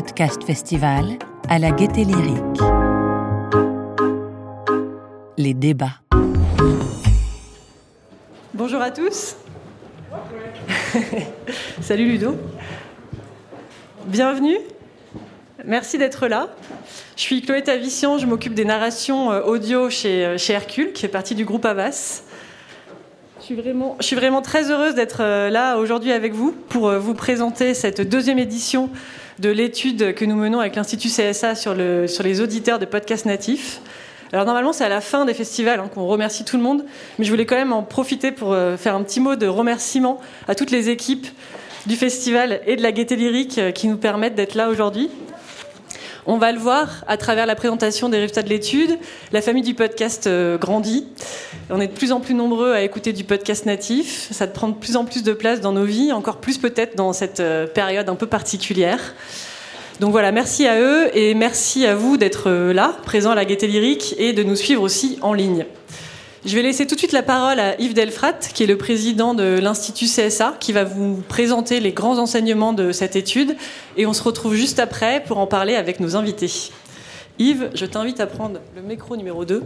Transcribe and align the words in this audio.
Podcast 0.00 0.42
Festival 0.44 1.18
à 1.50 1.58
la 1.58 1.72
Gaieté 1.72 2.04
Lyrique. 2.04 2.60
Les 5.36 5.52
débats. 5.52 6.00
Bonjour 8.54 8.80
à 8.80 8.90
tous. 8.92 9.36
Salut 11.82 12.06
Ludo. 12.06 12.34
Bienvenue. 14.06 14.56
Merci 15.66 15.98
d'être 15.98 16.28
là. 16.28 16.48
Je 17.16 17.20
suis 17.20 17.42
Chloé 17.42 17.62
Tavissian, 17.62 18.16
je 18.16 18.24
m'occupe 18.24 18.54
des 18.54 18.64
narrations 18.64 19.30
euh, 19.30 19.42
audio 19.42 19.90
chez, 19.90 20.24
euh, 20.24 20.38
chez 20.38 20.54
Hercule, 20.54 20.94
qui 20.94 21.02
fait 21.02 21.08
partie 21.08 21.34
du 21.34 21.44
groupe 21.44 21.66
Avas. 21.66 22.22
Je 23.40 23.44
suis 23.44 23.54
vraiment, 23.54 23.96
je 24.00 24.06
suis 24.06 24.16
vraiment 24.16 24.40
très 24.40 24.70
heureuse 24.70 24.94
d'être 24.94 25.20
euh, 25.20 25.50
là 25.50 25.76
aujourd'hui 25.76 26.12
avec 26.12 26.32
vous 26.32 26.52
pour 26.52 26.90
vous 26.90 27.12
présenter 27.12 27.74
cette 27.74 28.00
deuxième 28.00 28.38
édition 28.38 28.88
de 29.40 29.50
l'étude 29.50 30.14
que 30.14 30.24
nous 30.24 30.36
menons 30.36 30.60
avec 30.60 30.76
l'Institut 30.76 31.08
CSA 31.08 31.54
sur, 31.54 31.74
le, 31.74 32.06
sur 32.06 32.22
les 32.22 32.40
auditeurs 32.40 32.78
de 32.78 32.84
podcasts 32.84 33.26
natifs. 33.26 33.80
Alors 34.32 34.44
normalement 34.44 34.72
c'est 34.72 34.84
à 34.84 34.88
la 34.88 35.00
fin 35.00 35.24
des 35.24 35.34
festivals 35.34 35.80
hein, 35.80 35.90
qu'on 35.92 36.06
remercie 36.06 36.44
tout 36.44 36.56
le 36.56 36.62
monde, 36.62 36.84
mais 37.18 37.24
je 37.24 37.30
voulais 37.30 37.46
quand 37.46 37.56
même 37.56 37.72
en 37.72 37.82
profiter 37.82 38.30
pour 38.30 38.54
faire 38.78 38.94
un 38.94 39.02
petit 39.02 39.18
mot 39.18 39.34
de 39.34 39.46
remerciement 39.46 40.20
à 40.46 40.54
toutes 40.54 40.70
les 40.70 40.88
équipes 40.88 41.26
du 41.86 41.96
festival 41.96 42.60
et 42.66 42.76
de 42.76 42.82
la 42.82 42.92
Gaieté 42.92 43.16
Lyrique 43.16 43.72
qui 43.74 43.88
nous 43.88 43.96
permettent 43.96 44.34
d'être 44.34 44.54
là 44.54 44.68
aujourd'hui. 44.68 45.10
On 46.32 46.38
va 46.38 46.52
le 46.52 46.60
voir 46.60 47.04
à 47.08 47.16
travers 47.16 47.44
la 47.44 47.56
présentation 47.56 48.08
des 48.08 48.18
résultats 48.18 48.44
de 48.44 48.48
l'étude. 48.50 49.00
La 49.32 49.42
famille 49.42 49.64
du 49.64 49.74
podcast 49.74 50.28
euh, 50.28 50.58
grandit. 50.58 51.08
On 51.70 51.80
est 51.80 51.88
de 51.88 51.92
plus 51.92 52.12
en 52.12 52.20
plus 52.20 52.34
nombreux 52.34 52.72
à 52.72 52.82
écouter 52.82 53.12
du 53.12 53.24
podcast 53.24 53.66
natif. 53.66 54.28
Ça 54.30 54.46
prend 54.46 54.68
de 54.68 54.74
plus 54.74 54.94
en 54.94 55.04
plus 55.04 55.24
de 55.24 55.32
place 55.32 55.60
dans 55.60 55.72
nos 55.72 55.84
vies, 55.84 56.12
encore 56.12 56.36
plus 56.36 56.56
peut-être 56.56 56.94
dans 56.94 57.12
cette 57.12 57.40
euh, 57.40 57.66
période 57.66 58.08
un 58.08 58.14
peu 58.14 58.28
particulière. 58.28 59.16
Donc 59.98 60.12
voilà, 60.12 60.30
merci 60.30 60.68
à 60.68 60.80
eux 60.80 61.10
et 61.18 61.34
merci 61.34 61.84
à 61.84 61.96
vous 61.96 62.16
d'être 62.16 62.48
euh, 62.48 62.72
là, 62.72 62.96
présents 63.04 63.32
à 63.32 63.34
la 63.34 63.44
Gaieté 63.44 63.66
Lyrique 63.66 64.14
et 64.16 64.32
de 64.32 64.44
nous 64.44 64.54
suivre 64.54 64.82
aussi 64.82 65.18
en 65.22 65.32
ligne. 65.32 65.66
Je 66.46 66.56
vais 66.56 66.62
laisser 66.62 66.86
tout 66.86 66.94
de 66.94 66.98
suite 66.98 67.12
la 67.12 67.22
parole 67.22 67.60
à 67.60 67.78
Yves 67.78 67.92
Delfrat, 67.92 68.32
qui 68.32 68.62
est 68.62 68.66
le 68.66 68.78
président 68.78 69.34
de 69.34 69.58
l'Institut 69.58 70.06
CSA, 70.06 70.56
qui 70.58 70.72
va 70.72 70.84
vous 70.84 71.22
présenter 71.28 71.80
les 71.80 71.92
grands 71.92 72.16
enseignements 72.16 72.72
de 72.72 72.92
cette 72.92 73.14
étude. 73.14 73.56
Et 73.98 74.06
on 74.06 74.14
se 74.14 74.22
retrouve 74.22 74.54
juste 74.54 74.78
après 74.78 75.22
pour 75.22 75.36
en 75.36 75.46
parler 75.46 75.74
avec 75.74 76.00
nos 76.00 76.16
invités. 76.16 76.50
Yves, 77.38 77.68
je 77.74 77.84
t'invite 77.84 78.20
à 78.20 78.26
prendre 78.26 78.58
le 78.74 78.80
micro 78.80 79.18
numéro 79.18 79.44
2. 79.44 79.64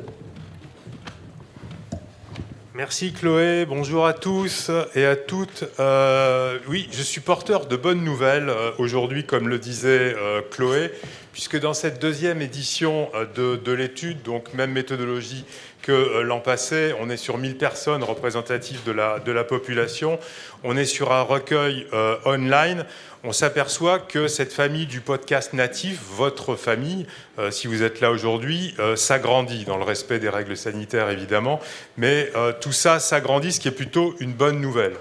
Merci 2.77 3.13
Chloé, 3.13 3.67
bonjour 3.67 4.05
à 4.05 4.13
tous 4.13 4.69
et 4.97 5.07
à 5.07 5.15
toutes. 5.15 5.63
Euh, 5.79 6.59
oui, 6.67 6.89
je 6.91 7.03
suis 7.03 7.21
porteur 7.21 7.67
de 7.67 7.77
bonnes 7.77 8.03
nouvelles 8.03 8.49
euh, 8.49 8.73
aujourd'hui, 8.79 9.25
comme 9.25 9.47
le 9.47 9.61
disait 9.61 10.17
euh, 10.19 10.41
Chloé, 10.51 10.91
puisque 11.33 11.57
dans 11.61 11.73
cette 11.73 12.03
deuxième 12.03 12.43
édition 12.43 13.11
de, 13.37 13.55
de 13.55 13.71
l'étude, 13.71 14.23
donc 14.23 14.55
même 14.55 14.73
méthodologie 14.73 15.45
que 15.85 15.93
euh, 15.93 16.23
l'an 16.23 16.41
passé. 16.41 16.95
On 17.01 17.11
est 17.11 17.17
sur 17.17 17.39
1000 17.39 17.57
personnes 17.57 18.03
représentatives 18.03 18.83
de 18.85 18.93
la, 18.93 19.45
population. 19.45 20.19
On 20.63 20.77
est 20.77 20.87
sur 20.87 21.13
un 21.13 21.23
recueil 21.23 21.87
euh, 21.93 22.17
online. 22.25 22.87
On 23.23 23.33
s'aperçoit 23.33 23.99
que 23.99 24.27
cette 24.27 24.53
famille 24.53 24.87
du 24.87 25.01
podcast 25.01 25.53
natif, 25.53 26.01
votre 26.11 26.57
famille, 26.57 27.07
euh, 27.39 27.51
si 27.51 27.67
vous 27.67 27.83
êtes 27.83 28.01
là 28.01 28.11
aujourd'hui, 28.11 28.75
s'agrandit 28.97 29.65
dans 29.65 29.77
le 29.77 29.85
respect 29.85 30.19
des 30.19 30.29
règles 30.29 30.57
sanitaires 30.57 31.11
évidemment, 31.11 31.61
mais 31.97 32.31
tout 32.61 32.73
ça 32.73 32.99
s'agrandit, 32.99 33.53
ce 33.53 33.61
qui 33.61 33.69
est 33.69 33.73
plutôt 33.73 34.15
une 34.21 34.33
bonne 34.33 34.61
nouvelle. 34.61 34.95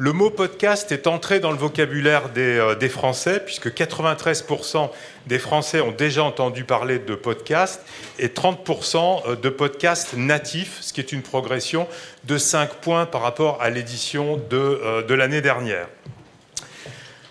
Le 0.00 0.12
mot 0.12 0.30
podcast 0.30 0.92
est 0.92 1.08
entré 1.08 1.40
dans 1.40 1.50
le 1.50 1.56
vocabulaire 1.56 2.28
des, 2.28 2.74
des 2.78 2.88
Français, 2.88 3.42
puisque 3.44 3.66
93% 3.66 4.90
des 5.26 5.40
Français 5.40 5.80
ont 5.80 5.90
déjà 5.90 6.22
entendu 6.22 6.62
parler 6.62 7.00
de 7.00 7.16
podcast 7.16 7.84
et 8.20 8.28
30% 8.28 9.22
euh, 9.26 9.34
de 9.34 9.48
podcasts 9.48 10.16
natifs, 10.16 10.78
ce 10.82 10.92
qui 10.92 11.00
est 11.00 11.10
une 11.10 11.22
progression 11.22 11.88
de 12.26 12.38
5 12.38 12.74
points 12.74 13.06
par 13.06 13.22
rapport 13.22 13.60
à 13.60 13.70
l'édition 13.70 14.36
de, 14.36 14.56
euh, 14.56 15.02
de 15.02 15.14
l'année 15.14 15.40
dernière. 15.40 15.88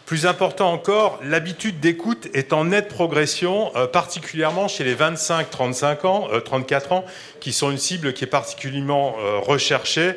Plus 0.08 0.26
important 0.26 0.72
encore, 0.72 1.20
l'habitude 1.24 1.80
d'écoute 1.80 2.28
est 2.34 2.52
en 2.52 2.66
nette 2.66 2.88
progression, 2.88 3.72
euh, 3.76 3.86
particulièrement 3.86 4.68
chez 4.68 4.84
les 4.84 4.96
25-35 4.96 6.08
ans, 6.08 6.28
34 6.44 6.94
ans, 6.94 7.06
qui 7.40 7.54
sont 7.54 7.70
une 7.70 7.78
cible 7.78 8.14
qui 8.14 8.24
est 8.24 8.28
particulièrement 8.28 9.16
recherchée 9.42 10.14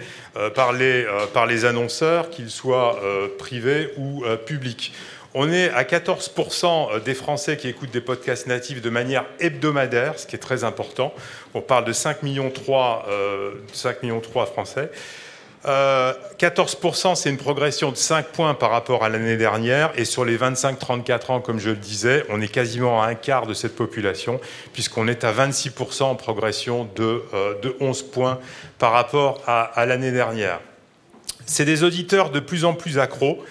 par, 0.55 0.73
les, 0.73 1.65
annonceurs, 1.67 2.31
qu'ils 2.31 2.51
soient 2.51 2.99
privés 3.39 3.91
ou 3.99 4.25
publics. 4.47 4.93
On 5.33 5.53
est 5.53 5.71
à 5.71 5.85
14% 5.85 6.67
euh, 6.95 6.99
des 6.99 7.15
Français 7.15 7.57
qui 7.57 7.69
écoutent 7.69 7.93
des 7.93 8.01
podcasts 8.01 8.49
natifs 8.49 8.83
de 8.83 8.91
manière 8.91 9.25
hebdomadaire, 9.39 10.19
ce 10.19 10.27
qui 10.27 10.35
est 10.35 10.41
très 10.41 10.65
important. 10.65 11.15
On 11.55 11.61
parle 11.61 11.85
de 11.85 11.93
5 11.93 12.25
millions 12.25 12.51
3, 12.51 13.07
5 13.73 13.89
euh, 13.89 13.99
millions 14.03 14.21
3 14.21 14.53
Français. 15.63 16.31
14%, 16.39 17.11
euh, 17.11 17.15
c'est 17.15 17.31
une 17.31 17.37
progression 17.37 17.91
de 17.91 17.97
5 17.97 18.29
points 18.29 18.55
par 18.55 18.71
rapport 18.71 19.05
à 19.05 19.09
l'année 19.09 19.37
dernière. 19.37 19.93
Et 19.97 20.05
sur 20.05 20.25
les 20.25 20.39
25-34 20.39 21.33
ans, 21.33 21.41
comme 21.41 21.59
je 21.59 21.71
le 21.71 21.77
disais, 21.77 22.25
on 22.31 22.41
est 22.41 22.49
quasiment 22.49 23.03
à 23.03 23.09
un 23.09 23.15
quart 23.15 23.47
de 23.47 23.55
cette 23.55 23.77
population, 23.77 24.41
puisqu'on 24.73 25.07
est 25.07 25.25
à 25.25 25.33
26% 25.33 26.05
en 26.05 26.15
progression 26.15 26.89
de, 26.97 27.23
11 27.81 28.03
points 28.05 28.41
par 28.79 28.93
rapport 28.93 29.43
à, 29.47 29.85
l'année 29.87 30.13
dernière. 30.13 30.61
C'est 31.47 31.65
des 31.65 31.83
auditeurs 31.85 32.31
de 32.31 32.41
plus 32.41 32.65
en 32.65 32.75
plus 32.75 32.99
accros. 32.99 33.45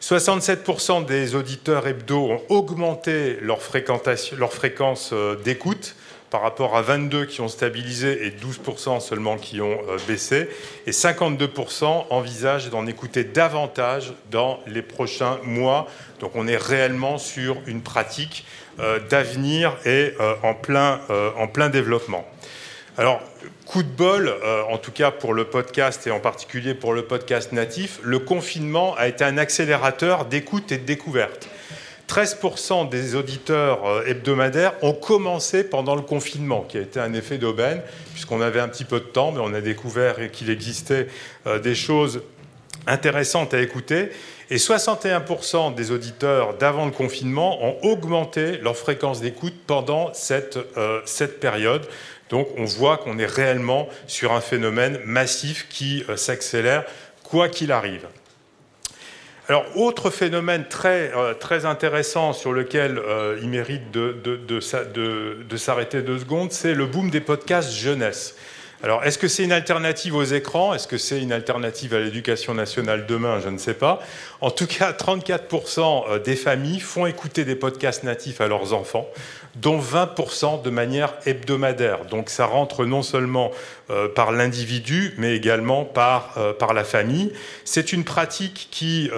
67% 0.00 1.06
des 1.06 1.34
auditeurs 1.34 1.86
hebdo 1.86 2.30
ont 2.30 2.42
augmenté 2.50 3.38
leur 3.40 3.62
fréquence 3.62 5.10
euh, 5.12 5.36
d'écoute 5.36 5.94
par 6.34 6.42
rapport 6.42 6.76
à 6.76 6.82
22 6.82 7.26
qui 7.26 7.42
ont 7.42 7.48
stabilisé 7.48 8.26
et 8.26 8.30
12% 8.30 8.98
seulement 8.98 9.36
qui 9.36 9.60
ont 9.60 9.78
euh, 9.88 9.98
baissé. 10.08 10.48
Et 10.84 10.90
52% 10.90 12.06
envisagent 12.10 12.70
d'en 12.70 12.88
écouter 12.88 13.22
davantage 13.22 14.12
dans 14.32 14.58
les 14.66 14.82
prochains 14.82 15.38
mois. 15.44 15.86
Donc 16.18 16.32
on 16.34 16.48
est 16.48 16.56
réellement 16.56 17.18
sur 17.18 17.56
une 17.68 17.82
pratique 17.82 18.46
euh, 18.80 18.98
d'avenir 18.98 19.76
et 19.86 20.14
en 20.42 20.54
plein, 20.54 21.02
en 21.38 21.46
plein 21.46 21.68
développement. 21.68 22.26
Alors, 22.96 23.20
coup 23.66 23.82
de 23.82 23.88
bol, 23.88 24.28
euh, 24.28 24.62
en 24.70 24.78
tout 24.78 24.92
cas 24.92 25.10
pour 25.10 25.34
le 25.34 25.44
podcast 25.46 26.06
et 26.06 26.12
en 26.12 26.20
particulier 26.20 26.74
pour 26.74 26.92
le 26.92 27.02
podcast 27.02 27.50
natif, 27.50 27.98
le 28.04 28.20
confinement 28.20 28.94
a 28.94 29.08
été 29.08 29.24
un 29.24 29.36
accélérateur 29.36 30.26
d'écoute 30.26 30.70
et 30.70 30.78
de 30.78 30.84
découverte. 30.84 31.48
13% 32.08 32.88
des 32.88 33.14
auditeurs 33.14 33.86
euh, 33.86 34.04
hebdomadaires 34.06 34.74
ont 34.82 34.92
commencé 34.92 35.64
pendant 35.64 35.94
le 35.94 36.02
confinement, 36.02 36.62
qui 36.62 36.78
a 36.78 36.80
été 36.80 37.00
un 37.00 37.14
effet 37.14 37.38
d'aubaine, 37.38 37.82
puisqu'on 38.12 38.40
avait 38.40 38.60
un 38.60 38.68
petit 38.68 38.84
peu 38.84 39.00
de 39.00 39.04
temps, 39.04 39.32
mais 39.32 39.40
on 39.42 39.54
a 39.54 39.60
découvert 39.60 40.30
qu'il 40.30 40.50
existait 40.50 41.08
euh, 41.46 41.58
des 41.58 41.74
choses 41.74 42.22
intéressantes 42.86 43.54
à 43.54 43.60
écouter. 43.60 44.10
Et 44.50 44.56
61% 44.56 45.74
des 45.74 45.90
auditeurs 45.90 46.54
d'avant 46.54 46.84
le 46.84 46.90
confinement 46.90 47.64
ont 47.64 47.78
augmenté 47.82 48.58
leur 48.58 48.76
fréquence 48.76 49.22
d'écoute 49.22 49.54
pendant 49.66 50.12
cette, 50.12 50.58
cette 51.06 51.40
période. 51.40 51.88
Donc 52.30 52.48
on 52.56 52.64
voit 52.64 52.96
qu'on 52.98 53.18
est 53.18 53.26
réellement 53.26 53.88
sur 54.06 54.32
un 54.32 54.40
phénomène 54.40 54.98
massif 55.04 55.68
qui 55.68 56.04
euh, 56.08 56.16
s'accélère 56.16 56.84
quoi 57.22 57.48
qu'il 57.48 57.72
arrive. 57.72 58.06
Alors, 59.46 59.64
autre 59.76 60.08
phénomène 60.08 60.64
très, 60.68 61.12
euh, 61.14 61.34
très 61.34 61.66
intéressant 61.66 62.32
sur 62.32 62.52
lequel 62.52 62.98
euh, 62.98 63.38
il 63.42 63.50
mérite 63.50 63.90
de, 63.90 64.12
de 64.12 65.56
s'arrêter 65.56 66.00
deux 66.00 66.18
secondes, 66.18 66.50
c'est 66.50 66.72
le 66.72 66.86
boom 66.86 67.10
des 67.10 67.20
podcasts 67.20 67.72
jeunesse. 67.72 68.36
Alors, 68.84 69.02
est-ce 69.02 69.16
que 69.16 69.28
c'est 69.28 69.44
une 69.44 69.52
alternative 69.52 70.14
aux 70.14 70.24
écrans? 70.24 70.74
Est-ce 70.74 70.86
que 70.86 70.98
c'est 70.98 71.18
une 71.18 71.32
alternative 71.32 71.94
à 71.94 72.00
l'éducation 72.00 72.52
nationale 72.52 73.06
demain? 73.06 73.40
Je 73.42 73.48
ne 73.48 73.56
sais 73.56 73.72
pas. 73.72 73.98
En 74.42 74.50
tout 74.50 74.66
cas, 74.66 74.92
34% 74.92 76.04
euh, 76.10 76.18
des 76.18 76.36
familles 76.36 76.80
font 76.80 77.06
écouter 77.06 77.46
des 77.46 77.56
podcasts 77.56 78.02
natifs 78.02 78.42
à 78.42 78.46
leurs 78.46 78.74
enfants, 78.74 79.08
dont 79.56 79.80
20% 79.80 80.60
de 80.60 80.68
manière 80.68 81.14
hebdomadaire. 81.24 82.04
Donc, 82.04 82.28
ça 82.28 82.44
rentre 82.44 82.84
non 82.84 83.00
seulement 83.00 83.52
euh, 83.88 84.06
par 84.06 84.32
l'individu, 84.32 85.14
mais 85.16 85.34
également 85.34 85.86
par, 85.86 86.34
euh, 86.36 86.52
par 86.52 86.74
la 86.74 86.84
famille. 86.84 87.32
C'est 87.64 87.94
une 87.94 88.04
pratique 88.04 88.68
qui 88.70 89.08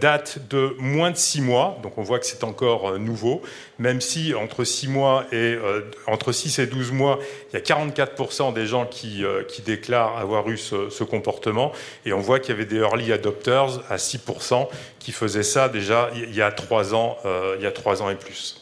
date 0.00 0.38
de 0.48 0.74
moins 0.78 1.10
de 1.10 1.16
6 1.16 1.42
mois, 1.42 1.78
donc 1.82 1.98
on 1.98 2.02
voit 2.02 2.18
que 2.18 2.26
c'est 2.26 2.44
encore 2.44 2.90
euh, 2.90 2.98
nouveau, 2.98 3.42
même 3.78 4.00
si 4.00 4.34
entre 4.34 4.64
6 4.64 4.88
mois 4.88 5.24
et 5.32 5.54
euh, 5.54 5.90
entre 6.06 6.32
6 6.32 6.58
et 6.60 6.66
12 6.66 6.92
mois, 6.92 7.18
il 7.52 7.54
y 7.54 7.56
a 7.56 7.60
44% 7.60 8.52
des 8.54 8.66
gens 8.66 8.86
qui, 8.86 9.24
déclarent 9.64 10.18
avoir 10.18 10.48
eu 10.48 10.56
ce, 10.56 10.90
ce 10.90 11.04
comportement, 11.04 11.72
et 12.06 12.12
on 12.12 12.20
voit 12.20 12.40
qu'il 12.40 12.50
y 12.50 12.54
avait 12.54 12.66
des 12.66 12.78
early 12.78 13.12
adopters 13.12 13.80
à 13.90 13.96
6% 13.96 14.68
qui 14.98 15.12
faisaient 15.12 15.42
ça 15.42 15.68
déjà 15.68 16.10
il 16.14 16.34
y 16.34 16.42
a 16.42 16.50
3 16.50 16.94
ans, 16.94 17.16
il 17.56 17.62
y 17.62 17.66
a 17.66 17.72
3 17.72 18.02
ans 18.02 18.10
et 18.10 18.16
plus. 18.16 18.61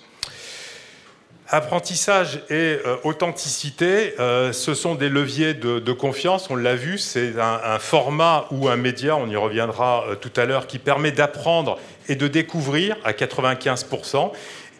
Apprentissage 1.52 2.42
et 2.48 2.78
euh, 2.86 2.96
authenticité, 3.02 4.14
euh, 4.20 4.52
ce 4.52 4.72
sont 4.72 4.94
des 4.94 5.08
leviers 5.08 5.52
de, 5.52 5.92
confiance, 5.92 6.48
on 6.48 6.54
l'a 6.54 6.76
vu, 6.76 6.96
c'est 6.96 7.32
un, 7.40 7.80
format 7.80 8.46
ou 8.52 8.68
un 8.68 8.76
média, 8.76 9.16
on 9.16 9.28
y 9.28 9.34
reviendra 9.34 10.04
euh, 10.06 10.14
tout 10.14 10.30
à 10.36 10.44
l'heure, 10.44 10.68
qui 10.68 10.78
permet 10.78 11.10
d'apprendre 11.10 11.76
et 12.08 12.14
de 12.14 12.28
découvrir 12.28 12.96
à 13.02 13.10
95%. 13.10 14.30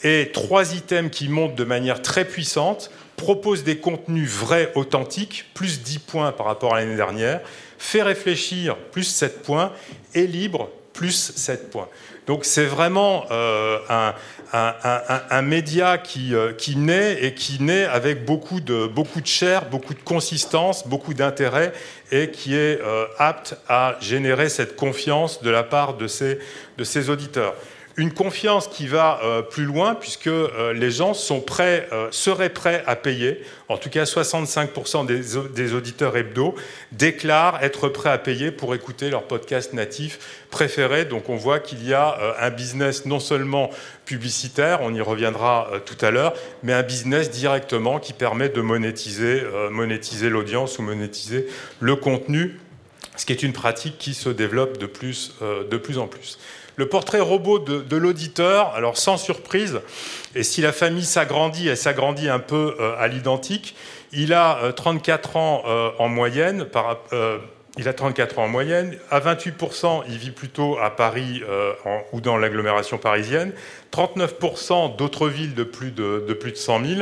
Et 0.05 0.31
trois 0.33 0.77
items 0.77 1.11
qui 1.11 1.29
montent 1.29 1.57
de 1.57 1.65
manière 1.65 2.03
très 2.03 2.25
puissante, 2.25 2.93
proposent 3.17 3.65
des 3.65 3.79
contenus 3.79 4.31
vrais, 4.31 4.71
authentiques, 4.77 5.47
plus 5.55 5.83
10 5.83 5.99
points 5.99 6.31
par 6.31 6.47
rapport 6.47 6.77
à 6.77 6.79
l'année 6.79 6.95
dernière, 6.95 7.41
fait 7.79 8.03
réfléchir, 8.03 8.77
plus 8.77 9.03
7 9.03 9.43
points, 9.43 9.73
et 10.15 10.29
libre, 10.29 10.71
plus 11.01 11.33
7 11.35 11.71
points. 11.71 11.89
Donc 12.27 12.45
c'est 12.45 12.67
vraiment 12.67 13.25
un, 13.31 14.13
un, 14.53 15.43
média 15.43 15.97
qui, 15.97 16.35
euh, 16.35 16.53
qui, 16.53 16.77
naît 16.77 17.25
et 17.25 17.33
qui 17.33 17.63
naît 17.63 17.87
avec 17.87 18.27
beaucoup 18.27 18.61
de, 18.61 18.87
beaucoup 18.87 19.23
de 19.23 19.27
chair, 19.27 19.65
beaucoup 19.71 19.95
de 19.95 20.01
consistance, 20.01 20.87
beaucoup 20.87 21.15
d'intérêt 21.15 21.73
et 22.13 22.31
qui 22.31 22.55
est 22.55 22.79
euh, 22.83 23.07
apte 23.19 23.57
à 23.67 23.97
générer 24.03 24.51
cette 24.51 24.77
confiance 24.77 25.43
de 25.43 25.49
la 25.49 25.63
part 25.63 25.95
de 25.95 26.07
de 26.77 26.85
ses 26.85 27.09
auditeurs 27.09 27.55
une 27.97 28.13
confiance 28.13 28.69
qui 28.69 28.87
va 28.87 29.21
euh, 29.23 29.43
plus 29.43 29.65
loin 29.65 29.95
puisque 29.95 30.29
euh, 30.29 30.73
les 30.73 30.91
gens 30.91 31.13
sont 31.13 31.41
prêts, 31.41 31.89
euh, 31.93 32.09
seraient 32.11 32.51
prêts 32.51 32.83
à 32.87 32.97
payer. 32.97 33.43
En 33.69 33.77
tout 33.77 33.91
cas, 33.91 34.05
65% 34.05 35.07
des, 35.07 35.75
auditeurs 35.75 36.17
hebdo 36.17 36.55
déclarent 36.93 37.63
être 37.63 37.89
prêts 37.89 38.11
à 38.11 38.19
payer 38.19 38.51
pour 38.51 38.75
écouter 38.75 39.11
leur 39.11 39.25
podcast 39.25 39.73
natif 39.73 40.47
préféré. 40.51 41.05
Donc 41.05 41.29
on 41.29 41.37
voit 41.37 41.61
qu'il 41.61 41.87
y 41.87 41.95
a 41.95 42.17
un 42.41 42.51
business 42.51 43.07
non 43.07 43.21
seulement 43.21 43.71
publicitaire, 44.05 44.81
on 44.83 44.93
y 44.93 45.01
reviendra 45.01 45.71
tout 45.87 46.05
à 46.05 46.11
l'heure, 46.11 46.35
mais 46.65 46.73
un 46.73 46.83
business 46.83 47.31
directement 47.31 48.01
qui 48.01 48.13
permet 48.13 48.49
de 48.49 48.61
monétiser, 48.61 49.45
l'audience 50.29 50.79
ou 50.79 50.83
monétiser 50.83 51.47
le 51.79 51.95
contenu, 51.95 52.59
ce 53.17 53.25
qui 53.25 53.33
est 53.33 53.43
une 53.45 53.53
pratique 53.53 53.99
qui 53.99 54.15
se 54.15 54.31
développe 54.31 54.79
de 54.79 54.87
plus 54.87 55.33
en 55.41 56.09
plus 56.09 56.39
le 56.81 56.89
portrait 56.89 57.21
robot 57.21 57.59
de, 57.59 57.97
l'auditeur, 57.97 58.75
alors 58.75 58.97
sans 58.97 59.19
surprise, 59.19 59.83
et 60.35 60.43
si 60.43 60.63
la 60.63 60.73
famille 60.73 61.05
s'agrandit, 61.05 61.69
elle 61.69 61.77
s'agrandit 61.77 62.31
un 62.31 62.39
peu 62.39 62.75
euh, 62.81 62.95
à 62.99 63.07
l'identique, 63.07 63.77
il 64.13 64.33
a 64.33 64.73
34 64.75 65.37
euh, 65.37 65.39
ans 65.39 65.63
euh, 65.67 65.91
en 65.99 66.09
moyenne. 66.09 66.67
il 67.77 67.87
a 67.87 67.93
34 67.93 68.39
ans 68.39 68.45
en 68.45 68.49
moyenne. 68.49 68.97
À 69.11 69.21
28%, 69.21 70.05
il 70.09 70.17
vit 70.17 70.31
plutôt 70.31 70.79
à 70.79 70.89
Paris 70.89 71.43
ou 72.13 72.23
dans 72.23 72.39
l'agglomération 72.39 72.97
parisienne. 72.97 73.53
39% 73.93 74.97
d'autres 74.97 75.29
villes 75.29 75.55
de 75.55 75.65
plus 75.65 75.91
de, 75.91 76.25
de, 76.27 76.33
plus 76.33 76.53
de 76.53 76.57
100 76.57 76.85
000. 76.85 77.01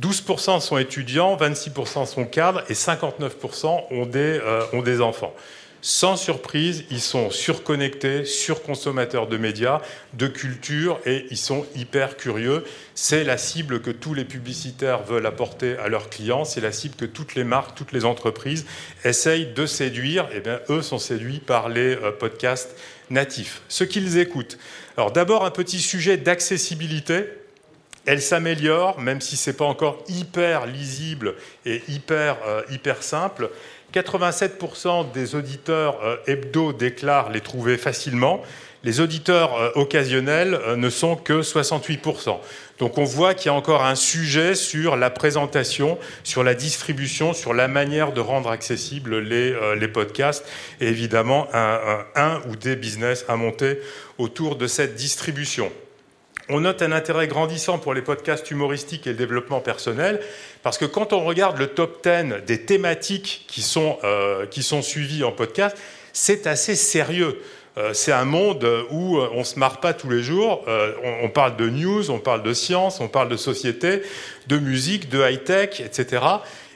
12% 0.00 0.60
sont 0.60 0.78
étudiants, 0.78 1.36
26% 1.36 2.06
sont 2.06 2.24
cadres 2.24 2.62
et 2.68 2.74
59% 2.74 3.86
ont 3.90 4.06
des, 4.06 4.40
ont 4.72 4.82
des 4.82 5.00
enfants. 5.00 5.34
Sans 5.80 6.16
surprise, 6.16 6.84
ils 6.90 7.00
sont 7.00 7.30
surconnectés, 7.30 8.24
surconsommateurs 8.24 9.28
de 9.28 9.36
médias, 9.36 9.80
de 10.14 10.26
culture, 10.26 10.98
et 11.06 11.26
ils 11.30 11.36
sont 11.36 11.66
hyper 11.76 12.16
curieux. 12.16 12.64
C'est 12.96 13.22
la 13.22 13.38
cible 13.38 13.80
que 13.80 13.90
tous 13.90 14.12
les 14.12 14.24
publicitaires 14.24 15.04
veulent 15.04 15.26
apporter 15.26 15.76
à 15.78 15.88
leurs 15.88 16.10
clients, 16.10 16.44
c'est 16.44 16.60
la 16.60 16.72
cible 16.72 16.96
que 16.96 17.04
toutes 17.04 17.36
les 17.36 17.44
marques, 17.44 17.76
toutes 17.76 17.92
les 17.92 18.04
entreprises 18.04 18.66
essayent 19.04 19.46
de 19.46 19.66
séduire. 19.66 20.24
Et 20.32 20.38
eh 20.38 20.40
bien, 20.40 20.60
eux 20.68 20.82
sont 20.82 20.98
séduits 20.98 21.38
par 21.38 21.68
les 21.68 21.94
euh, 21.94 22.10
podcasts 22.10 22.76
natifs. 23.10 23.62
Ce 23.68 23.84
qu'ils 23.84 24.18
écoutent. 24.18 24.58
Alors 24.96 25.12
d'abord, 25.12 25.44
un 25.44 25.50
petit 25.50 25.80
sujet 25.80 26.16
d'accessibilité. 26.16 27.24
Elle 28.06 28.22
s'améliore, 28.22 29.00
même 29.00 29.20
si 29.20 29.36
ce 29.36 29.50
n'est 29.50 29.56
pas 29.56 29.66
encore 29.66 30.02
hyper 30.08 30.64
lisible 30.64 31.34
et 31.66 31.82
hyper, 31.88 32.38
euh, 32.46 32.62
hyper 32.70 33.02
simple. 33.02 33.50
87% 33.94 35.12
des 35.12 35.34
auditeurs 35.34 35.98
euh, 36.04 36.16
hebdo 36.26 36.72
déclarent 36.72 37.30
les 37.30 37.40
trouver 37.40 37.78
facilement. 37.78 38.42
Les 38.84 39.00
auditeurs 39.00 39.56
euh, 39.56 39.70
occasionnels 39.76 40.54
euh, 40.54 40.76
ne 40.76 40.90
sont 40.90 41.16
que 41.16 41.40
68%. 41.40 42.36
Donc 42.78 42.98
on 42.98 43.04
voit 43.04 43.32
qu'il 43.32 43.46
y 43.46 43.48
a 43.48 43.54
encore 43.54 43.84
un 43.84 43.94
sujet 43.94 44.54
sur 44.54 44.96
la 44.96 45.08
présentation, 45.08 45.98
sur 46.22 46.44
la 46.44 46.54
distribution, 46.54 47.32
sur 47.32 47.54
la 47.54 47.66
manière 47.66 48.12
de 48.12 48.20
rendre 48.20 48.50
accessibles 48.50 49.18
les, 49.18 49.88
podcasts 49.88 50.44
et 50.80 50.86
évidemment 50.86 51.48
un 51.52 52.40
ou 52.48 52.54
des 52.54 52.76
business 52.76 53.24
à 53.26 53.34
monter 53.34 53.80
autour 54.16 54.54
de 54.54 54.68
cette 54.68 54.94
distribution. 54.94 55.72
On 56.50 56.60
note 56.60 56.80
un 56.80 56.92
intérêt 56.92 57.28
grandissant 57.28 57.78
pour 57.78 57.92
les 57.92 58.00
podcasts 58.00 58.50
humoristiques 58.50 59.06
et 59.06 59.10
le 59.10 59.16
développement 59.16 59.60
personnel, 59.60 60.20
parce 60.62 60.78
que 60.78 60.86
quand 60.86 61.12
on 61.12 61.24
regarde 61.24 61.58
le 61.58 61.66
top 61.66 62.02
10 62.02 62.46
des 62.46 62.62
thématiques 62.62 63.44
qui 63.48 63.60
sont, 63.60 63.98
euh, 64.02 64.46
qui 64.46 64.62
sont 64.62 64.80
suivies 64.80 65.24
en 65.24 65.32
podcast, 65.32 65.76
c'est 66.14 66.46
assez 66.46 66.74
sérieux. 66.74 67.38
Euh, 67.76 67.92
c'est 67.92 68.12
un 68.12 68.24
monde 68.24 68.66
où 68.90 69.18
on 69.18 69.40
ne 69.40 69.44
se 69.44 69.58
marre 69.58 69.80
pas 69.80 69.92
tous 69.92 70.08
les 70.08 70.22
jours. 70.22 70.64
Euh, 70.68 70.92
on, 71.04 71.26
on, 71.26 71.28
parle 71.28 71.56
de 71.56 71.68
news, 71.68 72.10
on 72.10 72.18
parle 72.18 72.42
de 72.42 72.54
science, 72.54 72.98
on 73.00 73.08
parle 73.08 73.28
de 73.28 73.36
société, 73.36 74.02
de 74.46 74.58
musique, 74.58 75.10
de 75.10 75.20
high-tech, 75.20 75.80
etc 75.80 76.18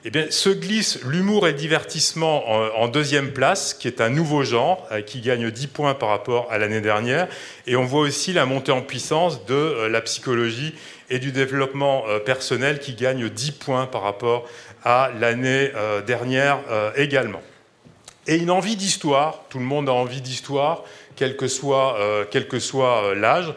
eh 0.05 0.11
bien, 0.11 0.27
se 0.31 0.49
glisse 0.49 0.99
l'humour 1.05 1.47
et 1.47 1.53
le 1.53 1.59
divertissement 1.59 2.49
en, 2.77 2.89
deuxième 2.89 3.33
place, 3.33 3.73
qui 3.73 3.87
est 3.87 4.01
un 4.01 4.09
nouveau 4.09 4.43
genre, 4.43 4.85
euh, 4.91 5.01
qui 5.01 5.21
gagne 5.21 5.49
10 5.49 5.69
points 5.69 5.95
par 5.95 6.09
rapport 6.09 6.49
à 6.51 6.59
l'année 6.59 6.81
dernière. 6.81 7.29
Et 7.69 7.77
on 7.77 7.85
voit 7.85 8.01
aussi 8.01 8.33
la 8.33 8.45
montée 8.45 8.73
en 8.73 8.83
puissance 8.83 9.47
de 9.47 9.55
euh, 9.55 9.89
la 9.89 10.01
psychologie 10.01 10.75
et 11.09 11.21
du 11.21 11.31
développement 11.31 12.03
euh, 12.09 12.19
personnel, 12.19 12.81
qui 12.81 12.95
gagne 12.95 13.29
10 13.29 13.53
points 13.53 13.87
par 13.87 14.03
rapport 14.03 14.49
à 14.85 15.13
l'année 15.21 15.71
dernière 16.09 16.59
également. 16.97 17.41
Et 18.27 18.35
une 18.35 18.51
envie 18.51 18.75
d'histoire, 18.75 19.45
tout 19.49 19.61
le 19.61 19.65
monde 19.65 19.89
a 19.89 19.93
envie 19.93 20.21
d'histoire, 20.21 20.83
quel 21.15 21.37
que 21.37 21.47
soit, 21.47 21.97
quel 22.33 22.49
que 22.49 22.59
soit 22.59 23.15
l'âge. 23.15 23.55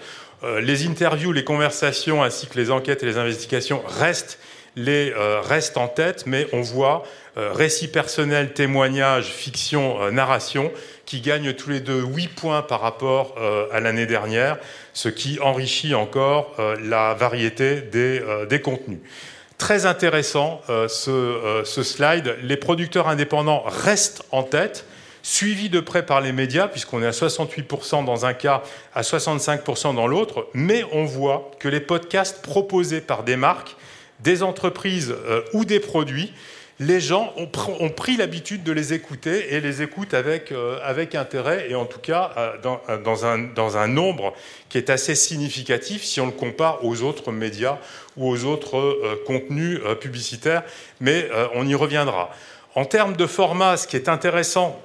Les 0.61 0.85
interviews, 0.85 1.31
les 1.31 1.43
conversations, 1.43 2.21
ainsi 2.21 2.45
que 2.45 2.59
les 2.59 2.69
enquêtes 2.69 3.01
et 3.01 3.07
les 3.07 3.17
investigations 3.17 3.81
restent 3.87 4.37
les 4.75 5.13
euh, 5.15 5.41
restent 5.41 5.77
en 5.77 5.87
tête, 5.87 6.25
mais 6.25 6.47
on 6.53 6.61
voit 6.61 7.03
euh, 7.37 7.51
récit 7.53 7.87
personnel, 7.87 8.53
témoignage, 8.53 9.25
fiction, 9.25 10.01
euh, 10.01 10.11
narration, 10.11 10.71
qui 11.05 11.21
gagnent 11.21 11.53
tous 11.53 11.69
les 11.69 11.79
deux 11.79 12.01
8 12.01 12.27
points 12.29 12.61
par 12.61 12.81
rapport 12.81 13.35
à 13.71 13.79
l'année 13.79 14.07
dernière, 14.07 14.57
ce 14.93 15.07
qui 15.07 15.39
enrichit 15.39 15.93
encore 15.93 16.55
la 16.81 17.13
variété 17.13 17.81
des, 17.81 18.59
contenus. 18.59 18.97
Très 19.59 19.85
intéressant 19.85 20.61
ce, 20.67 21.61
ce, 21.63 21.83
slide. 21.83 22.37
Les 22.41 22.57
producteurs 22.57 23.07
indépendants 23.07 23.63
restent 23.67 24.23
en 24.31 24.41
tête, 24.41 24.87
suivis 25.21 25.69
de 25.69 25.79
près 25.79 26.03
par 26.03 26.21
les 26.21 26.31
médias, 26.31 26.67
puisqu'on 26.67 27.03
est 27.03 27.07
à 27.07 27.11
68% 27.11 28.03
dans 28.03 28.25
un 28.25 28.33
cas, 28.33 28.63
à 28.95 29.03
65% 29.03 29.93
dans 29.93 30.07
l'autre, 30.07 30.47
mais 30.55 30.83
on 30.91 31.05
voit 31.05 31.51
que 31.59 31.67
les 31.67 31.81
podcasts 31.81 32.41
proposés 32.41 33.01
par 33.01 33.21
des 33.21 33.35
marques 33.35 33.75
des 34.19 34.43
entreprises 34.43 35.13
euh, 35.13 35.41
ou 35.53 35.65
des 35.65 35.79
produits, 35.79 36.31
les 36.79 36.99
gens 36.99 37.33
ont, 37.37 37.89
pris 37.89 38.17
l'habitude 38.17 38.63
de 38.63 38.73
les 38.73 38.91
écouter 38.91 39.53
et 39.53 39.61
les 39.61 39.81
écoutent 39.81 40.13
avec, 40.13 40.51
euh, 40.51 40.77
avec 40.83 41.15
intérêt 41.15 41.67
et 41.69 41.75
en 41.75 41.85
tout 41.85 41.99
cas 41.99 42.31
euh, 42.37 42.57
dans, 42.97 43.25
un, 43.25 43.37
dans, 43.37 43.77
un, 43.77 43.87
nombre 43.87 44.33
qui 44.67 44.77
est 44.77 44.89
assez 44.89 45.15
significatif 45.15 46.03
si 46.03 46.19
on 46.19 46.25
le 46.25 46.33
compare 46.33 46.83
aux 46.83 47.01
autres 47.01 47.31
médias 47.31 47.77
ou 48.17 48.29
aux 48.29 48.43
autres 48.43 49.23
contenus 49.25 49.79
publicitaires, 50.01 50.63
mais 50.99 51.29
on 51.53 51.65
y 51.65 51.75
reviendra. 51.75 52.29
En 52.75 52.83
termes 52.83 53.15
de 53.15 53.25
format, 53.25 53.77
ce 53.77 53.87
qui 53.87 53.95
est 53.95 54.09
intéressant, 54.09 54.81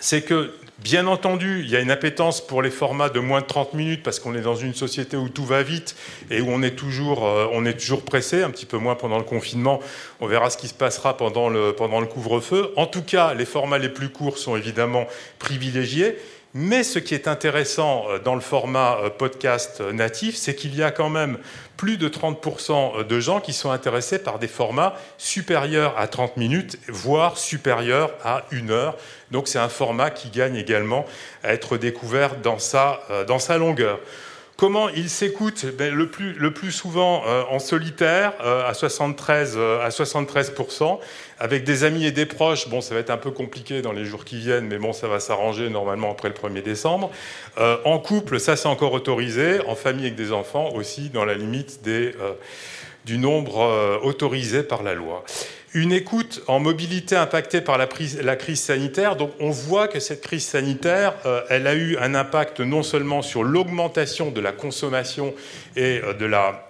c'est 0.00 0.22
que 0.22 0.54
Bien 0.78 1.08
entendu, 1.08 1.62
il 1.64 1.68
y 1.68 1.74
a 1.74 1.80
une 1.80 1.90
appétence 1.90 2.40
pour 2.40 2.62
les 2.62 2.70
formats 2.70 3.08
de 3.08 3.18
moins 3.18 3.40
de 3.40 3.46
30 3.46 3.74
minutes 3.74 4.04
parce 4.04 4.20
qu'on 4.20 4.36
est 4.36 4.42
dans 4.42 4.54
une 4.54 4.74
société 4.74 5.16
où 5.16 5.28
tout 5.28 5.44
va 5.44 5.64
vite 5.64 5.96
et 6.30 6.40
où 6.40 6.46
on 6.50 6.62
est 6.62 6.76
toujours, 6.76 7.26
euh, 7.26 7.48
on 7.52 7.64
est 7.66 7.74
toujours 7.74 8.02
pressé, 8.02 8.44
un 8.44 8.50
petit 8.50 8.64
peu 8.64 8.78
moins 8.78 8.94
pendant 8.94 9.18
le 9.18 9.24
confinement. 9.24 9.80
On 10.20 10.28
verra 10.28 10.50
ce 10.50 10.56
qui 10.56 10.68
se 10.68 10.74
passera 10.74 11.16
pendant 11.16 11.48
le, 11.48 11.72
pendant 11.72 11.98
le 11.98 12.06
couvre-feu. 12.06 12.72
En 12.76 12.86
tout 12.86 13.02
cas, 13.02 13.34
les 13.34 13.44
formats 13.44 13.78
les 13.78 13.88
plus 13.88 14.10
courts 14.10 14.38
sont 14.38 14.54
évidemment 14.54 15.08
privilégiés. 15.40 16.16
Mais 16.54 16.82
ce 16.82 16.98
qui 16.98 17.14
est 17.14 17.28
intéressant 17.28 18.06
euh, 18.08 18.20
dans 18.20 18.36
le 18.36 18.40
format 18.40 18.98
euh, 19.02 19.10
podcast 19.10 19.80
natif, 19.80 20.36
c'est 20.36 20.54
qu'il 20.54 20.76
y 20.76 20.84
a 20.84 20.92
quand 20.92 21.10
même 21.10 21.38
plus 21.76 21.96
de 21.96 22.08
30% 22.08 23.04
de 23.06 23.20
gens 23.20 23.40
qui 23.40 23.52
sont 23.52 23.70
intéressés 23.70 24.18
par 24.18 24.38
des 24.38 24.48
formats 24.48 24.94
supérieurs 25.18 25.98
à 25.98 26.06
30 26.06 26.36
minutes, 26.36 26.78
voire 26.88 27.36
supérieurs 27.36 28.12
à 28.24 28.44
une 28.52 28.70
heure. 28.70 28.96
Donc 29.30 29.48
c'est 29.48 29.58
un 29.58 29.68
format 29.68 30.10
qui 30.10 30.30
gagne 30.30 30.56
également 30.56 31.04
à 31.42 31.52
être 31.52 31.76
découvert 31.76 32.36
dans 32.36 32.58
sa, 32.58 33.00
dans 33.26 33.38
sa 33.38 33.58
longueur. 33.58 33.98
Comment 34.58 34.88
il 34.88 35.08
s'écoute? 35.08 35.66
Ben, 35.78 35.94
le, 35.94 36.10
plus, 36.10 36.32
le, 36.32 36.52
plus, 36.52 36.72
souvent 36.72 37.22
euh, 37.28 37.44
en 37.48 37.60
solitaire, 37.60 38.32
euh, 38.44 38.68
à 38.68 38.74
73, 38.74 39.54
euh, 39.56 39.86
à 39.86 39.90
73%, 39.90 40.98
avec 41.38 41.62
des 41.62 41.84
amis 41.84 42.04
et 42.04 42.10
des 42.10 42.26
proches. 42.26 42.68
Bon, 42.68 42.80
ça 42.80 42.92
va 42.92 42.98
être 42.98 43.10
un 43.10 43.18
peu 43.18 43.30
compliqué 43.30 43.82
dans 43.82 43.92
les 43.92 44.04
jours 44.04 44.24
qui 44.24 44.40
viennent, 44.40 44.66
mais 44.66 44.78
bon, 44.78 44.92
ça 44.92 45.06
va 45.06 45.20
s'arranger 45.20 45.70
normalement 45.70 46.10
après 46.10 46.28
le 46.28 46.34
1er 46.34 46.64
décembre. 46.64 47.12
en 47.56 48.00
couple, 48.00 48.40
ça 48.40 48.56
c'est 48.56 48.66
encore 48.66 48.94
autorisé. 48.94 49.60
En 49.68 49.76
famille 49.76 50.06
avec 50.06 50.16
des 50.16 50.32
enfants 50.32 50.70
aussi, 50.74 51.08
dans 51.10 51.24
la 51.24 51.34
limite 51.34 51.84
des 51.84 52.12
du 53.04 53.16
nombre 53.16 54.00
autorisé 54.02 54.64
par 54.64 54.82
la 54.82 54.94
loi. 54.94 55.24
Une 55.74 55.92
écoute 55.92 56.42
en 56.46 56.60
mobilité 56.60 57.14
impactée 57.14 57.60
par 57.60 57.76
la, 57.76 57.86
crise 57.86 58.60
sanitaire. 58.60 59.16
Donc 59.16 59.32
on 59.38 59.50
voit 59.50 59.86
que 59.86 60.00
cette 60.00 60.22
crise 60.22 60.46
sanitaire, 60.46 61.14
elle 61.50 61.66
a 61.66 61.74
eu 61.74 61.98
un 61.98 62.14
impact 62.14 62.60
non 62.60 62.82
seulement 62.82 63.20
sur 63.20 63.44
l'augmentation 63.44 64.30
de 64.30 64.40
la 64.40 64.52
consommation 64.52 65.34
et 65.76 66.00
de 66.18 66.24
la 66.24 66.68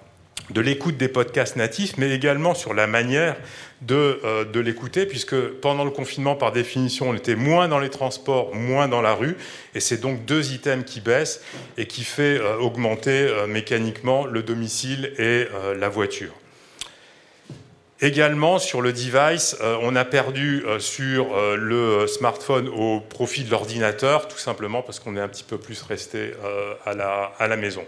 de 0.50 0.60
l'écoute 0.60 0.96
des 0.96 1.08
podcasts 1.08 1.56
natifs, 1.56 1.96
mais 1.98 2.10
également 2.10 2.54
sur 2.54 2.74
la 2.74 2.86
manière 2.86 3.36
de, 3.82 4.20
euh, 4.24 4.44
de 4.44 4.60
l'écouter, 4.60 5.06
puisque 5.06 5.36
pendant 5.36 5.84
le 5.84 5.90
confinement, 5.90 6.34
par 6.34 6.52
définition, 6.52 7.10
on 7.10 7.14
était 7.14 7.36
moins 7.36 7.68
dans 7.68 7.78
les 7.78 7.90
transports, 7.90 8.54
moins 8.54 8.88
dans 8.88 9.02
la 9.02 9.14
rue, 9.14 9.36
et 9.74 9.80
c'est 9.80 9.98
donc 9.98 10.24
deux 10.24 10.52
items 10.52 10.84
qui 10.84 11.00
baissent 11.00 11.42
et 11.76 11.86
qui 11.86 12.02
fait 12.02 12.38
euh, 12.38 12.56
augmenter 12.56 13.10
euh, 13.10 13.46
mécaniquement 13.46 14.24
le 14.24 14.42
domicile 14.42 15.12
et 15.18 15.46
la 15.76 15.88
voiture. 15.88 16.32
Également 18.00 18.58
sur 18.58 18.80
le 18.80 18.92
device, 18.92 19.56
on 19.82 19.96
a 19.96 20.04
perdu 20.04 20.64
sur 20.78 21.34
le 21.56 22.06
smartphone 22.06 22.68
au 22.68 23.00
profit 23.00 23.42
de 23.42 23.50
l'ordinateur, 23.50 24.28
tout 24.28 24.38
simplement 24.38 24.82
parce 24.82 25.00
qu'on 25.00 25.16
est 25.16 25.20
un 25.20 25.26
petit 25.26 25.42
peu 25.42 25.58
plus 25.58 25.82
resté 25.82 26.32
à 26.86 26.94
la, 26.94 27.56
maison. 27.56 27.84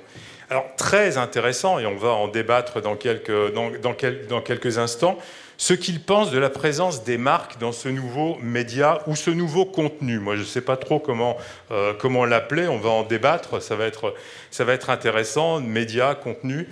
Alors 0.50 0.66
très 0.76 1.16
intéressant, 1.16 1.78
et 1.78 1.86
on 1.86 1.94
va 1.94 2.08
en 2.08 2.26
débattre 2.26 2.82
dans 2.82 2.96
quelques, 2.96 4.78
instants, 4.78 5.16
ce 5.60 5.74
qu'ils 5.74 6.00
pensent 6.00 6.30
de 6.30 6.38
la 6.38 6.48
présence 6.48 7.04
des 7.04 7.18
marques 7.18 7.58
dans 7.58 7.70
ce 7.70 7.90
nouveau 7.90 8.38
média 8.40 9.02
ou 9.06 9.14
ce 9.14 9.28
nouveau 9.28 9.66
contenu. 9.66 10.18
Moi, 10.18 10.34
je 10.36 10.40
ne 10.40 10.46
sais 10.46 10.62
pas 10.62 10.78
trop 10.78 10.98
comment, 10.98 11.36
euh, 11.70 11.92
comment 11.92 12.24
l'appeler, 12.24 12.66
on 12.66 12.78
va 12.78 12.88
en 12.88 13.02
débattre, 13.02 13.60
ça 13.60 13.76
va 13.76 13.84
être, 13.84 14.14
ça 14.50 14.64
va 14.64 14.72
être 14.72 14.88
intéressant, 14.88 15.60
média, 15.60 16.14
contenu. 16.14 16.66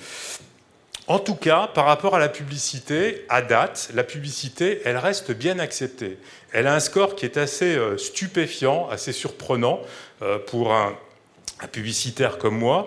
En 1.08 1.18
tout 1.18 1.36
cas, 1.36 1.70
par 1.72 1.86
rapport 1.86 2.14
à 2.14 2.18
la 2.18 2.28
publicité, 2.28 3.24
à 3.30 3.40
date, 3.40 3.88
la 3.94 4.04
publicité, 4.04 4.82
elle 4.84 4.98
reste 4.98 5.32
bien 5.32 5.58
acceptée. 5.58 6.18
Elle 6.52 6.66
a 6.66 6.74
un 6.74 6.80
score 6.80 7.16
qui 7.16 7.24
est 7.24 7.38
assez 7.38 7.76
euh, 7.76 7.96
stupéfiant, 7.96 8.90
assez 8.90 9.12
surprenant 9.12 9.80
euh, 10.20 10.38
pour 10.38 10.74
un, 10.74 10.94
publicitaire 11.72 12.36
comme 12.36 12.58
moi. 12.58 12.86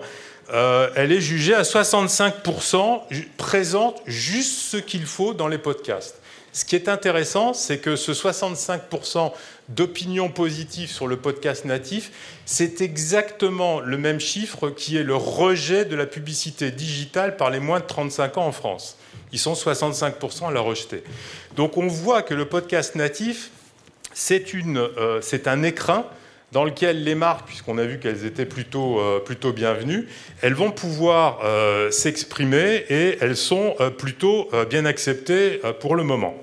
Euh, 0.52 0.88
elle 0.94 1.10
est 1.10 1.20
jugée 1.20 1.54
à 1.54 1.62
65% 1.62 3.02
présente 3.36 4.00
juste 4.06 4.70
ce 4.70 4.76
qu'il 4.76 5.04
faut 5.04 5.34
dans 5.34 5.48
les 5.48 5.58
podcasts. 5.58 6.22
Ce 6.52 6.66
qui 6.66 6.76
est 6.76 6.88
intéressant, 6.88 7.54
c'est 7.54 7.78
que 7.78 7.96
ce 7.96 8.12
65% 8.12 9.32
d'opinion 9.70 10.28
positive 10.28 10.90
sur 10.90 11.06
le 11.06 11.16
podcast 11.16 11.64
natif, 11.64 12.10
c'est 12.44 12.82
exactement 12.82 13.80
le 13.80 13.96
même 13.96 14.20
chiffre 14.20 14.68
qui 14.68 14.98
est 14.98 15.02
le 15.02 15.16
rejet 15.16 15.86
de 15.86 15.96
la 15.96 16.04
publicité 16.04 16.70
digitale 16.70 17.38
par 17.38 17.48
les 17.48 17.58
moins 17.58 17.80
de 17.80 17.86
35 17.86 18.36
ans 18.36 18.46
en 18.46 18.52
France. 18.52 18.98
Ils 19.32 19.38
sont 19.38 19.54
65% 19.54 20.48
à 20.48 20.50
la 20.50 20.60
rejeter. 20.60 21.02
Donc 21.56 21.78
on 21.78 21.86
voit 21.86 22.20
que 22.20 22.34
le 22.34 22.44
podcast 22.44 22.96
natif, 22.96 23.50
c'est 24.12 24.44
euh, 24.54 25.20
un 25.46 25.62
écrin 25.62 26.04
dans 26.52 26.64
lequel 26.64 27.02
les 27.02 27.14
marques, 27.14 27.46
puisqu'on 27.46 27.78
a 27.78 27.84
vu 27.84 27.98
qu'elles 27.98 28.26
étaient 28.26 28.44
plutôt, 28.44 29.00
euh, 29.00 29.20
plutôt 29.20 29.54
bienvenues, 29.54 30.06
elles 30.42 30.52
vont 30.52 30.70
pouvoir 30.70 31.40
euh, 31.44 31.90
s'exprimer 31.90 32.84
et 32.90 33.16
elles 33.22 33.38
sont 33.38 33.74
plutôt 33.96 34.50
bien 34.68 34.84
acceptées 34.84 35.62
pour 35.80 35.96
le 35.96 36.02
moment. 36.02 36.41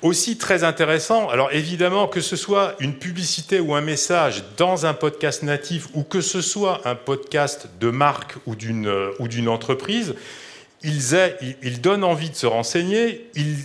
Aussi 0.00 0.38
très 0.38 0.62
intéressant, 0.62 1.28
alors 1.28 1.52
évidemment 1.52 2.06
que 2.06 2.20
ce 2.20 2.36
soit 2.36 2.76
une 2.78 2.94
publicité 2.94 3.58
ou 3.58 3.74
un 3.74 3.80
message 3.80 4.44
dans 4.56 4.86
un 4.86 4.94
podcast 4.94 5.42
natif 5.42 5.88
ou 5.94 6.04
que 6.04 6.20
ce 6.20 6.40
soit 6.40 6.82
un 6.84 6.94
podcast 6.94 7.68
de 7.80 7.90
marque 7.90 8.36
ou 8.46 8.54
d'une 8.54 9.48
entreprise, 9.48 10.14
ils, 10.84 11.16
ils, 11.62 11.80
donnent 11.80 12.04
envie 12.04 12.30
de 12.30 12.36
se 12.36 12.46
renseigner, 12.46 13.28
ils 13.34 13.56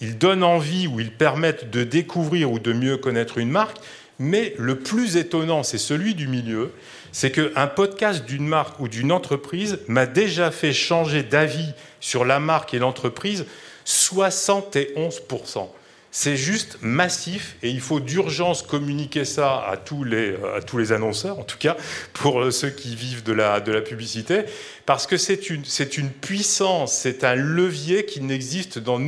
ils 0.00 0.18
donnent 0.18 0.44
envie 0.44 0.86
ou 0.86 1.00
ils 1.00 1.10
permettent 1.10 1.70
de 1.70 1.84
découvrir 1.84 2.52
ou 2.52 2.58
de 2.58 2.72
mieux 2.72 2.96
connaître 2.96 3.38
une 3.38 3.50
marque. 3.50 3.78
Mais 4.18 4.54
le 4.58 4.78
plus 4.78 5.16
étonnant, 5.16 5.62
c'est 5.62 5.78
celui 5.78 6.14
du 6.14 6.28
milieu, 6.28 6.72
c'est 7.10 7.32
qu'un 7.32 7.66
podcast 7.66 8.24
d'une 8.24 8.46
marque 8.46 8.78
ou 8.80 8.88
d'une 8.88 9.10
entreprise 9.10 9.78
m'a 9.88 10.06
déjà 10.06 10.50
fait 10.50 10.72
changer 10.72 11.22
d'avis 11.22 11.72
sur 12.00 12.24
la 12.24 12.38
marque 12.38 12.74
et 12.74 12.78
l'entreprise 12.78 13.46
71%. 13.86 15.68
C'est 16.16 16.36
juste 16.36 16.78
massif 16.80 17.56
et 17.64 17.70
il 17.70 17.80
faut 17.80 17.98
d'urgence 17.98 18.62
communiquer 18.62 19.24
ça 19.24 19.64
à 19.68 19.76
tous, 19.76 20.04
les, 20.04 20.36
à 20.56 20.62
tous 20.62 20.78
les 20.78 20.92
annonceurs, 20.92 21.40
en 21.40 21.42
tout 21.42 21.58
cas 21.58 21.76
pour 22.12 22.52
ceux 22.52 22.70
qui 22.70 22.94
vivent 22.94 23.24
de 23.24 23.32
la, 23.32 23.58
de 23.58 23.72
la 23.72 23.80
publicité, 23.80 24.44
parce 24.86 25.08
que 25.08 25.16
c'est 25.16 25.50
une, 25.50 25.64
une 25.96 26.10
puissance, 26.10 26.92
c'est 26.94 27.24
un 27.24 27.34
levier 27.34 28.04
qui 28.04 28.20
n'existe 28.20 28.78
dans 28.78 29.00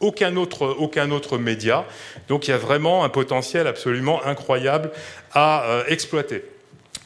aucun 0.00 0.36
autre, 0.36 0.74
aucun 0.78 1.10
autre 1.10 1.36
média. 1.36 1.84
Donc 2.28 2.48
il 2.48 2.52
y 2.52 2.54
a 2.54 2.58
vraiment 2.58 3.04
un 3.04 3.10
potentiel 3.10 3.66
absolument 3.66 4.24
incroyable 4.24 4.90
à 5.34 5.64
euh, 5.64 5.84
exploiter. 5.88 6.44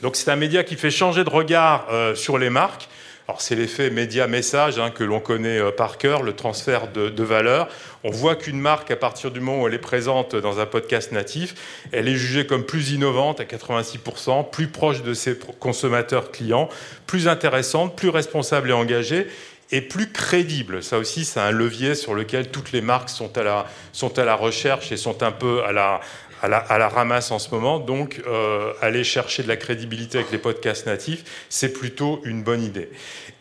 Donc 0.03 0.15
c'est 0.15 0.31
un 0.31 0.37
média 0.37 0.63
qui 0.63 0.77
fait 0.77 0.93
changer 0.93 1.25
de 1.25 1.31
regard 1.31 1.89
euh, 1.91 2.15
sur 2.15 2.39
les 2.39 2.49
marques. 2.49 2.89
Alors 3.29 3.41
c'est 3.41 3.57
l'effet 3.57 3.91
média-message 3.91 4.79
hein, 4.79 4.91
que 4.91 5.03
l'on 5.03 5.19
connaît 5.19 5.59
euh, 5.59 5.73
par 5.73 5.99
cœur, 5.99 6.23
le 6.23 6.35
transfert 6.35 6.93
de, 6.93 7.09
de 7.09 7.25
valeur. 7.25 7.69
On 8.05 8.11
voit 8.11 8.37
qu'une 8.37 8.61
marque, 8.61 8.93
à 8.93 8.97
partir 8.97 9.33
du 9.33 9.41
moment 9.41 9.63
où 9.63 9.67
elle 9.67 9.75
est 9.75 9.79
présente 9.79 10.37
dans 10.37 10.61
un 10.61 10.67
podcast 10.67 11.11
natif, 11.11 11.57
elle 11.91 12.07
est 12.07 12.15
jugée 12.15 12.47
comme 12.47 12.65
plus 12.65 12.93
innovante 12.93 13.41
à 13.41 13.45
86%, 13.45 14.49
plus 14.49 14.69
proche 14.69 15.03
de 15.03 15.13
ses 15.13 15.37
consommateurs 15.59 16.31
clients, 16.31 16.69
plus 17.09 17.27
intéressante, 17.27 17.97
plus 17.97 18.11
responsable 18.11 18.71
et 18.71 18.75
engagée 18.75 19.27
et 19.73 19.81
plus 19.81 20.13
crédible. 20.13 20.83
Ça 20.83 20.99
aussi, 20.99 21.25
c'est 21.25 21.41
un 21.41 21.51
levier 21.51 21.95
sur 21.95 22.15
lequel 22.15 22.51
toutes 22.51 22.71
les 22.71 22.81
marques 22.81 23.09
sont 23.09 23.37
à 23.37 23.43
la, 23.43 23.67
sont 23.93 24.19
à 24.19 24.25
la 24.25 24.37
recherche 24.37 24.93
et 24.93 24.97
sont 24.97 25.25
un 25.25 25.33
peu 25.33 25.65
à 25.65 25.73
la, 25.73 26.01
à 26.43 26.49
la, 26.49 26.89
ramasse 26.89 27.31
en 27.31 27.39
ce 27.39 27.51
moment. 27.51 27.79
Donc, 27.79 28.23
euh, 28.27 28.73
aller 28.83 29.05
chercher 29.05 29.43
de 29.43 29.49
la 29.49 29.57
crédibilité 29.57 30.19
avec 30.19 30.31
les 30.31 30.39
podcasts 30.39 30.87
natifs, 30.87 31.25
c'est 31.49 31.73
plutôt 31.73 32.21
une 32.25 32.43
bonne 32.43 32.63
idée. 32.63 32.91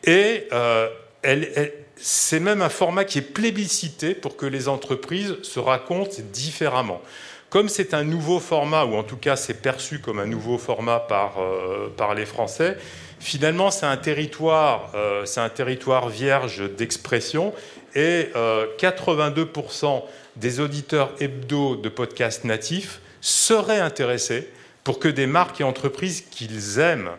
Et 0.03 0.47
euh, 0.53 0.87
c'est 1.95 2.39
même 2.39 2.61
un 2.61 2.69
format 2.69 3.05
qui 3.05 3.19
est 3.19 3.33
plébiscité 3.33 4.13
pour 4.13 4.37
que 4.37 4.45
les 4.45 4.67
entreprises 4.67 5.35
se 5.43 5.59
racontent 5.59 6.17
différemment. 6.31 7.01
Comme 7.49 7.69
c'est 7.69 7.93
un 7.93 8.03
nouveau 8.03 8.39
format, 8.39 8.85
ou 8.85 8.95
en 8.95 9.03
tout 9.03 9.17
cas 9.17 9.35
c'est 9.35 9.61
perçu 9.61 9.99
comme 9.99 10.19
un 10.19 10.25
nouveau 10.25 10.57
format 10.57 10.99
par, 10.99 11.39
euh, 11.39 11.89
par 11.95 12.13
les 12.13 12.25
Français, 12.25 12.77
finalement 13.19 13.71
c'est 13.71 13.85
un 13.85 13.97
territoire, 13.97 14.91
c'est 15.23 15.39
un 15.39 15.49
territoire 15.49 16.09
vierge 16.09 16.69
d'expression 16.75 17.53
et 17.95 18.29
82% 18.77 20.03
des 20.35 20.59
auditeurs 20.59 21.11
hebdo 21.19 21.75
de 21.75 21.89
podcasts 21.89 22.43
natifs 22.43 22.99
seraient 23.21 23.79
intéressés 23.79 24.49
pour 24.83 24.99
que 24.99 25.07
des 25.07 25.27
marques 25.27 25.61
et 25.61 25.63
entreprises 25.63 26.21
qu'ils 26.29 26.79
aiment 26.79 27.11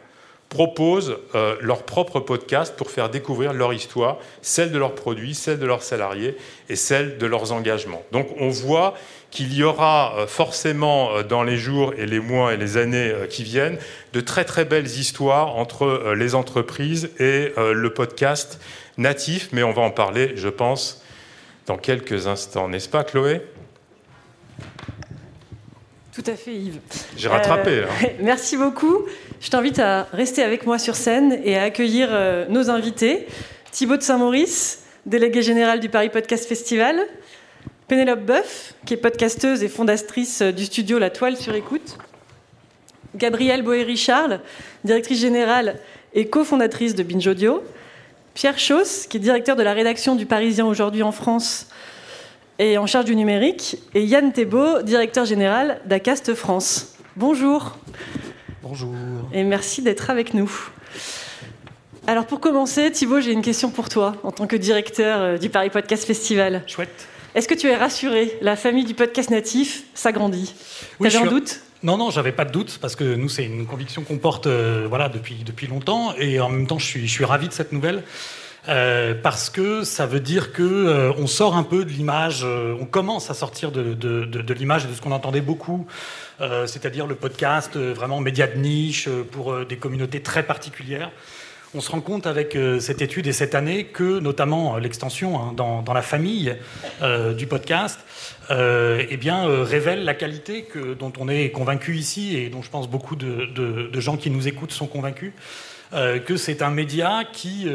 proposent 0.49 1.19
euh, 1.35 1.57
leur 1.61 1.83
propre 1.83 2.21
podcast 2.21 2.77
pour 2.77 2.91
faire 2.91 3.11
découvrir 3.11 3.53
leur 3.53 3.73
histoire, 3.73 4.19
celle 4.43 4.71
de 4.71 4.79
leurs 4.79 4.95
produits, 4.95 5.35
celle 5.35 5.59
de 5.59 5.67
leurs 5.67 5.83
salariés 5.83 6.37
et 6.69 6.77
celle 6.77 7.19
de 7.19 7.27
leurs 7.27 7.53
engagements. 7.53 8.03
Donc 8.13 8.29
on 8.39 8.49
voit 8.49 8.95
qu'il 9.31 9.53
y 9.53 9.65
aura 9.65 10.15
euh, 10.17 10.27
forcément 10.27 11.11
euh, 11.11 11.23
dans 11.25 11.43
les 11.43 11.57
jours 11.57 11.93
et 11.99 12.07
les 12.07 12.21
mois 12.21 12.55
et 12.55 12.57
les 12.57 12.77
années 12.77 13.13
qui 13.29 13.43
viennent 13.43 13.79
de 14.13 14.21
très 14.21 14.45
très 14.45 14.65
belles 14.65 14.87
histoires 14.87 15.57
entre 15.57 16.15
les 16.17 16.35
entreprises 16.35 17.11
et 17.19 17.53
le 17.57 17.89
podcast 17.91 18.61
natif, 18.97 19.49
mais 19.53 19.63
on 19.63 19.73
va 19.73 19.83
en 19.83 19.91
parler, 19.91 20.33
je 20.37 20.49
pense, 20.49 21.03
dans 21.67 21.77
quelques 21.77 22.27
instants, 22.27 22.69
n'est-ce 22.69 22.89
pas 22.89 23.05
Chloé? 23.05 23.43
Tout 26.13 26.25
à 26.27 26.35
fait 26.35 26.55
Yves. 26.55 26.81
J'ai 27.17 27.29
rattrapé. 27.29 27.81
Euh, 27.81 27.85
hein. 27.85 28.09
Merci 28.21 28.57
beaucoup. 28.57 29.05
Je 29.41 29.51
t'invite 29.51 29.79
à 29.79 30.05
rester 30.13 30.43
avec 30.43 30.65
moi 30.65 30.79
sur 30.79 30.97
scène 30.97 31.39
et 31.45 31.59
à 31.59 31.65
accueillir 31.65 32.09
euh, 32.11 32.47
nos 32.49 32.71
invités. 32.71 33.27
Thibaut 33.71 33.99
de 33.99 34.03
Saint-Maurice, 34.03 34.85
délégué 35.05 35.43
général 35.43 35.81
du 35.81 35.91
Paris 35.91 36.09
Podcast 36.09 36.49
Festival. 36.49 36.99
Pénélope 37.87 38.25
Boeuf, 38.25 38.75
qui 38.87 38.95
est 38.95 38.97
podcasteuse 38.97 39.63
et 39.63 39.69
fondatrice 39.69 40.41
euh, 40.41 40.53
du 40.53 40.65
studio 40.65 40.99
La 40.99 41.11
Toile 41.11 41.37
sur 41.37 41.55
écoute. 41.55 41.99
Gabrielle 43.15 43.63
Boéry-Charles, 43.63 44.41
directrice 44.85 45.21
générale 45.21 45.79
et 46.15 46.29
cofondatrice 46.29 46.95
de 46.95 47.03
Binge 47.03 47.27
Audio. 47.27 47.63
Pierre 48.37 48.59
Chauss, 48.59 49.07
qui 49.07 49.17
est 49.17 49.21
directeur 49.21 49.57
de 49.57 49.63
la 49.63 49.73
rédaction 49.73 50.15
du 50.15 50.27
Parisien 50.27 50.67
aujourd'hui 50.67 51.03
en 51.03 51.11
France 51.11 51.69
et 52.59 52.77
en 52.77 52.87
charge 52.87 53.07
du 53.07 53.17
numérique, 53.17 53.79
et 53.95 54.05
Yann 54.05 54.31
Thébault, 54.31 54.83
directeur 54.83 55.25
général 55.25 55.81
d'Acast 55.87 56.35
France. 56.35 56.97
Bonjour. 57.17 57.79
Bonjour. 58.63 58.93
Et 59.33 59.43
merci 59.43 59.81
d'être 59.81 60.11
avec 60.11 60.35
nous. 60.35 60.53
Alors 62.07 62.27
pour 62.27 62.41
commencer, 62.41 62.91
Thibault, 62.91 63.21
j'ai 63.21 63.33
une 63.33 63.41
question 63.41 63.71
pour 63.71 63.89
toi 63.89 64.17
en 64.23 64.33
tant 64.33 64.47
que 64.47 64.57
directeur 64.57 65.21
euh, 65.23 65.39
du 65.39 65.49
Paris 65.49 65.71
Podcast 65.71 66.05
Festival. 66.05 66.63
Chouette. 66.67 67.09
Est-ce 67.35 67.49
que 67.49 67.55
tu 67.55 67.69
es 67.69 67.77
rassuré? 67.77 68.37
La 68.43 68.57
famille 68.57 68.85
du 68.85 68.93
podcast 68.93 69.31
natif 69.31 69.85
s'agrandit. 69.95 70.55
Oui, 71.01 71.09
T'avais 71.09 71.27
un 71.27 71.31
doute? 71.31 71.61
Non, 71.87 71.97
non, 71.97 72.11
j'avais 72.11 72.33
pas 72.33 72.45
de 72.45 72.51
doute 72.51 72.79
parce 72.81 72.97
que 72.97 73.15
nous, 73.15 73.29
c'est 73.29 73.45
une 73.45 73.65
conviction 73.65 74.03
qu'on 74.03 74.19
porte 74.19 74.49
euh, 74.49 74.87
voilà, 74.89 75.09
depuis, 75.09 75.67
longtemps 75.69 76.15
et 76.19 76.41
en 76.41 76.49
même 76.49 76.67
temps, 76.67 76.81
je 76.81 76.85
suis, 76.85 77.07
je 77.07 77.23
ravi 77.23 77.47
de 77.47 77.53
cette 77.53 77.71
nouvelle. 77.71 78.03
parce 79.23 79.49
que 79.51 79.85
ça 79.85 80.05
veut 80.05 80.19
dire 80.19 80.53
que 80.53 81.13
on 81.17 81.29
sort 81.29 81.57
un 81.57 81.63
peu 81.63 81.85
de 81.85 81.91
l'image, 81.91 82.45
on 82.45 82.87
commence 82.87 83.31
à 83.31 83.35
sortir 83.35 83.71
de, 83.71 84.53
l'image 84.53 84.89
de 84.89 84.95
ce 84.95 85.01
qu'on 85.01 85.13
entendait 85.13 85.41
beaucoup, 85.41 85.87
c'est-à-dire 86.41 87.07
le 87.07 87.15
podcast 87.15 87.77
vraiment 87.77 88.19
média 88.19 88.49
de 88.49 88.59
niche 88.59 89.09
pour 89.31 89.65
des 89.65 89.77
communautés 89.77 90.21
très 90.21 90.43
particulières 90.43 91.13
on 91.77 91.81
se 91.81 91.91
rend 91.91 92.01
compte 92.01 92.27
avec 92.27 92.57
euh, 92.57 92.81
cette 92.81 93.03
étude 93.03 93.27
et 93.27 93.33
cette 93.33 93.55
année 93.55 93.85
que, 93.85 94.19
notamment 94.19 94.77
euh, 94.77 94.81
l'extension 94.81 95.39
hein, 95.39 95.53
dans, 95.55 95.93
la 95.93 96.03
famille 96.03 96.57
euh, 97.03 97.35
du 97.35 97.47
podcast, 97.47 98.01
eh 98.51 99.17
bien, 99.17 99.65
révèle 99.65 100.05
la 100.05 100.15
qualité 100.15 100.67
dont 100.99 101.13
on 101.19 101.29
est 101.29 101.51
convaincu 101.51 101.97
ici 101.97 102.37
et 102.37 102.49
dont 102.49 102.63
je 102.63 102.71
pense 102.71 102.89
beaucoup 102.89 103.17
de, 103.17 104.01
gens 104.01 104.17
qui 104.17 104.31
nous 104.31 104.49
écoutent 104.49 104.73
sont 104.73 104.87
convaincus. 104.87 105.33
que 105.93 106.37
c'est 106.37 106.63
un 106.63 106.71
média 106.71 107.23
qui, 107.33 107.69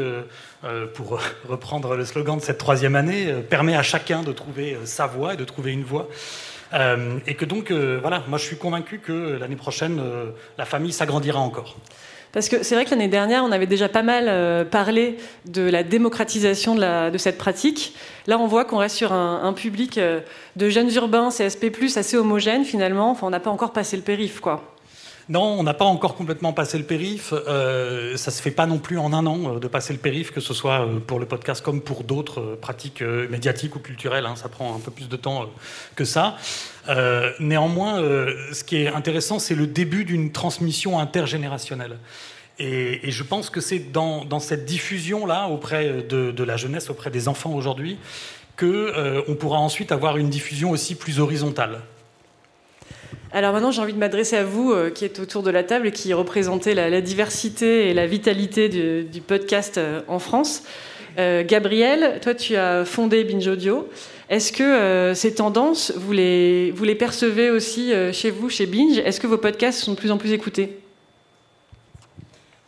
pour 0.94 1.20
reprendre 1.48 1.96
le 1.96 2.04
slogan 2.04 2.38
de 2.38 2.42
cette 2.42 2.58
troisième 2.58 2.96
année, 2.96 3.32
permet 3.48 3.76
à 3.76 3.82
chacun 3.82 4.22
de 4.22 4.32
trouver 4.32 4.78
sa 4.84 5.06
voix 5.06 5.34
et 5.34 5.36
de 5.36 5.44
trouver 5.44 5.72
une 5.72 5.84
voix. 5.84 6.08
et 7.26 7.34
que 7.34 7.44
donc, 7.44 7.70
voilà, 7.70 8.22
moi 8.28 8.38
je 8.38 8.44
suis 8.44 8.56
convaincu 8.56 8.98
que 8.98 9.38
l'année 9.38 9.56
prochaine, 9.56 10.00
la 10.56 10.64
famille 10.64 10.92
s'agrandira 10.92 11.40
encore. 11.40 11.76
Parce 12.32 12.48
que 12.48 12.62
c'est 12.62 12.74
vrai 12.74 12.86
que 12.86 12.90
l'année 12.90 13.08
dernière, 13.08 13.44
on 13.44 13.52
avait 13.52 13.66
déjà 13.66 13.90
pas 13.90 14.02
mal 14.02 14.24
euh, 14.28 14.64
parlé 14.64 15.18
de 15.44 15.62
la 15.62 15.82
démocratisation 15.82 16.74
de, 16.74 17.18
cette 17.18 17.36
pratique. 17.36 17.94
Là, 18.26 18.38
on 18.38 18.46
voit 18.46 18.64
qu'on 18.64 18.78
reste 18.78 18.96
sur 18.96 19.12
un, 19.12 19.52
public 19.52 19.98
euh, 19.98 20.20
de 20.56 20.70
jeunes 20.70 20.90
urbains, 20.94 21.28
CSP+, 21.28 21.70
assez 21.96 22.16
homogène 22.16 22.64
finalement. 22.64 23.10
Enfin, 23.10 23.26
on 23.26 23.30
n'a 23.30 23.40
pas 23.40 23.50
encore 23.50 23.72
passé 23.72 23.96
le 23.96 24.02
périph', 24.02 24.40
quoi. 24.40 24.64
Non, 25.28 25.42
on 25.42 25.62
n'a 25.62 25.74
pas 25.74 25.84
encore 25.84 26.14
complètement 26.14 26.52
passé 26.52 26.78
le 26.78 26.84
périph. 26.84 27.32
Euh, 27.32 28.16
ça 28.16 28.30
se 28.30 28.42
fait 28.42 28.50
pas 28.50 28.66
non 28.66 28.78
plus 28.78 28.98
en 28.98 29.12
un 29.12 29.24
an 29.26 29.56
euh, 29.56 29.58
de 29.58 29.68
passer 29.68 29.92
le 29.92 29.98
périph, 29.98 30.30
que 30.30 30.40
ce 30.40 30.54
soit 30.54 30.88
pour 31.06 31.20
le 31.20 31.26
podcast 31.26 31.62
comme 31.62 31.80
pour 31.80 32.04
d'autres 32.04 32.58
pratiques 32.60 33.02
médiatiques 33.02 33.76
ou 33.76 33.78
culturelles. 33.78 34.26
Hein. 34.26 34.36
ça 34.36 34.48
prend 34.48 34.74
un 34.74 34.80
peu 34.80 34.90
plus 34.90 35.08
de 35.08 35.16
temps 35.16 35.46
que 35.94 36.04
ça. 36.04 36.36
néanmoins, 37.40 38.00
ce 38.52 38.64
qui 38.64 38.76
est 38.76 38.88
intéressant, 38.88 39.38
c'est 39.38 39.54
le 39.54 39.66
début 39.66 40.04
d'une 40.04 40.32
transmission 40.32 40.98
intergénérationnelle. 40.98 41.98
Et, 42.58 43.10
je 43.10 43.22
pense 43.22 43.50
que 43.50 43.60
c'est 43.60 43.90
dans, 43.92 44.40
cette 44.40 44.64
diffusion-là 44.64 45.48
auprès 45.48 46.02
de, 46.02 46.44
la 46.44 46.56
jeunesse, 46.56 46.90
auprès 46.90 47.10
des 47.10 47.28
enfants 47.28 47.54
aujourd'hui, 47.54 47.98
qu'on 48.58 48.66
euh, 48.66 49.34
pourra 49.34 49.58
ensuite 49.58 49.92
avoir 49.92 50.16
une 50.16 50.28
diffusion 50.28 50.70
aussi 50.70 50.94
plus 50.94 51.20
horizontale. 51.20 51.80
Alors 53.34 53.54
maintenant, 53.54 53.70
j'ai 53.70 53.80
envie 53.80 53.94
de 53.94 53.98
m'adresser 53.98 54.36
à 54.36 54.44
vous, 54.44 54.72
euh, 54.72 54.90
qui 54.90 55.06
êtes 55.06 55.18
autour 55.18 55.42
de 55.42 55.50
la 55.50 55.64
table 55.64 55.86
et 55.86 55.92
qui 55.92 56.12
représentez 56.12 56.74
la, 56.74 57.00
diversité 57.00 57.88
et 57.88 57.94
la 57.94 58.06
vitalité 58.06 58.68
du, 58.68 59.20
podcast 59.20 59.78
euh, 59.78 60.02
en 60.08 60.18
France. 60.18 60.64
Gabriel, 61.16 62.20
toi, 62.22 62.34
tu 62.34 62.56
as 62.56 62.86
fondé 62.86 63.22
Binge 63.24 63.46
Audio. 63.46 63.86
Est-ce 64.30 64.50
que 64.50 65.12
ces 65.14 65.34
tendances, 65.34 65.92
vous 65.94 66.12
les 66.12 66.96
percevez 66.98 67.50
aussi 67.50 67.92
chez 68.14 68.30
vous, 68.30 68.48
chez 68.48 68.64
Binge? 68.64 68.96
Est-ce 68.96 69.20
que 69.20 69.26
vos 69.26 69.36
podcasts 69.36 69.80
sont 69.80 69.92
de 69.92 69.98
plus 69.98 70.10
en 70.10 70.16
plus 70.16 70.32
écoutés? 70.32 70.81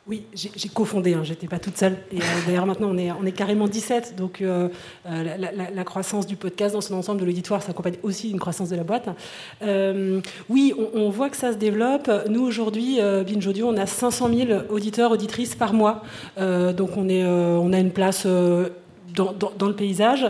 Oui, 0.06 0.26
j'ai 0.34 0.68
cofondé, 0.68 1.14
hein, 1.14 1.22
j'étais 1.22 1.46
pas 1.46 1.58
toute 1.58 1.78
seule. 1.78 1.96
Et 2.12 2.18
euh, 2.18 2.24
d'ailleurs, 2.46 2.66
maintenant, 2.66 2.88
on 2.90 2.98
est, 2.98 3.10
on 3.10 3.24
est 3.24 3.32
carrément 3.32 3.68
17. 3.68 4.16
Donc, 4.16 4.42
euh, 4.42 4.68
euh, 5.06 5.36
la, 5.74 5.84
croissance 5.84 6.26
du 6.26 6.36
podcast 6.36 6.74
dans 6.74 6.82
son 6.82 6.94
ensemble 6.94 7.22
de 7.22 7.24
l'auditoire, 7.24 7.62
ça 7.62 7.70
accompagne 7.70 7.96
aussi 8.02 8.30
une 8.30 8.38
croissance 8.38 8.68
de 8.68 8.76
la 8.76 8.84
boîte. 8.84 9.08
oui, 10.50 10.74
on, 10.94 11.08
voit 11.08 11.30
que 11.30 11.38
ça 11.38 11.54
se 11.54 11.56
développe. 11.56 12.10
Nous, 12.28 12.42
aujourd'hui, 12.42 12.98
Binge 13.00 13.46
Audio, 13.46 13.68
on 13.68 13.76
a 13.78 13.86
500 13.86 14.28
000 14.28 14.60
auditeurs, 14.68 15.10
auditrices 15.10 15.54
par 15.54 15.72
mois. 15.72 16.02
donc, 16.36 16.90
on, 16.96 17.08
est, 17.08 17.24
on 17.24 17.72
a 17.72 17.78
une 17.78 17.92
place 17.92 18.26
dans, 19.14 19.68
le 19.68 19.74
paysage. 19.74 20.26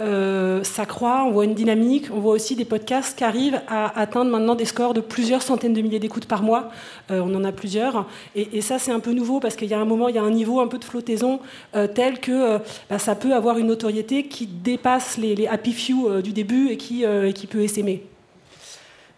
Euh, 0.00 0.62
ça 0.62 0.86
croît, 0.86 1.24
on 1.26 1.32
voit 1.32 1.44
une 1.44 1.54
dynamique, 1.54 2.06
on 2.12 2.20
voit 2.20 2.34
aussi 2.34 2.54
des 2.54 2.64
podcasts 2.64 3.16
qui 3.18 3.24
arrivent 3.24 3.60
à 3.68 3.98
atteindre 3.98 4.30
maintenant 4.30 4.54
des 4.54 4.64
scores 4.64 4.94
de 4.94 5.00
plusieurs 5.00 5.42
centaines 5.42 5.72
de 5.72 5.80
milliers 5.80 5.98
d'écoutes 5.98 6.26
par 6.26 6.42
mois. 6.42 6.70
Euh, 7.10 7.20
on 7.24 7.34
en 7.34 7.44
a 7.44 7.52
plusieurs. 7.52 8.06
Et, 8.34 8.60
ça, 8.60 8.78
c'est 8.78 8.92
un 8.92 9.00
peu 9.00 9.12
nouveau 9.12 9.40
parce 9.40 9.56
qu'il 9.56 9.68
y 9.68 9.74
a 9.74 9.78
un 9.78 9.84
moment, 9.84 10.08
il 10.08 10.14
y 10.14 10.18
a 10.18 10.22
un 10.22 10.30
niveau 10.30 10.60
un 10.60 10.66
peu 10.66 10.78
de 10.78 10.84
flottaison 10.84 11.40
euh, 11.74 11.86
tel 11.86 12.20
que 12.20 12.58
bah, 12.90 12.98
ça 12.98 13.14
peut 13.14 13.34
avoir 13.34 13.58
une 13.58 13.68
notoriété 13.68 14.24
qui 14.24 14.46
dépasse 14.46 15.18
les, 15.18 15.46
happy 15.46 15.72
few 15.72 16.22
du 16.22 16.32
début 16.32 16.68
et 16.70 16.76
qui, 16.76 17.04
et 17.04 17.32
qui 17.32 17.46
peut 17.46 17.62
essaimer. 17.62 18.02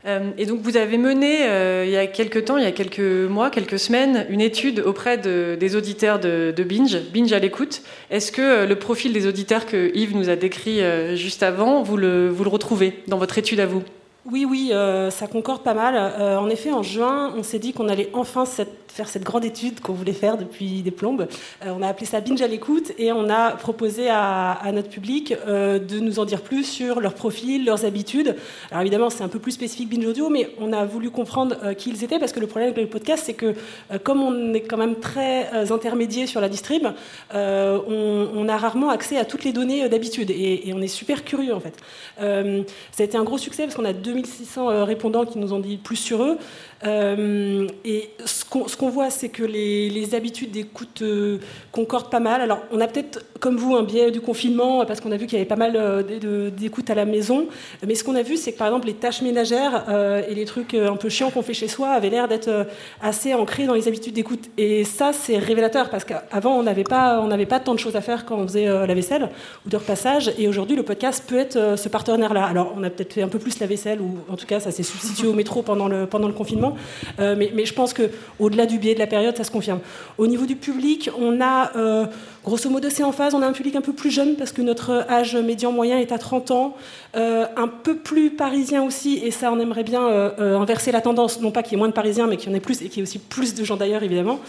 Euh, 0.04 0.30
et 0.38 0.46
donc 0.46 0.60
vous 0.60 0.76
avez 0.76 0.96
mené 0.96 1.48
euh, 1.48 1.84
il 1.84 1.90
y 1.90 1.96
a 1.96 2.06
quelques 2.06 2.44
temps, 2.44 2.56
il 2.56 2.62
y 2.62 2.66
a 2.66 2.72
quelques 2.72 3.00
mois, 3.00 3.50
quelques 3.50 3.78
semaines, 3.78 4.26
une 4.30 4.40
étude 4.40 4.80
auprès 4.80 5.18
des 5.18 5.76
auditeurs 5.76 6.20
de, 6.20 6.54
Binge, 6.62 6.98
Binge 7.12 7.32
à 7.32 7.38
l'écoute. 7.38 7.82
Est-ce 8.10 8.30
que 8.30 8.42
euh, 8.42 8.66
le 8.66 8.76
profil 8.76 9.12
des 9.12 9.26
auditeurs 9.26 9.66
que 9.66 9.90
Yves 9.94 10.16
nous 10.16 10.28
a 10.28 10.36
décrit 10.36 10.80
juste 11.16 11.42
avant, 11.42 11.82
vous 11.82 11.96
le, 11.96 12.28
vous 12.28 12.44
le 12.44 12.50
retrouvez 12.50 13.02
dans 13.08 13.18
votre 13.18 13.38
étude 13.38 13.60
à 13.60 13.66
vous? 13.66 13.82
Oui, 14.26 14.44
oui, 14.44 14.72
ça 15.10 15.26
concorde 15.26 15.62
pas 15.62 15.74
mal. 15.74 15.96
en 15.96 16.48
effet, 16.50 16.70
en 16.70 16.82
juin, 16.82 17.32
on 17.36 17.42
s'est 17.42 17.58
dit 17.58 17.72
qu'on 17.72 17.88
allait 17.88 18.10
enfin 18.12 18.44
faire 18.98 19.08
cette 19.08 19.22
grande 19.22 19.44
étude 19.44 19.80
qu'on 19.80 19.92
voulait 19.92 20.12
faire 20.12 20.36
depuis 20.36 20.82
des 20.82 20.90
plombes. 20.90 21.28
Euh, 21.64 21.72
on 21.76 21.82
a 21.82 21.88
appelé 21.88 22.04
ça 22.04 22.20
Binge 22.20 22.42
à 22.42 22.48
l'écoute 22.48 22.92
et 22.98 23.12
on 23.12 23.30
a 23.30 23.52
proposé 23.52 24.08
à, 24.10 24.58
notre 24.72 24.88
public 24.88 25.34
euh, 25.46 25.78
de 25.78 26.00
nous 26.00 26.18
en 26.18 26.24
dire 26.24 26.42
plus 26.42 26.64
sur 26.64 27.00
leur 27.00 27.14
profil, 27.14 27.64
leurs 27.64 27.84
habitudes. 27.84 28.34
Alors 28.70 28.82
évidemment, 28.82 29.08
c'est 29.08 29.22
un 29.22 29.28
peu 29.28 29.38
plus 29.38 29.52
spécifique 29.52 29.88
Binge 29.88 30.04
Audio, 30.04 30.30
mais 30.30 30.50
on 30.60 30.72
a 30.72 30.84
voulu 30.84 31.10
comprendre 31.10 31.56
euh, 31.62 31.74
qui 31.74 31.90
ils 31.90 32.02
étaient 32.02 32.18
parce 32.18 32.32
que 32.32 32.40
le 32.40 32.48
problème 32.48 32.72
avec 32.72 32.82
le 32.82 32.90
podcast, 32.90 33.22
c'est 33.26 33.34
que 33.34 33.54
comme 34.02 34.20
on 34.20 34.52
est 34.52 34.60
quand 34.60 34.76
même 34.76 34.96
très 34.96 35.48
intermédiaire 35.70 36.28
sur 36.28 36.40
la 36.40 36.48
distrib, 36.48 36.86
on, 37.32 38.46
a 38.48 38.56
rarement 38.56 38.90
accès 38.90 39.16
à 39.16 39.24
toutes 39.24 39.44
les 39.44 39.52
données 39.52 39.88
d'habitude 39.88 40.30
et, 40.30 40.68
et, 40.68 40.74
on 40.74 40.80
est 40.80 40.88
super 40.88 41.24
curieux 41.24 41.54
en 41.54 41.60
fait. 41.60 41.74
ça 42.18 43.02
a 43.02 43.02
été 43.02 43.16
un 43.16 43.24
gros 43.24 43.38
succès 43.38 43.64
parce 43.64 43.74
qu'on 43.74 43.84
a 43.84 43.92
2600 44.12 44.84
répondants 44.84 45.24
qui 45.24 45.38
nous 45.38 45.52
ont 45.52 45.58
dit 45.58 45.76
plus 45.76 45.96
sur 45.96 46.22
eux. 46.22 46.38
Et 46.84 48.10
ce 48.24 48.44
qu'on 48.44 48.66
on 48.80 48.90
voit, 48.90 49.10
c'est 49.10 49.28
que 49.28 49.42
les, 49.42 50.14
habitudes 50.14 50.50
d'écoute 50.50 51.02
euh, 51.02 51.38
concordent 51.70 52.10
pas 52.10 52.20
mal. 52.20 52.40
Alors, 52.40 52.60
on 52.72 52.80
a 52.80 52.86
peut-être, 52.86 53.24
comme 53.40 53.56
vous, 53.56 53.76
un 53.76 53.82
biais 53.82 54.10
du 54.10 54.20
confinement, 54.20 54.86
parce 54.86 55.00
qu'on 55.00 55.12
a 55.12 55.16
vu 55.16 55.26
qu'il 55.26 55.34
y 55.34 55.40
avait 55.40 55.48
pas 55.48 55.56
mal 55.56 55.74
euh, 55.76 56.50
d'écoute 56.50 56.88
à 56.88 56.94
la 56.94 57.04
maison. 57.04 57.46
Mais 57.86 57.94
ce 57.94 58.04
qu'on 58.04 58.14
a 58.14 58.22
vu, 58.22 58.36
c'est 58.36 58.52
que, 58.52 58.58
par 58.58 58.68
exemple, 58.68 58.86
les 58.86 58.94
tâches 58.94 59.20
ménagères 59.20 59.84
euh, 59.88 60.22
et 60.28 60.34
les 60.34 60.44
trucs 60.46 60.74
un 60.74 60.96
peu 60.96 61.08
chiants 61.08 61.30
qu'on 61.30 61.42
fait 61.42 61.52
chez 61.52 61.68
soi 61.68 61.90
avaient 61.90 62.10
l'air 62.10 62.26
d'être 62.28 62.66
assez 63.02 63.34
ancrés 63.34 63.66
dans 63.66 63.74
les 63.74 63.86
habitudes 63.86 64.14
d'écoute. 64.14 64.48
Et 64.56 64.84
ça, 64.84 65.12
c'est 65.12 65.36
révélateur, 65.36 65.90
parce 65.90 66.04
qu'avant, 66.04 66.54
on 66.54 66.62
n'avait 66.62 66.84
pas, 66.84 67.26
pas 67.48 67.60
tant 67.60 67.74
de 67.74 67.80
choses 67.80 67.96
à 67.96 68.00
faire 68.00 68.24
quand 68.24 68.36
on 68.36 68.46
faisait 68.46 68.66
la 68.66 68.94
vaisselle 68.94 69.28
ou 69.66 69.68
de 69.68 69.76
repassage. 69.76 70.32
Et 70.38 70.48
aujourd'hui, 70.48 70.76
le 70.76 70.84
podcast 70.84 71.24
peut 71.26 71.38
être 71.38 71.78
ce 71.78 71.88
partenaire-là. 71.88 72.44
Alors, 72.46 72.72
on 72.76 72.82
a 72.82 72.90
peut-être 72.90 73.12
fait 73.12 73.22
un 73.22 73.28
peu 73.28 73.38
plus 73.38 73.58
la 73.58 73.66
vaisselle, 73.66 74.00
ou 74.00 74.18
en 74.30 74.36
tout 74.36 74.46
cas, 74.46 74.60
ça 74.60 74.70
s'est 74.70 74.82
substitué 74.82 75.28
au 75.28 75.34
métro 75.34 75.62
pendant 75.62 75.88
le, 75.88 76.06
pendant 76.06 76.28
le 76.28 76.34
confinement. 76.34 76.67
Mais, 77.18 77.50
mais 77.54 77.64
je 77.64 77.74
pense 77.74 77.94
qu'au-delà 77.94 78.66
du 78.66 78.78
biais 78.78 78.94
de 78.94 78.98
la 78.98 79.06
période, 79.06 79.36
ça 79.36 79.44
se 79.44 79.50
confirme. 79.50 79.80
Au 80.16 80.26
niveau 80.26 80.46
du 80.46 80.56
public, 80.56 81.10
on 81.18 81.40
a, 81.40 81.76
euh, 81.76 82.06
grosso 82.44 82.68
modo, 82.70 82.88
c'est 82.90 83.02
en 83.02 83.12
phase, 83.12 83.34
on 83.34 83.42
a 83.42 83.46
un 83.46 83.52
public 83.52 83.76
un 83.76 83.80
peu 83.80 83.92
plus 83.92 84.10
jeune 84.10 84.36
parce 84.36 84.52
que 84.52 84.62
notre 84.62 85.06
âge 85.08 85.36
médian 85.36 85.72
moyen 85.72 85.98
est 85.98 86.12
à 86.12 86.18
30 86.18 86.50
ans, 86.50 86.76
euh, 87.16 87.46
un 87.56 87.68
peu 87.68 87.96
plus 87.96 88.30
parisien 88.30 88.82
aussi, 88.82 89.20
et 89.22 89.30
ça, 89.30 89.52
on 89.52 89.60
aimerait 89.60 89.84
bien 89.84 90.02
euh, 90.08 90.58
inverser 90.58 90.92
la 90.92 91.00
tendance, 91.00 91.40
non 91.40 91.50
pas 91.50 91.62
qu'il 91.62 91.72
y 91.72 91.74
ait 91.76 91.78
moins 91.78 91.88
de 91.88 91.92
parisiens, 91.92 92.26
mais 92.26 92.36
qu'il 92.36 92.50
y 92.50 92.52
en 92.52 92.56
ait 92.56 92.60
plus, 92.60 92.82
et 92.82 92.88
qu'il 92.88 92.98
y 92.98 93.00
ait 93.00 93.02
aussi 93.02 93.18
plus 93.18 93.54
de 93.54 93.64
gens 93.64 93.76
d'ailleurs, 93.76 94.02
évidemment. 94.02 94.40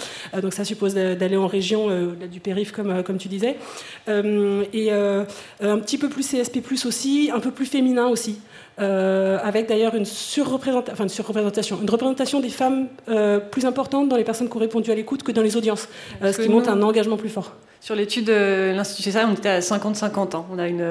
donc 0.42 0.54
ça 0.54 0.64
suppose 0.64 0.94
d'aller 0.94 1.38
en 1.38 1.48
région, 1.48 1.90
du 2.32 2.40
périph', 2.40 2.72
comme, 2.72 3.04
comme 3.04 3.18
tu 3.18 3.28
disais. 3.28 3.58
et 4.08 4.92
un 4.92 5.78
petit 5.80 5.98
peu 5.98 6.10
plus 6.10 6.28
CSP, 6.28 6.62
aussi, 6.86 7.32
un 7.34 7.40
peu 7.40 7.52
plus 7.52 7.66
féminin 7.66 8.08
aussi. 8.08 8.40
Euh, 8.80 9.38
avec 9.44 9.68
d'ailleurs 9.68 9.94
une, 9.96 10.06
surreprésentation, 10.06 10.94
enfin 10.94 11.04
une 11.04 11.10
surreprésentation, 11.10 11.80
une 11.82 11.90
représentation 11.90 12.40
des 12.40 12.50
femmes 12.50 12.88
euh, 13.10 13.40
plus 13.40 13.66
importante 13.66 14.08
dans 14.08 14.16
les 14.16 14.24
personnes 14.24 14.50
qui 14.50 14.56
ont 14.56 14.60
répondu 14.60 14.90
à 14.90 14.96
l'écoute 14.96 15.24
que 15.24 15.34
dans 15.34 15.42
les 15.42 15.58
audiences, 15.58 15.90
euh, 16.24 16.32
ce 16.32 16.42
qui 16.42 16.50
montre 16.50 16.70
un 16.70 16.82
engagement 16.82 17.18
plus 17.18 17.30
fort. 17.30 17.54
Sur 17.82 17.96
l'étude 17.96 18.26
de 18.26 18.74
l'Institut 18.74 19.04
César, 19.04 19.28
on 19.30 19.34
était 19.34 19.50
à 19.50 19.60
50-50 19.60 20.36
ans. 20.36 20.48
On 20.52 20.60
a 20.60 20.68
une 20.68 20.86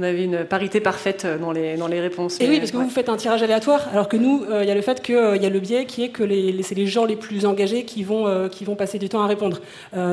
on 0.00 0.04
avait 0.04 0.22
une 0.22 0.44
parité 0.44 0.78
parfaite 0.78 1.26
dans 1.40 1.50
les, 1.50 1.76
dans 1.76 1.88
les 1.88 1.98
réponses. 1.98 2.40
Et 2.40 2.48
oui, 2.48 2.60
parce 2.60 2.70
que 2.70 2.76
vous 2.76 2.88
faites 2.88 3.08
un 3.08 3.16
tirage 3.16 3.42
aléatoire, 3.42 3.88
alors 3.92 4.08
que 4.08 4.16
nous, 4.16 4.44
il 4.48 4.64
y 4.64 4.70
a 4.70 4.74
le 4.76 4.80
fait 4.80 5.02
qu'il 5.02 5.16
y 5.16 5.46
a 5.46 5.48
le 5.48 5.58
biais 5.58 5.86
qui 5.86 6.04
est 6.04 6.10
que 6.10 6.22
les, 6.22 6.62
c'est 6.62 6.76
les 6.76 6.86
gens 6.86 7.04
les 7.04 7.16
plus 7.16 7.44
engagés 7.44 7.82
qui 7.82 8.04
vont, 8.04 8.48
qui 8.48 8.64
vont 8.64 8.76
passer 8.76 9.00
du 9.00 9.08
temps 9.08 9.22
à 9.22 9.26
répondre. 9.26 9.60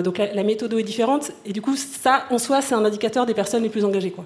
donc 0.04 0.18
la, 0.18 0.44
méthode 0.44 0.74
est 0.74 0.82
différente, 0.82 1.30
et 1.46 1.54
du 1.54 1.62
coup, 1.62 1.76
ça, 1.76 2.24
en 2.32 2.40
soi, 2.40 2.64
c'est 2.64 2.74
un 2.74 2.84
indicateur 2.84 3.28
des 3.28 3.36
personnes 3.36 3.62
les 3.62 3.70
plus 3.70 3.86
engagées. 3.86 4.10
Quoi. 4.10 4.26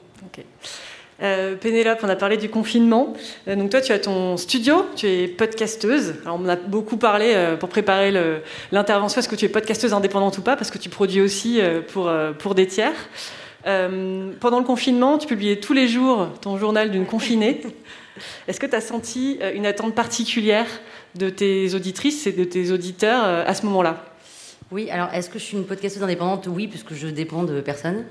Euh, 1.22 1.56
Pénélope, 1.56 2.00
on 2.04 2.10
a 2.10 2.16
parlé 2.16 2.38
du 2.38 2.50
confinement. 2.50 3.14
Euh, 3.48 3.56
donc 3.56 3.70
toi, 3.70 3.82
tu 3.82 3.92
as 3.92 4.00
ton 4.00 4.38
studio, 4.38 4.86
tu 4.96 5.08
es 5.08 5.28
podcasteuse. 5.28 6.16
Alors, 6.24 6.40
on 6.42 6.48
a 6.48 6.56
beaucoup 6.56 6.98
parlé 6.98 7.34
euh, 7.34 7.58
pour 7.58 7.70
préparer 7.70 8.14
l'intervention, 8.72 9.20
est-ce 9.20 9.30
que 9.30 9.36
tu 9.36 9.46
es 9.46 9.50
podcasteuse 9.50 9.94
indépendante 9.94 10.38
ou 10.38 10.42
pas, 10.42 10.56
parce 10.56 10.72
que 10.72 10.78
tu 10.78 10.90
produis 10.90 11.22
aussi 11.22 11.60
pour, 11.92 12.12
pour 12.38 12.56
des 12.56 12.68
tiers. 12.68 12.96
pendant 13.64 14.60
le 14.60 14.66
confinement, 14.66 15.18
tu 15.18 15.28
publiais 15.28 15.58
tous 15.58 15.74
les 15.74 15.88
jours 15.88 16.30
ton 16.42 16.58
journal 16.58 16.92
d'une 16.92 17.06
confinée. 17.06 17.62
Est-ce 18.48 18.60
que 18.60 18.66
tu 18.66 18.76
as 18.76 18.82
senti 18.82 19.40
une 19.54 19.66
attente 19.66 19.96
particulière 19.96 20.68
de 21.16 21.30
tes 21.30 21.74
auditrices 21.74 22.28
et 22.28 22.34
de 22.34 22.44
tes 22.44 22.72
auditeurs 22.72 23.24
à 23.24 23.54
ce 23.54 23.66
moment-là? 23.66 24.09
Oui, 24.72 24.88
alors 24.92 25.12
est-ce 25.16 25.32
que 25.32 25.40
je 25.40 25.44
suis 25.44 25.58
une 25.58 25.66
podcasteuse 25.66 26.04
indépendante? 26.04 26.48
Oui, 26.48 26.68
puisque 26.68 26.94
je 26.94 27.08
dépends 27.08 27.42
de 27.42 27.60
personne. 27.60 28.06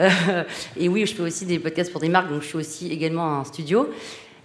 Euh, 0.00 0.42
et 0.76 0.88
oui, 0.88 1.06
je 1.06 1.14
fais 1.14 1.22
aussi 1.22 1.46
des 1.46 1.60
podcasts 1.60 1.92
pour 1.92 2.00
des 2.00 2.08
marques, 2.08 2.28
donc 2.28 2.42
je 2.42 2.48
suis 2.48 2.56
aussi 2.56 2.90
également 2.90 3.38
un 3.38 3.44
studio. 3.44 3.88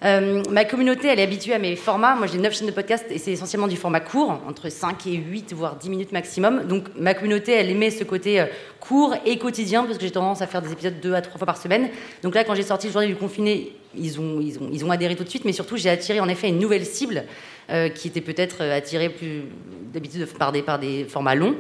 Euh, 0.04 0.44
ma 0.52 0.64
communauté, 0.64 1.08
elle 1.08 1.20
est 1.20 1.24
habituée 1.24 1.56
à 1.56 1.60
mes 1.60 1.76
formats. 1.76 2.16
Moi, 2.16 2.28
j'ai 2.28 2.38
9 2.38 2.56
chaînes 2.56 2.68
de 2.68 2.72
podcast 2.72 3.06
et 3.10 3.18
c'est 3.18 3.32
essentiellement 3.32 3.68
du 3.68 3.78
format 3.78 4.00
court, 4.00 4.40
entre 4.48 4.70
5 4.70 5.08
et 5.08 5.16
8, 5.16 5.54
voire 5.54 5.76
10 5.78 5.90
minutes 5.90 6.12
maximum. 6.12 6.68
Donc, 6.68 6.84
ma 7.00 7.16
communauté, 7.16 7.54
elle 7.54 7.72
aimait 7.72 7.90
ce 7.90 8.04
côté 8.04 8.42
euh, 8.42 8.46
court 8.80 9.16
et 9.26 9.40
quotidien, 9.40 9.86
parce 9.86 9.98
que 9.98 10.04
j'ai 10.04 10.12
tendance 10.12 10.44
à 10.44 10.48
faire 10.48 10.62
des 10.62 10.72
épisodes 10.72 11.00
2 11.02 11.16
à 11.16 11.22
3 11.22 11.40
fois 11.40 11.48
par 11.48 11.58
semaine. 11.58 11.90
Donc 12.22 12.36
là, 12.36 12.44
quand 12.44 12.54
j'ai 12.54 12.62
sorti 12.62 12.88
le 12.88 12.94
journal 12.94 13.10
du 13.10 13.16
confiné, 13.16 13.72
ils 13.98 14.20
ont, 14.20 14.40
ils, 14.40 14.60
ont, 14.60 14.70
ils 14.72 14.86
ont 14.86 14.92
adhéré 14.92 15.16
tout 15.16 15.24
de 15.24 15.30
suite, 15.30 15.46
mais 15.46 15.54
surtout, 15.54 15.78
j'ai 15.78 15.90
attiré 15.90 16.20
en 16.20 16.28
effet 16.28 16.50
une 16.50 16.60
nouvelle 16.60 16.86
cible 16.86 17.24
euh, 17.70 17.90
qui 17.90 18.08
était 18.08 18.22
peut-être 18.22 18.62
attirée 18.64 19.10
plus 19.10 19.44
d'habitude 19.94 20.26
par 20.38 20.52
des, 20.52 20.62
par 20.62 20.80
des 20.80 21.06
formats 21.06 21.36
longs. 21.36 21.56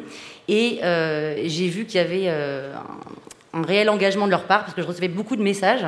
Et 0.47 0.79
j'ai 0.81 1.67
vu 1.67 1.85
qu'il 1.85 1.95
y 1.95 2.03
avait 2.03 2.27
un, 2.27 3.61
réel 3.61 3.89
engagement 3.89 4.25
de 4.25 4.31
leur 4.31 4.43
part, 4.43 4.63
parce 4.63 4.73
que 4.73 4.81
je 4.81 4.87
recevais 4.87 5.07
beaucoup 5.07 5.35
de 5.35 5.41
messages. 5.41 5.85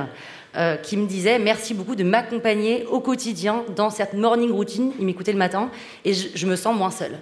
Euh, 0.58 0.76
qui 0.76 0.98
me 0.98 1.06
disait 1.06 1.38
merci 1.38 1.76
beaucoup 1.76 1.96
de 1.96 2.04
m'accompagner 2.04 2.84
au 2.86 3.00
quotidien 3.00 3.64
dans 3.76 3.92
cette 3.92 4.14
morning 4.14 4.50
routine. 4.50 4.92
Ils 4.98 5.06
m'écoutaient 5.06 5.34
le 5.34 5.38
matin 5.38 5.70
et 6.04 6.14
je, 6.14 6.48
me 6.48 6.56
sens 6.56 6.76
moins 6.76 6.90
seule. 6.90 7.20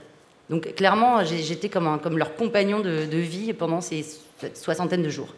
Donc 0.50 0.76
clairement, 0.76 1.24
j'étais 1.24 1.70
comme, 1.70 2.00
comme 2.02 2.18
leur 2.18 2.36
compagnon 2.36 2.80
de, 2.80 3.18
vie 3.18 3.54
pendant 3.54 3.82
ces 3.82 4.06
soixantaine 4.54 5.02
de 5.02 5.10
jours. 5.10 5.30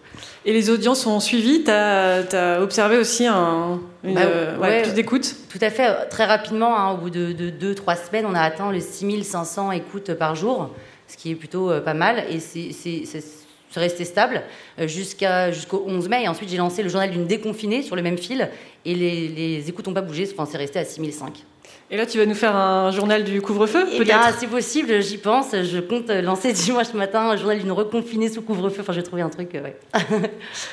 Et 0.44 0.52
les 0.52 0.70
audiences 0.70 1.06
ont 1.06 1.20
suivi? 1.20 1.64
Tu 1.64 1.72
as, 1.72 2.60
observé 2.62 2.98
aussi 2.98 3.26
un, 3.26 3.80
une, 4.04 4.16
bah, 4.16 4.22
euh, 4.24 4.82
plus 4.82 4.94
d'écoute? 4.94 5.36
Tout 5.50 5.60
à 5.62 5.70
fait. 5.70 6.10
Très 6.10 6.26
rapidement, 6.26 6.78
hein, 6.78 6.94
au 6.94 6.98
bout 6.98 7.10
de 7.10 7.34
2-3 7.34 8.08
semaines, 8.08 8.26
on 8.26 8.36
a 8.36 8.42
atteint 8.42 8.72
les 8.72 8.82
6500 8.82 9.72
écoutes 9.72 10.14
par 10.14 10.36
jour, 10.36 10.72
ce 11.08 11.16
qui 11.16 11.32
est 11.32 11.36
plutôt 11.36 11.72
euh, 11.72 11.80
pas 11.80 11.94
mal. 11.94 12.26
Et 12.30 12.40
c'est 12.40 13.80
resté 13.80 14.06
stable 14.06 14.42
euh, 14.80 14.88
jusqu'à, 14.88 15.52
jusqu'au 15.52 15.86
11 15.88 16.10
mai. 16.10 16.24
Et 16.24 16.28
ensuite, 16.28 16.50
j'ai 16.50 16.58
lancé 16.58 16.84
le 16.84 16.90
journal 16.90 17.12
d'une 17.12 17.28
déconfinée 17.28 17.84
sur 17.84 17.96
le 17.96 18.02
même 18.02 18.18
fil. 18.18 18.50
Et 18.84 18.96
les, 18.96 19.28
les 19.30 19.70
écoutes 19.70 19.88
n'ont 19.88 19.94
pas 19.94 20.02
bougé. 20.02 20.28
Enfin, 20.34 20.50
c'est 20.52 20.58
resté 20.58 20.80
à 20.80 20.86
6005. 20.86 21.46
Et 21.90 21.96
là, 21.96 22.06
tu 22.06 22.18
vas 22.18 22.26
nous 22.26 22.36
faire 22.36 22.54
un 22.54 22.92
journal 22.92 23.24
du 23.24 23.42
couvre-feu 23.42 23.86
Eh 23.94 24.04
bien, 24.04 24.20
c'est 24.38 24.48
possible, 24.48 25.02
j'y 25.02 25.18
pense. 25.18 25.52
Je 25.54 25.80
compte 25.80 26.10
lancer 26.10 26.52
dimanche 26.52 26.94
matin 26.94 27.30
un 27.30 27.38
journal 27.38 27.60
d'une 27.60 27.72
reconfinée 27.72 28.28
sous 28.28 28.42
couvre-feu. 28.42 28.82
Enfin, 28.82 28.92
j'ai 28.92 29.04
trouvé 29.04 29.22
un 29.22 29.30
truc, 29.30 29.56
euh, 29.56 29.64
ouais. 29.64 29.78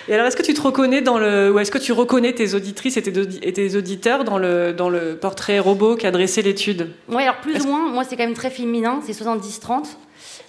et 0.08 0.14
alors, 0.14 0.26
est-ce 0.26 0.36
que 0.36 0.42
tu 0.42 0.54
te 0.54 0.60
reconnais 0.60 1.02
dans 1.02 1.18
le, 1.18 1.52
ou 1.52 1.60
est-ce 1.60 1.70
que 1.70 1.78
tu 1.78 1.92
reconnais 1.92 2.32
tes 2.32 2.54
auditrices 2.54 2.96
et 2.96 3.02
tes, 3.02 3.76
auditeurs 3.76 4.24
dans 4.24 4.38
le, 4.38 4.72
dans 4.72 4.88
le 4.88 5.16
portrait 5.16 5.60
robot 5.60 5.94
qu'a 5.94 6.10
dressé 6.10 6.42
l'étude? 6.42 6.90
Oui, 7.08 7.22
alors 7.22 7.36
plus 7.36 7.62
ou 7.62 7.68
moins. 7.68 7.88
Moi, 7.88 8.02
c'est 8.02 8.16
quand 8.16 8.24
même 8.24 8.34
très 8.34 8.50
féminin. 8.50 9.00
C'est 9.06 9.12
70-30. 9.12 9.84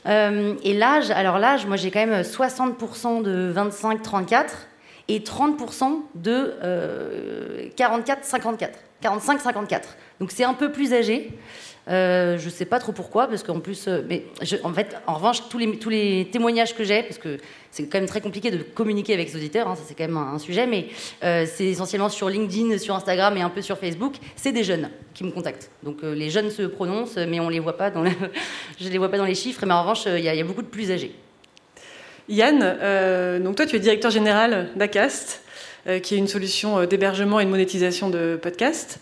Euh, 0.08 0.56
et 0.64 0.74
l'âge, 0.74 1.12
alors 1.12 1.38
l'âge, 1.38 1.66
moi 1.66 1.78
j'ai 1.78 1.90
quand 1.90 2.06
même 2.06 2.22
60% 2.22 3.24
de 3.24 3.52
25-34 3.54 4.46
et 5.08 5.20
30% 5.20 6.02
de 6.16 6.54
44-54. 7.76 8.70
45-54. 9.06 9.82
Donc 10.20 10.32
c'est 10.32 10.44
un 10.44 10.54
peu 10.54 10.72
plus 10.72 10.94
âgé. 10.94 11.32
Euh, 11.88 12.40
je 12.40 12.46
ne 12.46 12.50
sais 12.50 12.66
pas 12.66 12.80
trop 12.80 12.92
pourquoi, 12.92 13.28
parce 13.28 13.44
qu'en 13.44 13.60
plus, 13.60 13.88
euh, 13.88 14.02
mais 14.10 14.24
en 14.64 14.74
fait, 14.74 14.98
en 15.06 15.14
revanche, 15.16 15.48
tous 15.50 15.60
les, 15.60 15.78
tous 15.78 15.90
les 15.90 16.28
témoignages 16.32 16.76
que 16.76 16.84
j'ai, 16.84 17.04
parce 17.04 17.20
que 17.20 17.38
c'est 17.70 17.84
quand 17.84 18.00
même 18.00 18.08
très 18.08 18.22
compliqué 18.22 18.50
de 18.50 18.58
communiquer 18.58 19.14
avec 19.14 19.30
ses 19.30 19.36
auditeurs, 19.36 19.68
hein, 19.68 19.76
ça 19.76 19.84
c'est 19.86 19.94
quand 19.94 20.08
même 20.08 20.18
un, 20.18 20.40
sujet, 20.40 20.66
mais 20.66 20.88
euh, 21.24 21.46
c'est 21.46 21.66
essentiellement 21.66 22.10
sur 22.10 22.28
LinkedIn, 22.28 22.80
sur 22.80 22.96
Instagram 22.96 23.38
et 23.38 23.42
un 23.42 23.50
peu 23.50 23.62
sur 23.62 23.78
Facebook, 23.78 24.16
c'est 24.36 24.52
des 24.52 24.64
jeunes 24.64 24.90
qui 25.14 25.24
me 25.24 25.32
contactent. 25.32 25.70
Donc 25.84 26.02
les 26.02 26.32
jeunes 26.32 26.50
se 26.50 26.64
prononcent, 26.64 27.18
mais 27.18 27.40
on 27.40 27.50
les 27.50 27.60
voit 27.60 27.78
pas 27.78 27.92
dans 27.92 28.04
je 28.80 28.90
les 28.90 28.98
vois 28.98 29.10
pas 29.10 29.18
dans 29.18 29.26
les 29.26 29.36
chiffres, 29.36 29.64
mais 29.68 29.74
en 29.74 29.82
revanche, 29.82 30.06
il 30.08 30.20
y, 30.20 30.24
y, 30.24 30.42
a 30.42 30.44
beaucoup 30.44 30.64
de 30.64 30.68
plus 30.68 30.92
âgés. 30.92 31.14
Yann, 32.28 32.60
donc 33.44 33.58
toi 33.58 33.68
tu 33.68 33.76
es 33.76 33.80
directeur 33.80 34.10
général 34.10 34.72
d'Acast. 34.76 35.45
Euh, 35.88 36.00
qui 36.00 36.16
est 36.16 36.18
une 36.18 36.28
solution 36.28 36.80
euh, 36.80 36.88
d'hébergement 36.88 37.40
et 37.40 37.46
de 37.46 37.50
monétisation 37.52 38.10
de 38.10 38.40
podcasts. 38.42 39.00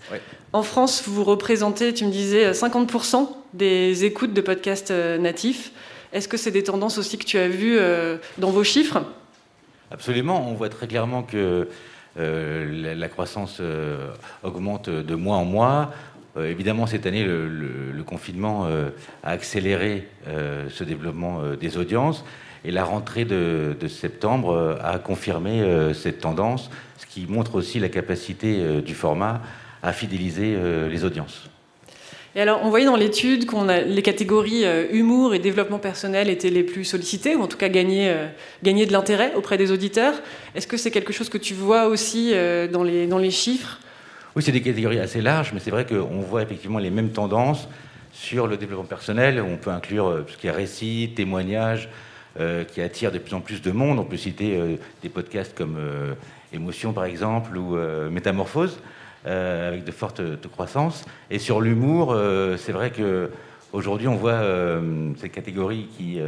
En 0.51 0.63
France, 0.63 1.03
vous 1.07 1.23
représentez, 1.23 1.93
tu 1.93 2.03
me 2.03 2.11
disais, 2.11 2.51
50% 2.51 3.29
des 3.53 4.03
écoutes 4.03 4.33
de 4.33 4.41
podcasts 4.41 4.91
euh, 4.91 5.17
natifs. 5.17 5.71
Est-ce 6.11 6.27
que 6.27 6.35
c'est 6.35 6.51
des 6.51 6.63
tendances 6.63 6.97
aussi 6.97 7.17
que 7.17 7.23
tu 7.23 7.37
as 7.37 7.47
vues 7.47 7.79
dans 8.37 8.51
vos 8.51 8.63
chiffres? 8.63 9.01
Absolument. 9.89 10.47
On 10.47 10.53
voit 10.53 10.69
très 10.69 10.85
clairement 10.85 11.23
que 11.23 11.67
la, 12.15 13.09
croissance 13.09 13.59
augmente 14.43 14.91
de 14.91 15.15
mois 15.15 15.37
en 15.37 15.45
mois. 15.45 15.91
évidemment, 16.37 16.85
cette 16.85 17.07
année, 17.07 17.23
le, 17.23 18.03
confinement 18.05 18.67
a 19.23 19.31
accéléré 19.31 20.07
ce 20.27 20.83
développement 20.83 21.41
des 21.59 21.77
audiences. 21.77 22.23
Et 22.65 22.71
la 22.71 22.85
rentrée 22.85 23.25
de, 23.25 23.75
septembre 23.87 24.51
euh, 24.51 24.75
a 24.81 24.97
confirmé 24.97 25.61
euh, 25.61 25.93
cette 25.93 26.19
tendance, 26.21 26.69
ce 26.97 27.05
qui 27.05 27.25
montre 27.27 27.55
aussi 27.55 27.79
la 27.79 27.89
capacité 27.89 28.59
euh, 28.59 28.81
du 28.81 28.95
format 28.95 29.41
à 29.81 29.91
fidéliser 29.91 30.55
les 30.89 31.03
audiences. 31.03 31.49
Et 32.35 32.41
alors, 32.41 32.61
on 32.63 32.69
voyait 32.69 32.85
dans 32.85 32.95
l'étude 32.95 33.45
qu'on 33.45 33.67
a 33.67 33.81
les 33.81 34.01
catégories 34.01 34.63
humour 34.93 35.35
et 35.35 35.39
développement 35.39 35.77
personnel 35.77 36.29
étaient 36.29 36.51
les 36.51 36.63
plus 36.63 36.85
sollicitées, 36.85 37.35
ou 37.35 37.41
en 37.41 37.47
tout 37.47 37.57
cas 37.57 37.67
gagner, 37.67 38.15
gagner 38.63 38.85
de 38.85 38.93
l'intérêt 38.93 39.33
auprès 39.35 39.57
des 39.57 39.73
auditeurs. 39.73 40.13
Est-ce 40.55 40.67
que 40.67 40.77
c'est 40.77 40.89
quelque 40.89 41.11
chose 41.11 41.27
que 41.27 41.37
tu 41.37 41.53
vois 41.53 41.87
aussi 41.87 42.31
dans, 42.71 42.83
les, 42.83 43.07
dans 43.07 43.17
les 43.17 43.29
chiffres? 43.29 43.77
Oui, 44.37 44.41
c'est 44.41 44.53
des 44.53 44.61
catégories 44.61 44.99
assez 44.99 45.19
larges, 45.19 45.51
mais 45.53 45.59
c'est 45.59 45.69
vrai 45.69 45.85
qu'on 45.85 46.21
voit 46.21 46.43
effectivement 46.43 46.79
les 46.79 46.91
mêmes 46.91 47.11
tendances 47.11 47.67
sur 48.13 48.47
le 48.47 48.55
développement 48.55 48.85
personnel. 48.85 49.43
On 49.45 49.57
peut 49.57 49.71
inclure 49.71 50.23
ce 50.29 50.37
qui 50.37 50.47
est 50.47 50.51
récit, 50.51 51.11
témoignage, 51.17 51.89
euh, 52.39 52.63
qui 52.63 52.81
attire 52.81 53.11
de 53.11 53.19
plus 53.19 53.35
en 53.35 53.41
plus 53.41 53.61
de 53.61 53.69
monde. 53.69 53.99
On 53.99 54.05
peut 54.05 54.17
citer 54.17 54.57
euh, 54.57 54.77
des 55.03 55.09
podcasts 55.09 55.55
comme 55.55 55.75
euh, 55.77 56.15
Émotion, 56.51 56.91
par 56.91 57.05
exemple, 57.05 57.55
ou 57.55 57.77
Métamorphose, 58.09 58.79
avec 59.25 59.83
de 59.83 59.91
fortes 59.91 60.21
croissances. 60.51 61.05
Et 61.29 61.37
sur 61.37 61.61
l'humour, 61.61 62.15
c'est 62.57 62.71
vrai 62.71 62.91
qu'aujourd'hui, 62.91 64.07
on 64.07 64.15
voit 64.15 64.39
cette 65.17 65.31
catégorie 65.31 65.87
qui 65.97 66.19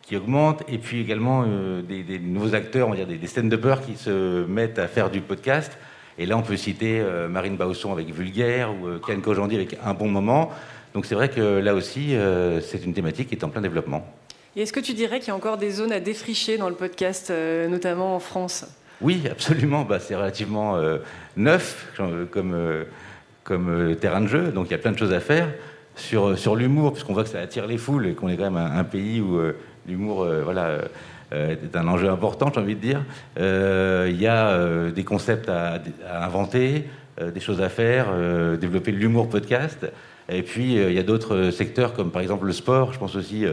qui 0.00 0.16
augmente, 0.16 0.62
et 0.68 0.78
puis 0.78 1.02
également 1.02 1.44
des, 1.86 2.18
nouveaux 2.18 2.54
acteurs, 2.54 2.88
on 2.88 2.92
va 2.92 2.96
dire 2.96 3.06
des, 3.06 3.26
scènes 3.26 3.50
de 3.50 3.56
peur 3.56 3.82
qui 3.82 3.94
se 3.96 4.46
mettent 4.46 4.78
à 4.78 4.88
faire 4.88 5.10
du 5.10 5.20
podcast. 5.20 5.76
Et 6.16 6.24
là, 6.24 6.38
on 6.38 6.42
peut 6.42 6.56
citer 6.56 7.04
Marine 7.28 7.58
Bausson 7.58 7.92
avec 7.92 8.08
Vulgaire 8.10 8.70
ou 8.72 8.98
Ken 9.06 9.20
Kojandi 9.20 9.54
avec 9.56 9.76
Un 9.84 9.92
bon 9.92 10.08
moment. 10.08 10.50
Donc 10.94 11.04
c'est 11.04 11.14
vrai 11.14 11.28
que 11.28 11.58
là 11.58 11.74
aussi, 11.74 12.16
c'est 12.62 12.86
une 12.86 12.94
thématique 12.94 13.28
qui 13.28 13.34
est 13.34 13.44
en 13.44 13.50
plein 13.50 13.60
développement 13.60 14.10
est-ce 14.62 14.72
que 14.72 14.80
tu 14.80 14.92
dirais 14.92 15.20
qu'il 15.20 15.28
y 15.28 15.30
a 15.30 15.36
encore 15.36 15.56
des 15.56 15.70
zones 15.70 15.92
à 15.92 16.00
défricher 16.00 16.58
dans 16.58 16.68
le 16.68 16.74
podcast, 16.74 17.30
euh, 17.30 17.68
notamment 17.68 18.16
en 18.16 18.18
France? 18.18 18.66
Oui, 19.00 19.22
absolument. 19.30 19.84
Bah, 19.84 20.00
c'est 20.00 20.16
relativement 20.16 20.76
euh, 20.76 20.98
neuf 21.36 21.86
comme, 22.32 22.52
euh, 22.54 23.94
terrain 23.94 24.20
de 24.20 24.26
jeu, 24.26 24.50
donc 24.50 24.66
il 24.66 24.72
y 24.72 24.74
a 24.74 24.78
plein 24.78 24.92
de 24.92 24.98
choses 24.98 25.12
à 25.12 25.20
faire. 25.20 25.48
Sur, 25.94 26.38
sur 26.38 26.54
l'humour, 26.54 26.92
puisqu'on 26.92 27.12
voit 27.12 27.24
que 27.24 27.28
ça 27.28 27.40
attire 27.40 27.66
les 27.66 27.78
foules 27.78 28.06
et 28.06 28.14
qu'on 28.14 28.28
est 28.28 28.36
quand 28.36 28.50
même 28.50 28.56
un, 28.56 28.84
pays 28.84 29.20
où 29.20 29.40
l'humour 29.84 30.24
voilà, 30.44 30.78
est 31.32 31.74
un 31.74 31.88
enjeu 31.88 32.08
important, 32.08 32.52
j'ai 32.54 32.60
envie 32.60 32.76
de 32.76 32.80
dire. 32.80 33.04
Il 33.36 34.20
y 34.20 34.28
a 34.28 34.90
des 34.92 35.02
concepts 35.02 35.48
à, 35.48 35.82
à 36.08 36.24
inventer, 36.24 36.84
des 37.20 37.40
choses 37.40 37.60
à 37.60 37.68
faire, 37.68 38.12
développer 38.58 38.92
l'humour 38.92 39.28
podcast. 39.28 39.90
Et 40.28 40.44
puis, 40.44 40.74
il 40.74 40.92
y 40.92 41.00
a 41.00 41.02
d'autres 41.02 41.50
secteurs, 41.50 41.94
comme 41.94 42.12
par 42.12 42.22
exemple 42.22 42.46
le 42.46 42.52
sport. 42.52 42.92
Je 42.92 43.00
pense 43.00 43.16
aussi 43.16 43.44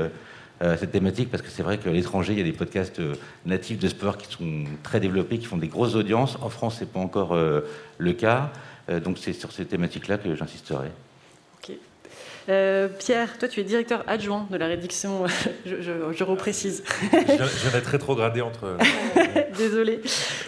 euh, 0.65 0.78
cette 0.78 0.91
thématique 0.91 1.30
parce 1.30 1.43
que 1.43 1.49
c'est 1.49 1.63
vrai 1.63 1.78
qu'à 1.78 1.91
l'étranger, 1.91 2.34
il 2.34 2.39
y 2.39 2.41
a 2.41 2.45
des 2.45 2.51
podcasts 2.51 2.99
euh, 2.99 3.13
natifs 3.45 3.80
de 3.80 3.88
sport 3.88 4.17
qui 4.17 4.34
sont 4.34 4.65
très 4.84 4.99
développés, 4.99 5.38
qui 5.38 5.45
font 5.45 5.58
des 5.58 5.67
grosses 5.67 5.95
audiences. 5.95 6.38
En 6.41 6.49
France, 6.49 6.78
c'est 6.80 6.91
pas 6.91 6.99
encore 6.99 7.34
euh, 7.34 7.62
le 7.97 8.13
cas. 8.13 8.51
donc 9.04 9.17
c'est 9.19 9.34
sur 9.34 9.51
ces 9.51 9.65
thématiques-là 9.65 10.17
que 10.17 10.36
j'insisterai. 10.36 10.89
Euh, 12.47 12.88
Pierre, 12.88 13.38
toi, 13.39 13.47
tu 13.47 13.60
es 13.60 13.63
directeur 13.63 14.04
adjoint 14.08 14.47
de 14.51 14.58
la 14.58 14.67
rédaction, 14.67 15.25
je, 15.65 15.82
je, 15.82 16.23
reprécise. 16.23 16.84
je, 17.12 17.69
vais 17.69 17.80
être 17.80 17.88
rétrogradé 17.88 18.41
entre. 18.41 18.78
Désolé. 19.58 20.01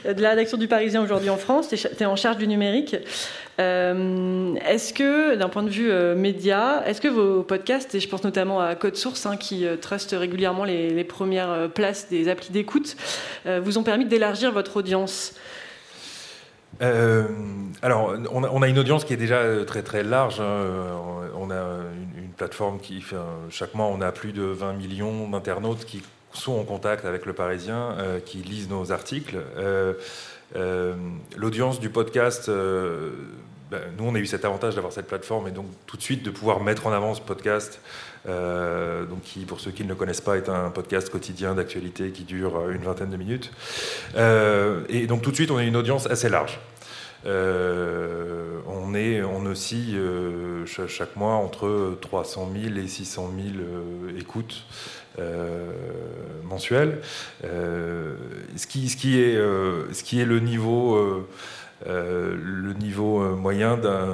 De 0.05 0.21
la 0.21 0.31
rédaction 0.31 0.57
du 0.57 0.67
Parisien 0.67 1.01
aujourd'hui 1.01 1.29
en 1.29 1.37
France, 1.37 1.69
tu 1.69 1.75
es, 1.75 2.05
en 2.05 2.15
charge 2.15 2.37
du 2.37 2.47
numérique. 2.47 2.95
Euh, 3.59 4.53
est-ce 4.67 4.93
que, 4.93 5.35
d'un 5.35 5.49
point 5.49 5.63
de 5.63 5.69
vue 5.69 5.89
euh, 5.89 6.15
média, 6.15 6.83
est-ce 6.85 7.01
que 7.01 7.07
vos 7.07 7.41
podcasts, 7.41 7.95
et 7.95 7.99
je 7.99 8.07
pense 8.07 8.23
notamment 8.23 8.59
à 8.59 8.75
Code 8.75 8.95
Source, 8.95 9.25
hein, 9.25 9.37
qui 9.37 9.65
truste 9.81 10.15
régulièrement 10.17 10.63
les, 10.63 11.03
premières 11.03 11.69
places 11.73 12.09
des 12.09 12.29
applis 12.29 12.51
d'écoute, 12.51 12.95
vous 13.45 13.77
ont 13.77 13.83
permis 13.83 14.05
d'élargir 14.05 14.51
votre 14.51 14.77
audience? 14.77 15.33
Euh, 16.81 17.27
alors, 17.81 18.15
on 18.31 18.61
a, 18.61 18.67
une 18.67 18.79
audience 18.79 19.03
qui 19.03 19.13
est 19.13 19.17
déjà 19.17 19.37
euh, 19.37 19.65
très 19.65 19.81
très 19.81 20.03
large. 20.03 20.39
Hein. 20.39 20.65
On 21.35 21.49
a 21.49 21.79
une, 22.17 22.27
plateforme 22.37 22.79
qui 22.79 23.03
chaque 23.49 23.73
mois, 23.73 23.87
on 23.87 23.99
a 23.99 24.11
plus 24.11 24.31
de 24.31 24.43
20 24.43 24.73
millions 24.73 25.27
d'internautes 25.27 25.85
qui 25.85 26.03
sont 26.33 26.53
en 26.53 26.63
contact 26.63 27.03
avec 27.03 27.25
le 27.25 27.33
Parisien, 27.33 27.95
euh, 27.97 28.19
qui 28.19 28.37
lisent 28.37 28.69
nos 28.69 28.91
articles. 28.91 29.37
L'audience 30.55 31.79
du 31.79 31.89
podcast 31.89 32.49
bah, 33.69 33.79
nous, 33.97 34.05
on 34.05 34.15
a 34.15 34.19
eu 34.19 34.25
cet 34.25 34.45
avantage 34.45 34.75
d'avoir 34.75 34.93
cette 34.93 35.07
plateforme 35.07 35.49
et 35.49 35.51
donc 35.51 35.65
tout 35.87 35.97
de 35.97 36.01
suite 36.01 36.23
de 36.23 36.29
pouvoir 36.29 36.61
mettre 36.61 36.87
en 36.87 36.93
avant 36.93 37.13
ce 37.13 37.21
podcast, 37.21 37.81
euh, 38.27 39.05
donc 39.05 39.23
qui, 39.23 39.41
pour 39.41 39.59
ceux 39.59 39.71
qui 39.71 39.83
ne 39.83 39.89
le 39.89 39.95
connaissent 39.95 40.21
pas, 40.21 40.37
est 40.37 40.47
un 40.47 40.69
podcast 40.69 41.09
quotidien 41.09 41.53
d'actualité 41.53 42.11
qui 42.11 42.23
dure 42.23 42.69
une 42.69 42.83
vingtaine 42.83 43.09
de 43.09 43.17
minutes. 43.17 43.51
Euh, 44.15 44.85
et 44.87 45.05
donc 45.05 45.21
tout 45.21 45.31
de 45.31 45.35
suite, 45.35 45.51
on 45.51 45.57
a 45.57 45.63
une 45.63 45.75
audience 45.75 46.07
assez 46.07 46.29
large. 46.29 46.59
Euh, 47.25 48.59
on, 48.67 48.95
est, 48.95 49.21
on 49.21 49.45
oscille 49.45 49.99
chaque 50.65 51.17
mois 51.17 51.33
entre 51.33 51.97
300 51.99 52.49
000 52.63 52.77
et 52.77 52.87
600 52.87 53.33
000 53.35 54.17
écoutes 54.17 54.63
mensuelles. 56.43 57.01
ce, 57.43 58.67
qui, 58.67 58.89
ce, 58.89 58.97
qui 58.97 59.19
est, 59.19 59.35
ce 59.35 60.03
qui 60.03 60.19
est 60.19 60.25
le 60.25 60.39
niveau 60.39 61.27
euh, 61.85 62.35
le 62.35 62.73
niveau 62.73 63.21
euh, 63.21 63.35
moyen 63.35 63.77
d'un. 63.77 64.07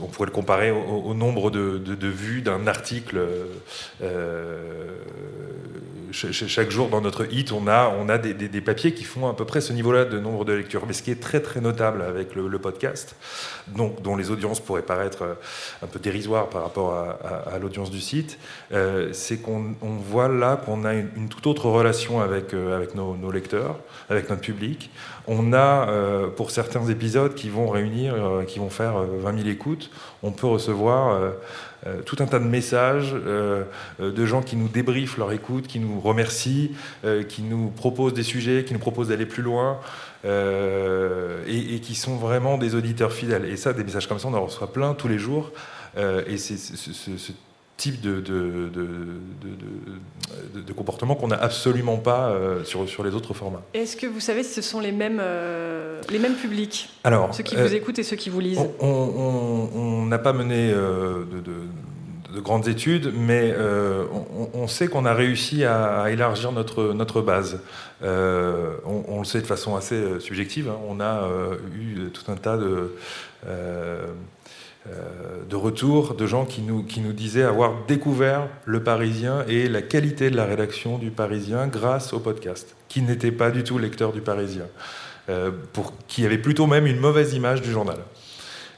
on 0.00 0.06
pourrait 0.06 0.26
le 0.26 0.32
comparer 0.32 0.72
au, 0.72 1.14
nombre 1.14 1.50
de, 1.50 2.08
vues 2.08 2.42
d'un 2.42 2.66
article. 2.66 3.20
Euh, 4.02 4.58
chaque 6.10 6.70
jour 6.70 6.88
dans 6.88 7.00
notre 7.00 7.32
hit, 7.32 7.52
on 7.52 7.68
a, 7.68 8.18
des, 8.18 8.60
papiers 8.60 8.92
qui 8.92 9.04
font 9.04 9.28
à 9.28 9.34
peu 9.34 9.46
près 9.46 9.62
ce 9.62 9.72
niveau-là 9.72 10.04
de 10.04 10.18
nombre 10.18 10.44
de 10.44 10.52
lectures. 10.52 10.84
Mais 10.86 10.92
ce 10.92 11.02
qui 11.02 11.10
est 11.10 11.22
très 11.22 11.40
très 11.40 11.60
notable 11.60 12.02
avec 12.02 12.34
le, 12.34 12.58
podcast, 12.58 13.16
dont 13.68 14.16
les 14.16 14.30
audiences 14.30 14.60
pourraient 14.60 14.82
paraître 14.82 15.38
un 15.82 15.86
peu 15.86 15.98
dérisoires 15.98 16.48
par 16.50 16.64
rapport 16.64 16.92
à, 16.94 17.58
l'audience 17.58 17.90
du 17.90 18.00
site, 18.00 18.38
c'est 19.12 19.38
qu'on 19.38 19.74
voit 19.82 20.28
là 20.28 20.56
qu'on 20.56 20.84
a 20.84 20.92
une, 20.92 21.30
toute 21.30 21.46
autre 21.46 21.70
relation 21.70 22.20
avec, 22.20 22.52
nos, 22.52 23.30
lecteurs, 23.30 23.78
avec 24.10 24.28
notre 24.28 24.42
public. 24.42 24.90
On 25.26 25.54
a, 25.54 25.86
pour 26.36 26.50
certains, 26.50 26.71
épisodes 26.90 27.34
qui 27.34 27.48
vont 27.48 27.68
réunir, 27.68 28.14
euh, 28.14 28.44
qui 28.44 28.58
vont 28.58 28.70
faire 28.70 28.94
20 28.94 29.34
euh, 29.34 29.38
000 29.38 29.48
écoutes, 29.48 29.90
on 30.22 30.32
peut 30.32 30.46
recevoir 30.46 31.20
euh, 31.86 32.02
tout 32.04 32.16
un 32.20 32.26
tas 32.26 32.38
de 32.38 32.44
messages 32.44 33.12
de 33.12 34.26
gens 34.26 34.40
qui 34.40 34.54
nous 34.54 34.68
débriefent 34.68 35.18
leur 35.18 35.32
écoute, 35.32 35.66
qui 35.66 35.80
nous 35.80 36.00
remercient, 36.00 36.70
qui 37.28 37.42
nous 37.42 37.70
proposent 37.70 38.14
des 38.14 38.22
sujets, 38.22 38.62
qui 38.64 38.72
nous 38.72 38.78
proposent 38.78 39.08
d'aller 39.08 39.26
plus 39.26 39.42
loin. 39.42 39.80
Et, 40.24 41.80
qui 41.82 41.96
sont 41.96 42.14
vraiment 42.14 42.56
des 42.56 42.76
auditeurs 42.76 43.12
fidèles. 43.12 43.46
Et 43.46 43.56
ça, 43.56 43.72
des 43.72 43.82
messages 43.82 44.06
comme 44.06 44.20
ça, 44.20 44.28
on 44.28 44.34
en 44.34 44.44
reçoit 44.44 44.72
plein 44.72 44.94
tous 44.94 45.08
les 45.08 45.18
jours. 45.18 45.50
et 45.96 46.36
c'est 46.36 46.56
ce, 46.56 47.32
type 47.82 48.00
de, 48.00 48.20
de, 48.20 48.70
de, 50.54 50.72
comportement 50.72 51.16
qu'on 51.16 51.26
n'a 51.26 51.42
absolument 51.42 51.96
pas 51.96 52.28
euh, 52.28 52.62
sur, 52.62 52.88
sur 52.88 53.02
les 53.02 53.12
autres 53.16 53.34
formats. 53.34 53.62
Est-ce 53.74 53.96
que 53.96 54.06
vous 54.06 54.20
savez 54.20 54.44
si 54.44 54.54
ce 54.54 54.62
sont 54.62 54.78
les 54.78 54.92
mêmes, 54.92 55.18
euh, 55.20 56.00
les 56.08 56.20
mêmes 56.20 56.36
publics? 56.36 56.90
Alors, 57.02 57.34
Ceux 57.34 57.42
qui 57.42 57.56
vous 57.56 57.62
euh, 57.62 57.74
écoutent 57.74 57.98
et 57.98 58.04
ceux 58.04 58.14
qui 58.14 58.30
vous 58.30 58.38
lisent 58.38 58.60
On 58.78 60.06
n'a 60.06 60.18
pas 60.18 60.32
mené 60.32 60.70
de, 60.70 62.40
grandes 62.40 62.68
études, 62.68 63.12
mais 63.12 63.52
on, 64.54 64.68
sait 64.68 64.86
qu'on 64.86 65.04
a 65.04 65.12
réussi 65.12 65.64
à, 65.64 66.08
élargir 66.08 66.52
notre, 66.52 66.92
notre 66.92 67.20
base. 67.20 67.58
On, 68.00 69.18
le 69.18 69.24
sait 69.24 69.40
de 69.40 69.46
façon 69.46 69.74
assez 69.74 70.20
subjective. 70.20 70.68
Hein. 70.68 70.78
On 70.88 71.00
a 71.00 71.28
eu 71.74 72.10
tout 72.10 72.30
un 72.30 72.36
tas 72.36 72.56
de 72.56 72.92
euh, 73.48 74.06
de 74.86 75.56
retour 75.56 76.14
de 76.14 76.26
gens 76.26 76.44
qui 76.44 76.60
nous, 76.60 76.82
qui 76.82 77.00
nous 77.00 77.12
disaient 77.12 77.44
avoir 77.44 77.84
découvert 77.86 78.48
le 78.64 78.82
Parisien 78.82 79.44
et 79.46 79.68
la 79.68 79.80
qualité 79.80 80.30
de 80.30 80.36
la 80.36 80.44
rédaction 80.44 80.98
du 80.98 81.10
Parisien 81.10 81.68
grâce 81.68 82.12
au 82.12 82.18
podcast, 82.18 82.74
qui 82.88 83.02
n'étaient 83.02 83.32
pas 83.32 83.50
du 83.50 83.62
tout 83.62 83.78
lecteurs 83.78 84.12
du 84.12 84.20
Parisien, 84.20 84.66
euh, 85.28 85.52
pour, 85.72 85.92
qui 86.08 86.26
avaient 86.26 86.38
plutôt 86.38 86.66
même 86.66 86.86
une 86.86 86.98
mauvaise 86.98 87.34
image 87.34 87.62
du 87.62 87.70
journal. 87.70 87.98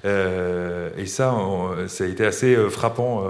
Euh, 0.05 0.91
et 0.99 1.07
ça, 1.07 1.35
ça 1.87 2.05
a 2.05 2.07
été 2.07 2.27
assez 2.27 2.55
frappant 2.69 3.25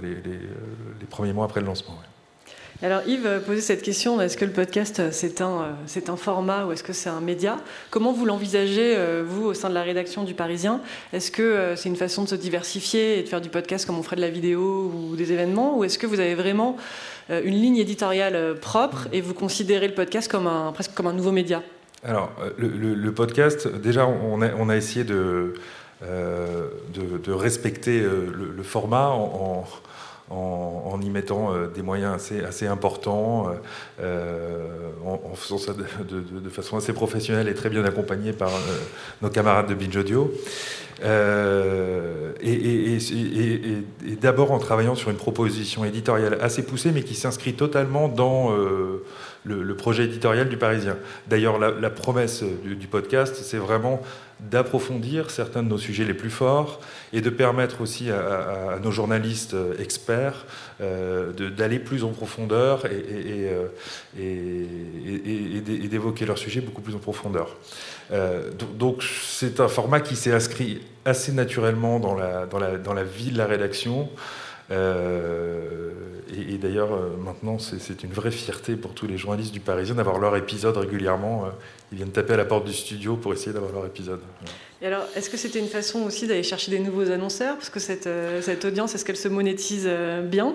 les, 0.00 0.14
les, 0.14 1.06
premiers 1.10 1.32
mois 1.32 1.46
après 1.46 1.60
le 1.60 1.66
lancement. 1.66 1.98
Alors 2.84 3.02
Yves 3.06 3.42
posait 3.46 3.60
cette 3.60 3.82
question, 3.82 4.20
est-ce 4.20 4.36
que 4.36 4.44
le 4.44 4.50
podcast 4.50 4.98
euh, 4.98 5.10
c'est 5.12 5.40
un, 5.40 5.62
euh, 5.62 5.72
c'est 5.86 6.10
un 6.10 6.16
format 6.16 6.66
ou 6.66 6.72
est-ce 6.72 6.82
que 6.82 6.92
c'est 6.92 7.08
un 7.08 7.20
média? 7.20 7.58
Comment 7.90 8.12
vous 8.12 8.24
l'envisagez, 8.24 8.96
euh, 8.96 9.22
vous, 9.24 9.44
au 9.44 9.54
sein 9.54 9.68
de 9.68 9.74
la 9.74 9.84
rédaction 9.84 10.24
du 10.24 10.34
Parisien? 10.34 10.80
Est-ce 11.12 11.30
que 11.30 11.74
c'est 11.76 11.88
une 11.88 11.96
façon 11.96 12.24
de 12.24 12.28
se 12.28 12.34
diversifier 12.34 13.20
et 13.20 13.22
de 13.22 13.28
faire 13.28 13.40
du 13.40 13.50
podcast 13.50 13.86
comme 13.86 13.96
on 14.00 14.02
ferait 14.02 14.16
de 14.16 14.20
la 14.20 14.30
vidéo 14.30 14.92
ou 14.92 15.14
des 15.14 15.30
événements? 15.30 15.78
Ou 15.78 15.84
est-ce 15.84 15.96
que 15.96 16.08
vous 16.08 16.18
avez 16.18 16.34
vraiment 16.34 16.76
une 17.30 17.54
ligne 17.54 17.76
éditoriale 17.76 18.56
propre 18.60 19.06
et 19.12 19.20
vous 19.20 19.32
considérez 19.32 19.86
le 19.86 19.94
podcast 19.94 20.28
comme 20.28 20.48
un, 20.48 20.72
presque 20.72 20.92
comme 20.92 21.06
un 21.06 21.12
nouveau 21.12 21.30
média? 21.30 21.62
Alors, 22.04 22.32
le, 22.58 23.10
podcast, 23.12 23.68
déjà, 23.68 24.08
on 24.08 24.40
a, 24.40 24.76
essayé 24.76 25.04
de, 25.04 25.54
respecter 27.28 28.00
le, 28.00 28.62
format 28.64 29.06
en, 29.08 29.64
y 31.02 31.10
mettant 31.10 31.52
euh, 31.52 31.66
des 31.68 31.82
moyens 31.82 32.14
assez, 32.14 32.42
assez 32.42 32.66
importants, 32.66 33.48
euh, 33.48 33.52
euh, 34.00 34.90
en, 35.04 35.34
faisant 35.34 35.58
ça 35.58 35.72
de, 35.72 36.48
façon 36.48 36.76
assez 36.76 36.92
professionnelle 36.92 37.48
et 37.48 37.54
très 37.54 37.70
bien 37.70 37.84
accompagnée 37.84 38.32
par 38.32 38.50
nos 39.20 39.30
camarades 39.30 39.68
de 39.68 39.74
Binge 39.74 39.96
Audio. 39.96 40.32
et, 42.42 42.98
d'abord 44.20 44.52
en 44.52 44.58
travaillant 44.58 44.94
sur 44.94 45.10
une 45.10 45.16
proposition 45.16 45.84
éditoriale 45.84 46.38
assez 46.40 46.62
poussée, 46.64 46.92
mais 46.92 47.02
qui 47.02 47.14
s'inscrit 47.14 47.54
totalement 47.54 48.08
dans 48.08 48.54
le, 49.44 49.74
projet 49.74 50.04
éditorial 50.04 50.48
du 50.48 50.56
Parisien. 50.56 50.96
D'ailleurs, 51.26 51.58
la, 51.58 51.90
promesse 51.90 52.44
du 52.44 52.86
podcast, 52.86 53.40
c'est 53.42 53.58
vraiment 53.58 54.00
d'approfondir 54.50 55.30
certains 55.30 55.62
de 55.62 55.68
nos 55.68 55.78
sujets 55.78 56.04
les 56.04 56.14
plus 56.14 56.30
forts 56.30 56.80
et 57.12 57.20
de 57.20 57.30
permettre 57.30 57.80
aussi 57.80 58.10
à, 58.10 58.78
nos 58.82 58.90
journalistes 58.90 59.54
euh, 59.54 59.78
experts 59.78 60.46
euh, 60.80 61.32
d'aller 61.32 61.78
plus 61.78 62.04
en 62.04 62.10
profondeur 62.10 62.86
et, 62.86 63.48
et, 64.18 65.60
d'évoquer 65.88 66.26
leurs 66.26 66.38
sujets 66.38 66.60
beaucoup 66.60 66.82
plus 66.82 66.94
en 66.94 66.98
profondeur. 66.98 67.56
Euh, 68.10 68.50
donc 68.78 69.04
c'est 69.26 69.60
un 69.60 69.68
format 69.68 70.00
qui 70.00 70.16
s'est 70.16 70.32
inscrit 70.32 70.82
assez 71.04 71.32
naturellement 71.32 72.00
dans 72.00 72.14
la 72.14 73.04
vie 73.04 73.30
de 73.30 73.38
la 73.38 73.46
rédaction. 73.46 74.08
Et, 74.72 76.58
d'ailleurs, 76.58 76.90
maintenant, 77.18 77.58
c'est 77.58 78.02
une 78.02 78.12
vraie 78.12 78.30
fierté 78.30 78.76
pour 78.76 78.94
tous 78.94 79.06
les 79.06 79.18
journalistes 79.18 79.52
du 79.52 79.60
Parisien 79.60 79.94
d'avoir 79.94 80.18
leur 80.18 80.36
épisode 80.36 80.76
régulièrement 80.76 81.52
ils 81.92 81.96
viennent 81.96 82.10
taper 82.10 82.32
à 82.32 82.36
la 82.38 82.46
porte 82.46 82.64
du 82.64 82.72
studio 82.72 83.16
pour 83.16 83.34
essayer 83.34 83.52
d'avoir 83.52 83.72
leur 83.72 83.86
épisode. 83.86 84.20
Et 84.80 84.86
alors, 84.86 85.04
est-ce 85.14 85.28
que 85.28 85.36
c'était 85.36 85.58
une 85.58 85.68
façon 85.68 86.02
aussi 86.02 86.26
d'aller 86.26 86.42
chercher 86.42 86.70
des 86.70 86.78
nouveaux 86.78 87.10
annonceurs? 87.10 87.56
Parce 87.56 87.68
que 87.68 87.80
cette, 87.80 88.06
euh, 88.06 88.40
cette 88.40 88.64
audience, 88.64 88.94
est-ce 88.94 89.04
qu'elle 89.04 89.16
se 89.16 89.28
monétise 89.28 89.84
euh, 89.86 90.22
bien? 90.22 90.54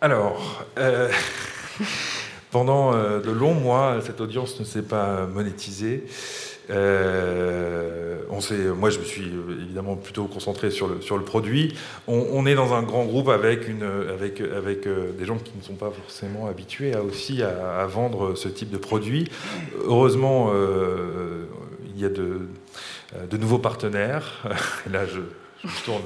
Alors, 0.00 0.64
euh, 0.78 1.10
pendant 2.52 2.92
de 2.92 3.30
longs 3.30 3.54
mois, 3.54 3.98
cette 4.06 4.20
audience 4.20 4.58
ne 4.60 4.64
s'est 4.64 4.82
pas 4.82 5.26
monétisée. 5.26 6.04
Euh, 6.70 8.18
on 8.30 8.40
sait, 8.40 8.54
moi, 8.54 8.90
je 8.90 8.98
me 8.98 9.04
suis 9.04 9.30
évidemment 9.62 9.96
plutôt 9.96 10.24
concentré 10.24 10.70
sur 10.70 10.86
le, 10.86 11.00
sur 11.00 11.16
le 11.16 11.24
produit. 11.24 11.74
On, 12.06 12.46
est 12.46 12.54
dans 12.54 12.74
un 12.74 12.82
grand 12.82 13.04
groupe 13.04 13.28
avec, 13.28 13.68
une, 13.68 13.84
avec, 14.12 14.40
avec 14.40 14.86
euh, 14.86 15.12
des 15.12 15.24
gens 15.24 15.38
qui 15.38 15.52
ne 15.56 15.62
sont 15.62 15.74
pas 15.74 15.90
forcément 15.90 16.46
habitués 16.46 16.94
à, 16.94 17.02
aussi 17.02 17.42
à, 17.42 17.86
vendre 17.86 18.34
ce 18.34 18.48
type 18.48 18.70
de 18.70 18.76
produit. 18.76 19.28
Heureusement, 19.84 20.50
euh, 20.52 21.46
il 21.94 22.00
y 22.00 22.04
a 22.04 22.10
de, 22.10 22.40
de 23.28 23.36
nouveaux 23.36 23.58
partenaires. 23.58 24.44
là, 24.90 25.06
je, 25.06 25.20
je 25.66 25.84
tourne 25.84 26.02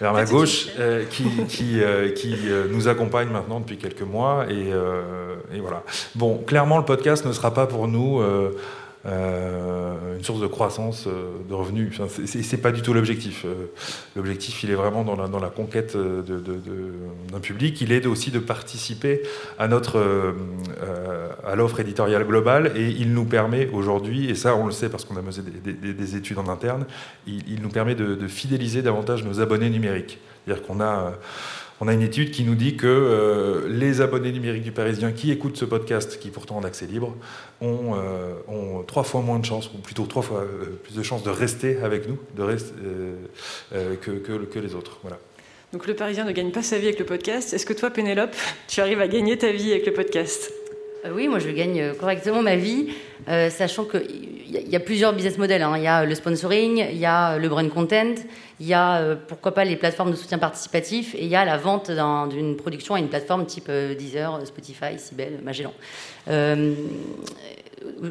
vers 0.00 0.12
ma 0.12 0.24
gauche, 0.24 0.68
qui, 1.10 1.24
qui, 1.48 1.80
qui 2.14 2.36
nous 2.70 2.86
accompagne 2.86 3.28
maintenant 3.28 3.58
depuis 3.60 3.78
quelques 3.78 4.02
mois. 4.02 4.46
Et, 4.48 4.68
et, 5.54 5.60
voilà. 5.60 5.82
Bon, 6.14 6.38
clairement, 6.38 6.78
le 6.78 6.84
podcast 6.84 7.26
ne 7.26 7.32
sera 7.32 7.52
pas 7.52 7.66
pour 7.66 7.88
nous 7.88 8.22
euh, 9.06 10.16
une 10.16 10.24
source 10.24 10.40
de 10.40 10.48
croissance 10.48 11.06
euh, 11.06 11.30
de 11.48 11.54
revenus. 11.54 12.00
Enfin, 12.00 12.22
c'est 12.26 12.60
pas 12.60 12.72
du 12.72 12.82
tout 12.82 12.92
l'objectif. 12.92 13.44
Euh, 13.44 13.66
l'objectif, 14.16 14.64
il 14.64 14.70
est 14.70 14.74
vraiment 14.74 15.04
dans 15.04 15.38
la, 15.38 15.48
conquête 15.48 15.96
d'un 15.96 17.40
public. 17.40 17.80
Il 17.80 17.92
est 17.92 18.06
aussi 18.06 18.30
de 18.30 18.38
participer 18.38 19.22
à 19.58 19.68
notre 19.68 20.34
à 21.46 21.54
l'offre 21.56 21.80
éditoriale 21.80 22.26
globale 22.26 22.72
et 22.76 22.88
il 22.88 23.12
nous 23.12 23.24
permet 23.24 23.68
aujourd'hui, 23.72 24.28
et 24.28 24.34
ça 24.34 24.54
on 24.54 24.66
le 24.66 24.72
sait 24.72 24.88
parce 24.88 25.04
qu'on 25.04 25.16
a 25.16 25.22
mené 25.22 25.36
des, 25.62 25.92
des, 25.92 26.16
études 26.16 26.38
en 26.38 26.48
interne, 26.48 26.84
il, 27.26 27.42
il 27.48 27.62
nous 27.62 27.70
permet 27.70 27.94
de, 27.94 28.14
de, 28.14 28.28
fidéliser 28.28 28.82
davantage 28.82 29.24
nos 29.24 29.40
abonnés 29.40 29.70
numériques. 29.70 30.18
C'est-à-dire 30.44 30.66
qu'on 30.66 30.80
a 30.80 31.14
on 31.80 31.88
a 31.88 31.92
une 31.92 32.02
étude 32.02 32.30
qui 32.30 32.44
nous 32.44 32.54
dit 32.54 32.76
que 32.76 32.86
euh, 32.86 33.68
les 33.68 34.00
abonnés 34.00 34.32
numériques 34.32 34.64
du 34.64 34.72
Parisien 34.72 35.12
qui 35.12 35.30
écoutent 35.30 35.56
ce 35.56 35.64
podcast, 35.64 36.18
qui 36.18 36.30
pourtant 36.30 36.56
en 36.56 36.64
accès 36.64 36.86
libre, 36.86 37.14
ont, 37.60 37.94
euh, 37.94 38.82
trois 38.86 39.04
fois 39.04 39.20
moins 39.20 39.38
de 39.38 39.44
chances, 39.44 39.70
ou 39.72 39.78
plutôt 39.78 40.06
trois 40.06 40.22
fois 40.22 40.40
euh, 40.40 40.78
plus 40.82 40.96
de 40.96 41.02
chances 41.02 41.22
de 41.22 41.30
rester 41.30 41.78
avec 41.82 42.08
nous 42.08 42.18
de 42.36 42.48
que, 43.96 44.10
que, 44.10 44.58
les 44.58 44.74
autres. 44.74 44.98
Voilà. 45.02 45.18
Donc 45.72 45.86
le 45.86 45.94
Parisien 45.94 46.24
ne 46.24 46.32
gagne 46.32 46.50
pas 46.50 46.62
sa 46.62 46.78
vie 46.78 46.86
avec 46.86 46.98
le 46.98 47.04
podcast. 47.04 47.52
Est-ce 47.52 47.66
que 47.66 47.74
toi, 47.74 47.90
Pénélope, 47.90 48.34
tu 48.66 48.80
arrives 48.80 49.00
à 49.00 49.08
gagner 49.08 49.36
ta 49.36 49.52
vie 49.52 49.70
avec 49.70 49.86
le 49.86 49.92
podcast? 49.92 50.50
Oui, 51.12 51.28
moi 51.28 51.38
je 51.38 51.50
gagne 51.50 51.94
correctement 51.94 52.42
ma 52.42 52.56
vie, 52.56 52.88
sachant 53.26 53.84
qu'il 53.84 54.02
il 54.48 54.68
y, 54.68 54.76
a 54.76 54.80
plusieurs 54.80 55.12
business 55.12 55.38
models. 55.38 55.62
Hein. 55.62 55.74
Il 55.76 55.82
y 55.82 55.86
a 55.86 56.04
le 56.04 56.14
sponsoring, 56.14 56.86
il 56.90 56.98
y 56.98 57.06
a 57.06 57.38
le 57.38 57.48
brand 57.48 57.68
content, 57.68 58.14
il 58.60 58.66
y 58.66 58.74
a 58.74 59.16
pourquoi 59.28 59.52
pas 59.52 59.64
les 59.64 59.76
plateformes 59.76 60.10
de 60.10 60.16
soutien 60.16 60.38
participatif 60.38 61.14
et 61.14 61.24
il 61.24 61.28
y 61.28 61.36
a 61.36 61.44
la 61.44 61.56
vente 61.56 61.90
d'une 62.30 62.56
production 62.56 62.94
à 62.94 62.98
une 62.98 63.08
plateforme 63.08 63.46
type 63.46 63.70
Deezer, 63.70 64.40
Spotify, 64.46 64.98
Sibel, 64.98 65.40
Magellan. 65.42 65.72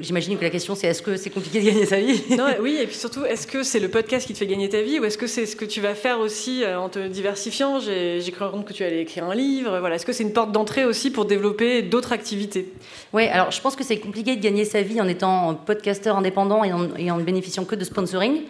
J'imagine 0.01 0.37
que 0.37 0.43
la 0.43 0.49
question 0.49 0.75
c'est 0.75 0.87
est-ce 0.87 1.01
que 1.01 1.17
c'est 1.17 1.29
compliqué 1.29 1.59
de 1.59 1.65
gagner 1.65 1.85
sa 1.85 1.99
vie 1.99 2.21
non, 2.37 2.45
Oui, 2.61 2.77
et 2.81 2.87
puis 2.87 2.95
surtout, 2.95 3.25
est-ce 3.25 3.47
que 3.47 3.63
c'est 3.63 3.79
le 3.79 3.89
podcast 3.89 4.27
qui 4.27 4.33
te 4.33 4.37
fait 4.37 4.47
gagner 4.47 4.69
ta 4.69 4.81
vie 4.81 4.99
ou 4.99 5.05
est-ce 5.05 5.17
que 5.17 5.27
c'est 5.27 5.45
ce 5.45 5.55
que 5.55 5.65
tu 5.65 5.81
vas 5.81 5.95
faire 5.95 6.19
aussi 6.19 6.63
euh, 6.63 6.79
en 6.79 6.89
te 6.89 7.07
diversifiant? 7.07 7.79
J'ai 7.79 8.21
cru 8.31 8.45
comprendre 8.45 8.65
que 8.65 8.73
tu 8.73 8.83
allais 8.83 9.01
écrire 9.01 9.25
un 9.25 9.35
livre. 9.35 9.79
Voilà. 9.79 9.95
Est-ce 9.95 10.05
que 10.05 10.13
c'est 10.13 10.23
une 10.23 10.33
porte 10.33 10.51
d'entrée 10.51 10.85
aussi 10.85 11.11
pour 11.11 11.25
développer 11.25 11.81
d'autres 11.81 12.13
activités? 12.13 12.71
Oui, 13.13 13.27
alors 13.27 13.51
je 13.51 13.61
pense 13.61 13.75
que 13.75 13.83
c'est 13.83 13.97
compliqué 13.97 14.35
de 14.35 14.41
gagner 14.41 14.65
sa 14.65 14.81
vie 14.81 15.01
en 15.01 15.07
étant 15.07 15.55
podcasteur 15.55 16.17
indépendant 16.17 16.63
et 16.63 16.73
en, 16.73 16.95
et 16.95 17.11
en 17.11 17.17
ne 17.17 17.23
bénéficiant 17.23 17.65
que 17.65 17.75
de 17.75 17.83
sponsoring. 17.83 18.43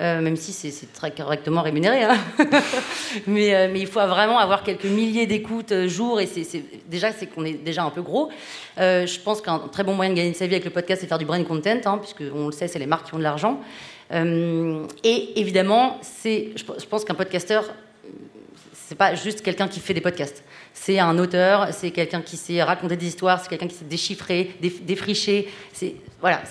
Euh, 0.00 0.22
même 0.22 0.36
si 0.36 0.52
c'est 0.52 0.92
très 0.94 1.10
correctement 1.10 1.60
rémunéré. 1.60 2.04
Hein. 2.04 2.16
mais, 3.26 3.54
euh, 3.54 3.68
mais, 3.70 3.80
il 3.80 3.86
faut 3.86 4.00
vraiment 4.00 4.38
avoir 4.38 4.62
quelques 4.62 4.86
milliers 4.86 5.26
d'écoutes 5.26 5.72
euh, 5.72 5.88
jour, 5.88 6.20
et 6.20 6.28
déjà 6.88 7.12
c'est 7.12 7.26
qu'on 7.26 7.44
est 7.44 7.62
déjà 7.62 7.84
un 7.84 7.90
peu 7.90 8.00
gros. 8.00 8.30
je 8.78 9.20
pense 9.20 9.42
qu'un 9.42 9.58
très 9.58 9.84
bon 9.84 9.94
moyen 9.94 10.12
de 10.12 10.16
gagner 10.16 10.32
sa 10.32 10.46
vie 10.46 10.54
avec 10.54 10.64
le 10.64 10.70
podcast, 10.70 11.02
c'est 11.02 11.06
faire 11.06 11.18
du 11.18 11.26
brain 11.26 11.44
content, 11.44 11.80
hein, 11.84 11.98
puisque 11.98 12.22
on 12.34 12.46
le 12.46 12.52
sait, 12.52 12.66
c'est 12.66 12.78
les 12.78 12.86
marques 12.86 13.08
qui 13.08 13.14
ont 13.14 13.18
de 13.18 13.22
l'argent. 13.22 13.60
et 14.10 15.40
évidemment, 15.40 15.98
c'est, 16.00 16.52
je 16.56 16.86
pense 16.86 17.04
qu'un 17.04 17.14
podcasteur, 17.14 17.64
c'est 18.90 18.96
pas 18.96 19.14
juste 19.14 19.42
quelqu'un 19.42 19.68
qui 19.68 19.78
fait 19.78 19.94
des 19.94 20.00
podcasts. 20.00 20.42
C'est 20.74 20.98
un 20.98 21.16
auteur, 21.16 21.68
c'est 21.70 21.92
quelqu'un 21.92 22.22
qui 22.22 22.36
sait 22.36 22.60
raconter 22.60 22.96
des 22.96 23.06
histoires, 23.06 23.40
c'est 23.40 23.48
quelqu'un 23.48 23.68
qui 23.68 23.76
sait 23.76 23.84
déchiffrer, 23.84 24.50
défricher. 24.82 25.48
Voilà, 26.20 26.42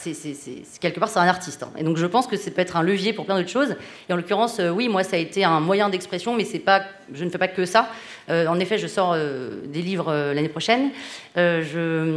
quelque 0.80 1.02
part 1.02 1.10
c'est 1.10 1.20
un 1.20 1.28
artiste. 1.28 1.64
Hein. 1.64 1.72
Et 1.78 1.84
donc 1.84 1.98
je 1.98 2.06
pense 2.06 2.28
que 2.28 2.38
ça 2.38 2.50
peut 2.50 2.62
être 2.62 2.78
un 2.78 2.82
levier 2.82 3.12
pour 3.12 3.26
plein 3.26 3.36
d'autres 3.36 3.50
choses. 3.50 3.76
Et 4.08 4.14
en 4.14 4.16
l'occurrence, 4.16 4.62
euh, 4.62 4.70
oui, 4.70 4.88
moi 4.88 5.04
ça 5.04 5.18
a 5.18 5.20
été 5.20 5.44
un 5.44 5.60
moyen 5.60 5.90
d'expression, 5.90 6.34
mais 6.34 6.46
c'est 6.46 6.60
pas, 6.60 6.84
je 7.14 7.26
ne 7.26 7.30
fais 7.30 7.38
pas 7.38 7.50
que 7.50 7.66
ça. 7.66 7.90
Euh, 8.30 8.48
en 8.48 8.58
effet, 8.62 8.78
je 8.78 8.88
sors 8.88 9.12
euh, 9.12 9.60
des 9.66 9.82
livres 9.82 10.10
l'année 10.34 10.48
prochaine. 10.48 10.92
Je, 11.36 11.62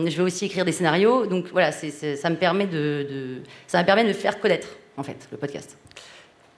je, 0.06 0.16
vais 0.16 0.22
aussi 0.22 0.44
écrire 0.44 0.64
des 0.64 0.70
scénarios. 0.70 1.26
Donc 1.26 1.46
voilà, 1.50 1.72
ça 1.72 2.30
me 2.30 2.36
permet 2.36 2.66
de, 2.66 3.08
de, 3.10 3.42
ça 3.66 3.80
me 3.80 3.84
permet 3.84 4.04
de 4.04 4.12
faire 4.12 4.38
connaître 4.38 4.68
en 4.96 5.02
fait 5.02 5.26
le 5.32 5.36
podcast. 5.36 5.76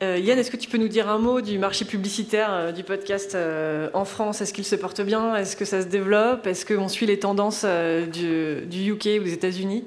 Euh, 0.05 0.19
Yann, 0.19 0.39
est-ce 0.39 0.51
que 0.51 0.57
tu 0.57 0.69
peux 0.69 0.77
nous 0.77 0.89
dire 0.89 1.09
un 1.09 1.19
mot 1.19 1.41
du 1.41 1.59
marché 1.59 1.85
publicitaire 1.85 2.49
euh, 2.51 2.73
du 2.73 2.85
podcast 2.85 3.35
euh, 3.35 3.89
en 3.95 4.05
France? 4.05 4.43
Est-ce 4.43 4.53
qu'il 4.53 4.65
se 4.65 4.77
porte 4.77 5.01
bien? 5.01 5.35
Est-ce 5.35 5.57
que 5.57 5.65
ça 5.65 5.81
se 5.81 5.87
développe? 5.87 6.47
Est-ce 6.47 6.67
qu'on 6.67 6.89
suit 6.89 7.07
les 7.07 7.19
tendances 7.19 7.65
du, 8.13 8.67
UK 8.71 9.21
ou 9.21 9.25
des 9.25 9.33
États-Unis? 9.33 9.85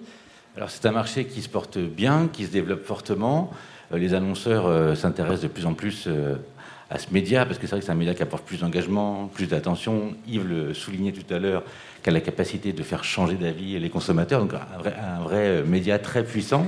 Alors 0.56 0.72
c'est 0.72 0.86
un 0.88 0.92
marché 0.92 1.26
qui 1.26 1.42
se 1.42 1.50
porte 1.50 1.78
bien, 1.78 2.30
qui 2.34 2.46
se 2.46 2.52
développe 2.52 2.84
fortement. 2.84 3.52
les 3.92 4.16
annonceurs 4.16 4.98
s'intéressent 4.98 5.44
de 5.44 5.48
plus 5.50 5.68
en 5.68 5.76
plus 5.76 6.10
à 6.90 6.98
ce 6.98 7.14
média, 7.14 7.46
parce 7.46 7.60
que 7.60 7.68
c'est 7.68 7.72
vrai 7.72 7.80
que 7.82 7.86
c'est 7.86 7.92
un 7.92 7.96
média 7.96 8.16
qui 8.16 8.24
apporte 8.24 8.44
plus 8.44 8.62
d'engagement, 8.62 9.30
plus 9.32 9.46
d'attention. 9.46 10.16
Yves 10.28 10.48
le 10.48 10.74
soulignait 10.74 11.12
tout 11.12 11.32
à 11.32 11.38
l'heure, 11.38 11.64
qui 12.02 12.10
a 12.10 12.12
la 12.12 12.22
capacité 12.22 12.74
de 12.74 12.82
faire 12.82 13.04
changer 13.04 13.36
d'avis 13.36 13.80
les 13.80 13.90
consommateurs, 13.92 14.42
donc 14.42 14.54
un 14.56 14.80
vrai, 14.80 14.96
un 14.96 15.22
vrai 15.22 15.64
média 15.64 16.00
très 16.00 16.24
puissant. 16.24 16.66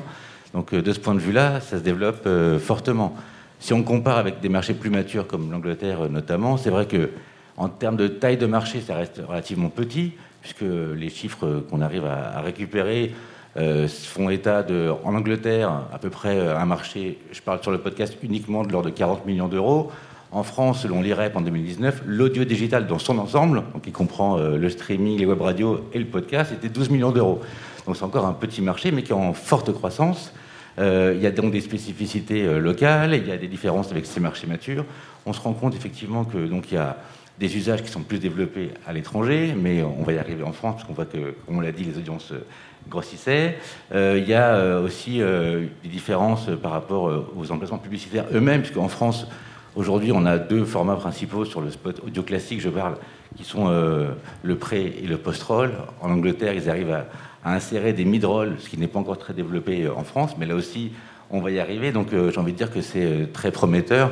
Donc 0.54 0.76
de 0.76 0.94
ce 0.94 1.00
point 1.00 1.16
de 1.16 1.20
vue-là, 1.20 1.60
ça 1.60 1.80
se 1.80 1.84
développe 1.84 2.30
fortement. 2.60 3.16
Si 3.60 3.74
on 3.74 3.84
compare 3.84 4.18
avec 4.18 4.40
des 4.40 4.48
marchés 4.48 4.74
plus 4.74 4.90
matures 4.90 5.28
comme 5.28 5.52
l'Angleterre 5.52 6.06
euh, 6.06 6.08
notamment, 6.08 6.56
c'est 6.56 6.70
vrai 6.70 6.86
que 6.86 7.10
en 7.58 7.68
termes 7.68 7.98
de 7.98 8.08
taille 8.08 8.38
de 8.38 8.46
marché, 8.46 8.80
ça 8.80 8.96
reste 8.96 9.22
relativement 9.28 9.68
petit, 9.68 10.14
puisque 10.42 10.64
les 10.64 11.10
chiffres 11.10 11.66
qu'on 11.70 11.82
arrive 11.82 12.06
à, 12.06 12.40
récupérer 12.40 13.14
euh, 13.58 13.86
font 13.90 14.30
état 14.30 14.64
de, 14.64 14.90
en 15.04 15.14
Angleterre, 15.14 15.70
à 15.92 16.00
peu 16.00 16.10
près 16.10 16.38
euh, 16.38 16.58
un 16.58 16.66
marché, 16.66 17.20
je 17.34 17.42
parle 17.42 17.62
sur 17.62 17.72
le 17.72 17.80
podcast 17.80 18.16
uniquement 18.24 18.64
de 18.64 18.72
l'ordre 18.72 18.90
de 18.90 18.96
40 18.96 19.26
millions 19.26 19.50
d'euros. 19.50 19.92
En 20.32 20.44
France, 20.44 20.84
selon 20.84 21.02
l'IREP 21.02 21.36
en 21.36 21.42
2019, 21.42 22.04
l'audio 22.06 22.46
digital 22.46 22.88
dans 22.88 23.00
son 23.00 23.18
ensemble, 23.18 23.64
donc 23.74 23.82
qui 23.82 23.92
comprend 23.92 24.38
le 24.38 24.70
streaming, 24.70 25.18
les 25.18 25.26
web 25.26 25.42
radios 25.42 25.90
et 25.92 25.98
le 25.98 26.06
podcast, 26.06 26.54
était 26.54 26.70
12 26.70 26.92
millions 26.92 27.12
d'euros. 27.12 27.42
Donc 27.88 27.98
c'est 27.98 28.04
encore 28.04 28.28
un 28.28 28.34
petit 28.34 28.62
marché, 28.62 28.92
mais 28.92 29.02
qui 29.02 29.12
est 29.12 29.16
en 29.16 29.34
forte 29.34 29.74
croissance. 29.74 30.32
Euh, 30.80 31.14
il 31.16 31.22
y 31.22 31.28
a 31.28 31.32
donc 31.32 31.52
des 31.52 31.62
spécificités 31.62 32.46
euh, 32.46 32.60
locales, 32.60 33.14
il 33.14 33.28
y 33.28 33.32
a 33.32 33.38
des 33.38 33.48
différences 33.48 33.92
avec 33.92 34.06
ces 34.06 34.20
marchés 34.20 34.48
matures. 34.48 34.86
On 35.26 35.34
se 35.34 35.42
rend 35.42 35.54
compte 35.54 35.76
effectivement 35.76 36.24
que 36.24 36.38
donc 36.38 36.72
il 36.72 36.76
y 36.76 36.78
a 36.78 36.98
des 37.38 37.58
usages 37.58 37.84
qui 37.84 37.90
sont 37.90 38.02
plus 38.02 38.20
développés 38.20 38.72
à 38.88 38.94
l'étranger, 38.94 39.54
mais 39.58 39.84
on 39.84 40.04
va 40.04 40.14
y 40.14 40.18
arriver 40.18 40.44
en 40.44 40.52
France 40.52 40.76
parce 40.76 40.88
qu'on 40.88 40.94
voit 40.94 41.06
que, 41.06 41.36
comme 41.46 41.58
on 41.58 41.62
l'a 41.62 41.72
dit, 41.72 41.84
les 41.84 41.98
audiences 41.98 42.32
euh, 42.32 42.46
grossissaient. 42.90 43.58
il 43.94 44.28
y 44.28 44.34
a 44.34 44.80
aussi 44.80 45.20
des 45.20 45.90
différences 45.90 46.48
par 46.62 46.72
rapport 46.72 47.28
aux 47.36 47.52
emplacements 47.52 47.78
publicitaires 47.78 48.26
eux-mêmes, 48.34 48.62
puisqu'en 48.62 48.88
France, 48.88 49.28
aujourd'hui, 49.76 50.12
on 50.12 50.26
a 50.26 50.38
deux 50.40 50.66
formats 50.66 50.96
principaux 50.96 51.46
sur 51.46 51.62
le 51.62 51.70
spot 51.70 52.02
audio 52.04 52.24
classique, 52.24 52.62
je 52.62 52.70
parle, 52.70 52.96
qui 53.38 53.44
sont 53.44 53.68
le 53.70 54.56
pré 54.56 54.96
et 55.04 55.06
le 55.06 55.18
post-roll. 55.18 55.74
En 56.02 56.10
Angleterre, 56.10 56.54
ils 56.54 56.68
arrivent 56.68 56.94
à, 56.94 57.06
à 57.44 57.54
insérer 57.54 57.94
des 57.94 58.06
mid-rolls, 58.06 58.56
ce 58.60 58.70
qui 58.70 58.78
n'est 58.78 58.88
pas 58.88 59.00
encore 59.00 59.18
très 59.18 59.34
développé 59.34 59.84
euh, 59.84 59.96
en 59.96 60.04
France, 60.04 60.36
mais 60.38 60.46
là 60.46 60.56
aussi, 60.56 60.92
on 61.30 61.42
va 61.42 61.52
y 61.52 61.60
arriver. 61.60 61.92
Donc 61.92 62.14
euh, 62.14 62.32
j'ai 62.32 62.40
envie 62.40 62.54
de 62.54 62.58
dire 62.58 62.72
que 62.72 62.82
c'est 62.82 63.06
euh, 63.06 63.26
très 63.32 63.52
prometteur 63.52 64.12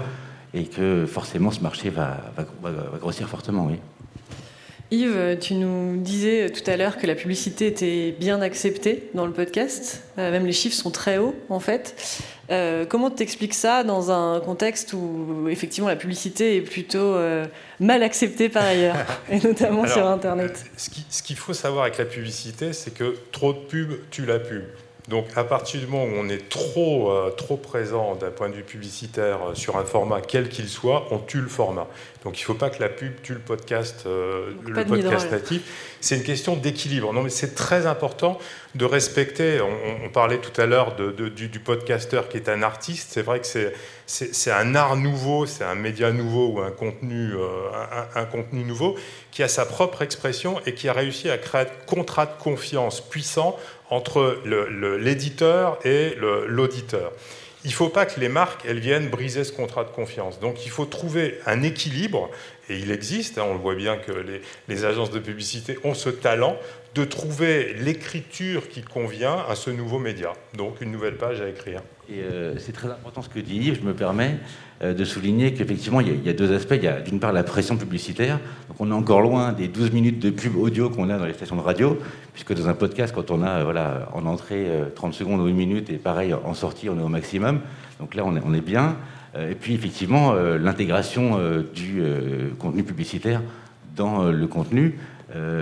et 0.53 0.65
que 0.65 1.05
forcément 1.05 1.51
ce 1.51 1.61
marché 1.61 1.89
va, 1.89 2.17
va, 2.35 2.71
grossir 2.99 3.27
fortement, 3.27 3.65
oui. 3.65 3.79
Yves, 4.89 5.37
tu 5.41 5.55
nous 5.55 5.97
disais 5.97 6.49
tout 6.49 6.69
à 6.69 6.77
l'heure 6.77 6.97
que 6.97 7.05
la 7.05 7.15
publicité 7.15 7.67
était 7.67 8.15
bien 8.17 8.41
acceptée 8.41 9.09
dans 9.13 9.25
le 9.25 9.33
podcast. 9.33 10.03
même 10.17 10.45
les 10.45 10.53
chiffres 10.53 10.75
sont 10.75 10.91
très 10.91 11.17
hauts, 11.17 11.35
en 11.49 11.59
fait. 11.59 12.23
Euh, 12.49 12.85
comment 12.85 13.09
t'expliques 13.09 13.53
ça 13.53 13.83
dans 13.83 14.11
un 14.11 14.39
contexte 14.39 14.93
où 14.93 15.49
effectivement 15.49 15.89
la 15.89 15.97
publicité 15.97 16.55
est 16.55 16.61
plutôt 16.61 17.17
mal 17.79 18.01
acceptée 18.01 18.47
par 18.47 18.63
ailleurs, 18.63 18.95
et 19.29 19.39
notamment 19.39 19.85
sur 19.85 20.07
Internet? 20.07 20.63
Ce 20.77 21.21
qu'il 21.21 21.35
faut 21.35 21.53
savoir 21.53 21.83
avec 21.83 21.97
la 21.97 22.05
publicité, 22.05 22.71
c'est 22.71 22.93
que 22.93 23.17
trop 23.31 23.51
de 23.51 23.59
pub 23.59 23.91
tue 24.09 24.25
la 24.25 24.39
pub. 24.39 24.63
Donc 25.07 25.27
à 25.37 25.45
partir 25.45 25.79
du 25.79 25.87
moment 25.87 26.03
où 26.03 26.17
on 26.17 26.27
est 26.27 26.49
trop, 26.49 27.11
euh, 27.11 27.29
trop 27.29 27.55
présent 27.55 28.15
d'un 28.15 28.29
point 28.29 28.49
de 28.49 28.55
vue 28.55 28.63
publicitaire 28.63 29.39
euh, 29.41 29.55
sur 29.55 29.77
un 29.77 29.85
format 29.85 30.19
quel 30.19 30.49
qu'il 30.49 30.67
soit, 30.67 31.07
on 31.11 31.19
tue 31.19 31.39
le 31.39 31.47
format. 31.47 31.87
Donc 32.25 32.37
il 32.37 32.41
ne 32.41 32.45
faut 32.45 32.53
pas 32.55 32.69
que 32.69 32.81
la 32.81 32.89
pub 32.89 33.13
tue 33.21 33.33
le 33.33 33.39
podcast, 33.39 34.03
euh, 34.05 34.51
le 34.65 34.83
podcast 34.83 35.31
natif. 35.31 35.95
C'est 36.01 36.17
une 36.17 36.23
question 36.23 36.57
d'équilibre. 36.57 37.13
Non 37.13 37.21
mais 37.23 37.29
c'est 37.29 37.55
très 37.55 37.85
important 37.85 38.37
de 38.75 38.83
respecter. 38.83 39.61
On, 39.61 40.09
parlait 40.09 40.39
tout 40.39 40.59
à 40.59 40.65
l'heure 40.65 40.95
de, 40.95 41.11
du, 41.11 41.47
du, 41.47 41.59
podcasteur 41.59 42.27
qui 42.27 42.37
est 42.37 42.49
un 42.49 42.61
artiste. 42.61 43.09
C'est 43.11 43.21
vrai 43.21 43.39
que 43.39 43.47
c'est 44.05 44.51
un 44.51 44.75
art 44.75 44.95
nouveau, 44.95 45.45
c'est 45.45 45.63
un 45.63 45.75
média 45.75 46.11
nouveau 46.11 46.47
ou 46.47 46.59
un 46.59 46.71
contenu, 46.71 47.33
un, 47.35 48.19
un 48.21 48.25
contenu 48.25 48.63
nouveau 48.63 48.95
qui 49.31 49.43
a 49.43 49.47
sa 49.47 49.65
propre 49.65 50.01
expression 50.01 50.59
et 50.65 50.73
qui 50.73 50.89
a 50.89 50.93
réussi 50.93 51.29
à 51.29 51.37
créer 51.37 51.61
un 51.61 51.85
contrat 51.85 52.25
de 52.25 52.41
confiance 52.41 53.01
puissant 53.01 53.57
entre 53.89 54.39
l'éditeur 54.99 55.79
et 55.85 56.15
l'auditeur. 56.47 57.11
Il 57.63 57.71
ne 57.71 57.75
faut 57.75 57.89
pas 57.89 58.05
que 58.05 58.19
les 58.19 58.29
marques 58.29 58.63
elles 58.65 58.79
viennent 58.79 59.09
briser 59.09 59.43
ce 59.43 59.51
contrat 59.51 59.83
de 59.83 59.89
confiance. 59.89 60.39
Donc 60.39 60.65
il 60.65 60.69
faut 60.69 60.85
trouver 60.85 61.39
un 61.45 61.63
équilibre, 61.63 62.29
et 62.69 62.77
il 62.77 62.91
existe, 62.91 63.37
hein, 63.37 63.43
on 63.47 63.53
le 63.53 63.59
voit 63.59 63.75
bien 63.75 63.97
que 63.97 64.11
les, 64.67 64.85
agences 64.85 65.11
de 65.11 65.19
publicité 65.19 65.77
ont 65.83 65.93
ce 65.93 66.09
talent 66.09 66.57
de 66.95 67.03
trouver 67.03 67.73
l'écriture 67.73 68.69
qui 68.69 68.81
convient 68.81 69.37
à 69.49 69.55
ce 69.55 69.69
nouveau 69.69 69.99
média. 69.99 70.33
Donc 70.55 70.81
une 70.81 70.91
nouvelle 70.91 71.15
page 71.15 71.41
à 71.41 71.49
écrire. 71.49 71.81
Euh, 72.11 72.55
c'est 72.57 72.71
très 72.71 72.89
important 72.89 73.21
ce 73.21 73.29
que 73.29 73.39
dit 73.39 73.57
Yves, 73.57 73.79
je 73.81 73.87
me 73.87 73.93
permets 73.93 74.37
euh, 74.81 74.93
de 74.93 75.03
souligner 75.03 75.53
qu'effectivement 75.53 75.99
il, 75.99 76.25
y, 76.25 76.29
a 76.29 76.33
deux 76.33 76.53
aspects. 76.55 76.75
Il 76.75 76.83
y 76.83 76.87
a 76.87 77.01
d'une 77.01 77.19
part 77.19 77.33
la 77.33 77.43
pression 77.43 77.77
publicitaire, 77.77 78.39
donc 78.69 78.77
on 78.79 78.89
est 78.91 78.93
encore 78.93 79.21
loin 79.21 79.51
des 79.51 79.67
12 79.67 79.91
minutes 79.91 80.19
de 80.19 80.29
pub 80.29 80.55
audio 80.55 80.89
qu'on 80.89 81.09
a 81.09 81.17
dans 81.17 81.25
les 81.25 81.33
stations 81.33 81.57
de 81.57 81.61
radio, 81.61 81.99
puisque 82.33 82.53
dans 82.53 82.69
un 82.69 82.73
podcast, 82.73 83.13
quand 83.13 83.29
on 83.31 83.43
a 83.43 83.63
voilà, 83.63 84.09
en 84.13 84.25
entrée 84.25 84.67
30 84.95 85.13
euh, 85.13 85.17
secondes 85.17 85.41
ou 85.41 85.47
une 85.47 85.55
minute, 85.55 85.89
et 85.89 85.97
pareil 85.97 86.33
en 86.33 86.53
sortie, 86.53 86.89
on 86.89 86.97
est 86.97 87.03
au 87.03 87.09
maximum. 87.09 87.61
Donc 87.99 88.15
là 88.15 88.23
on 88.25 88.53
est 88.53 88.61
bien. 88.61 88.97
Et 89.37 89.55
puis 89.55 89.73
effectivement 89.73 90.33
l'intégration 90.33 91.39
du 91.73 92.01
contenu 92.59 92.83
publicitaire 92.83 93.41
dans 93.95 94.31
le 94.31 94.47
contenu 94.47 94.97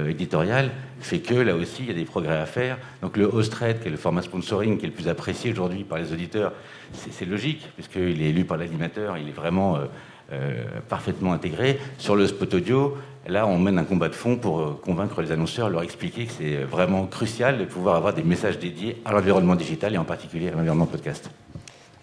éditorial 0.07 0.71
fait 1.05 1.19
que 1.19 1.35
là 1.35 1.55
aussi, 1.55 1.83
il 1.83 1.87
y 1.87 1.91
a 1.91 1.93
des 1.93 2.03
progrès 2.03 2.37
à 2.37 2.45
faire. 2.45 2.77
Donc 3.01 3.15
le 3.15 3.25
host 3.25 3.53
rate, 3.53 3.81
qui 3.81 3.87
est 3.87 3.91
le 3.91 3.97
format 3.97 4.23
sponsoring 4.23 4.77
qui 4.77 4.85
est 4.85 4.89
le 4.89 4.93
plus 4.93 5.07
apprécié 5.07 5.51
aujourd'hui 5.51 5.83
par 5.83 5.99
les 5.99 6.11
auditeurs, 6.11 6.51
c'est 6.93 7.25
logique, 7.25 7.69
puisqu'il 7.75 8.21
est 8.21 8.29
élu 8.29 8.43
par 8.43 8.57
l'animateur, 8.57 9.17
il 9.17 9.29
est 9.29 9.31
vraiment 9.31 9.75
euh, 9.75 9.85
euh, 10.31 10.63
parfaitement 10.89 11.33
intégré. 11.33 11.79
Sur 11.99 12.15
le 12.15 12.25
spot 12.25 12.55
audio, 12.55 12.97
là, 13.27 13.45
on 13.45 13.59
mène 13.59 13.77
un 13.77 13.83
combat 13.83 14.09
de 14.09 14.15
fond 14.15 14.37
pour 14.37 14.59
euh, 14.59 14.79
convaincre 14.83 15.21
les 15.21 15.31
annonceurs, 15.31 15.69
leur 15.69 15.83
expliquer 15.83 16.25
que 16.25 16.31
c'est 16.31 16.63
vraiment 16.63 17.05
crucial 17.05 17.59
de 17.59 17.65
pouvoir 17.65 17.95
avoir 17.95 18.13
des 18.13 18.23
messages 18.23 18.57
dédiés 18.57 18.99
à 19.05 19.11
l'environnement 19.11 19.55
digital 19.55 19.93
et 19.93 19.97
en 19.99 20.05
particulier 20.05 20.47
à 20.47 20.51
l'environnement 20.51 20.87
podcast. 20.87 21.29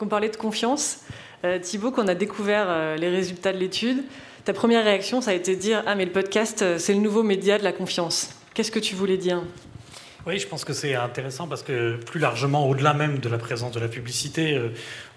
On 0.01 0.07
parlait 0.07 0.31
de 0.31 0.37
confiance. 0.37 1.01
Thibaut, 1.61 1.91
quand 1.91 2.05
on 2.05 2.09
a 2.09 2.15
découvert 2.15 2.97
les 2.97 3.09
résultats 3.09 3.53
de 3.53 3.59
l'étude, 3.59 4.05
ta 4.45 4.53
première 4.53 4.85
réaction, 4.85 5.21
ça 5.21 5.33
a 5.33 5.35
été 5.35 5.57
de 5.57 5.61
dire 5.61 5.83
Ah, 5.87 5.95
mais 5.95 6.05
le 6.05 6.13
podcast, 6.13 6.79
c'est 6.79 6.95
le 6.95 7.01
nouveau 7.01 7.23
média 7.23 7.59
de 7.59 7.65
la 7.65 7.73
confiance. 7.73 8.31
Qu'est-ce 8.55 8.71
que 8.71 8.79
tu 8.79 8.95
voulais 8.95 9.17
dire? 9.17 9.43
Oui, 10.25 10.39
je 10.39 10.47
pense 10.47 10.65
que 10.65 10.73
c'est 10.73 10.95
intéressant 10.95 11.49
parce 11.49 11.65
que 11.65 11.97
plus 11.97 12.21
largement, 12.21 12.69
au-delà 12.69 12.95
même 12.95 13.19
de 13.19 13.29
la 13.29 13.39
présence 13.39 13.73
de 13.73 13.81
la 13.81 13.89
publicité, 13.89 14.55
euh, 14.55 14.69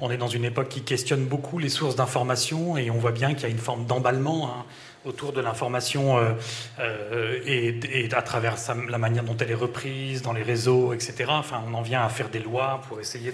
on 0.01 0.09
est 0.09 0.17
dans 0.17 0.28
une 0.28 0.45
époque 0.45 0.67
qui 0.67 0.82
questionne 0.82 1.26
beaucoup 1.26 1.59
les 1.59 1.69
sources 1.69 1.95
d'information 1.95 2.76
et 2.76 2.89
on 2.89 2.97
voit 2.97 3.11
bien 3.11 3.36
qu'il 3.36 3.43
y 3.43 3.45
a 3.45 3.49
une 3.49 3.59
forme 3.59 3.86
d'emballement. 3.86 4.47
Hein, 4.47 4.65
autour 5.06 5.32
de 5.32 5.41
l'information 5.41 6.18
euh, 6.18 6.32
euh, 6.80 7.39
et, 7.45 8.10
à 8.12 8.22
travers 8.22 8.56
la 8.89 8.97
manière 8.97 9.24
dont 9.24 9.38
elle 9.38 9.51
est 9.51 9.53
reprise 9.53 10.22
dans 10.22 10.34
les 10.34 10.43
réseaux, 10.43 10.93
etc. 10.93 11.26
Enfin, 11.30 11.64
on 11.70 11.74
en 11.74 11.82
vient 11.82 12.03
à 12.03 12.10
faire 12.10 12.30
des 12.30 12.39
lois 12.39 12.82
pour 12.88 12.99
essayer 12.99 13.34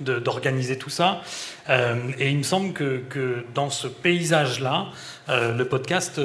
d'organiser 0.00 0.76
de, 0.76 0.80
tout 0.80 0.90
ça. 0.90 1.20
Euh, 1.68 1.96
et 2.18 2.30
il 2.30 2.38
me 2.38 2.42
semble 2.42 2.72
que, 2.72 2.98
que 3.08 3.44
dans 3.54 3.70
ce 3.70 3.86
paysage-là, 3.86 4.88
le 5.28 5.62
podcast 5.64 6.20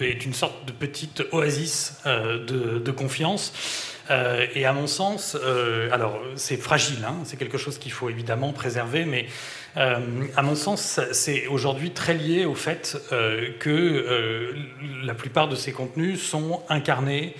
est 0.00 0.24
une 0.26 0.34
sorte 0.34 0.66
de 0.66 0.72
petite 0.72 1.22
oasis 1.32 2.00
de, 2.04 2.78
de, 2.78 2.90
confiance. 2.90 3.52
Et 4.10 4.66
à 4.66 4.72
mon 4.72 4.86
sens, 4.86 5.36
alors 5.90 6.20
c'est 6.34 6.56
fragile, 6.56 7.04
hein, 7.06 7.16
c'est 7.24 7.36
quelque 7.36 7.58
chose 7.58 7.78
qu'il 7.78 7.92
faut 7.92 8.10
évidemment 8.10 8.52
préserver, 8.52 9.04
mais 9.04 9.26
euh, 9.76 10.26
à 10.36 10.42
mon 10.42 10.54
sens, 10.54 11.00
c'est 11.12 11.46
aujourd'hui 11.46 11.92
très 11.92 12.14
lié 12.14 12.44
au 12.44 12.54
fait 12.54 12.98
euh, 13.12 13.52
que 13.58 13.70
euh, 13.70 14.52
la 15.02 15.14
plupart 15.14 15.48
de 15.48 15.56
ces 15.56 15.72
contenus 15.72 16.22
sont 16.22 16.62
incarnés 16.68 17.34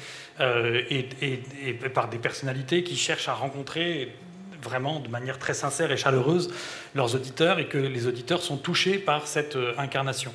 par 1.95 2.09
des 2.09 2.19
personnalités 2.19 2.83
qui 2.83 2.97
cherchent 2.97 3.29
à 3.29 3.35
rencontrer 3.35 4.13
vraiment 4.61 4.99
de 4.99 5.07
manière 5.07 5.39
très 5.39 5.55
sincère 5.55 5.93
et 5.93 5.97
chaleureuse 5.97 6.53
leurs 6.97 7.15
auditeurs 7.15 7.61
et 7.61 7.69
que 7.69 7.79
les 7.79 8.09
auditeurs 8.09 8.43
sont 8.43 8.57
touchés 8.57 8.99
par 8.99 9.29
cette 9.29 9.57
incarnation. 9.79 10.33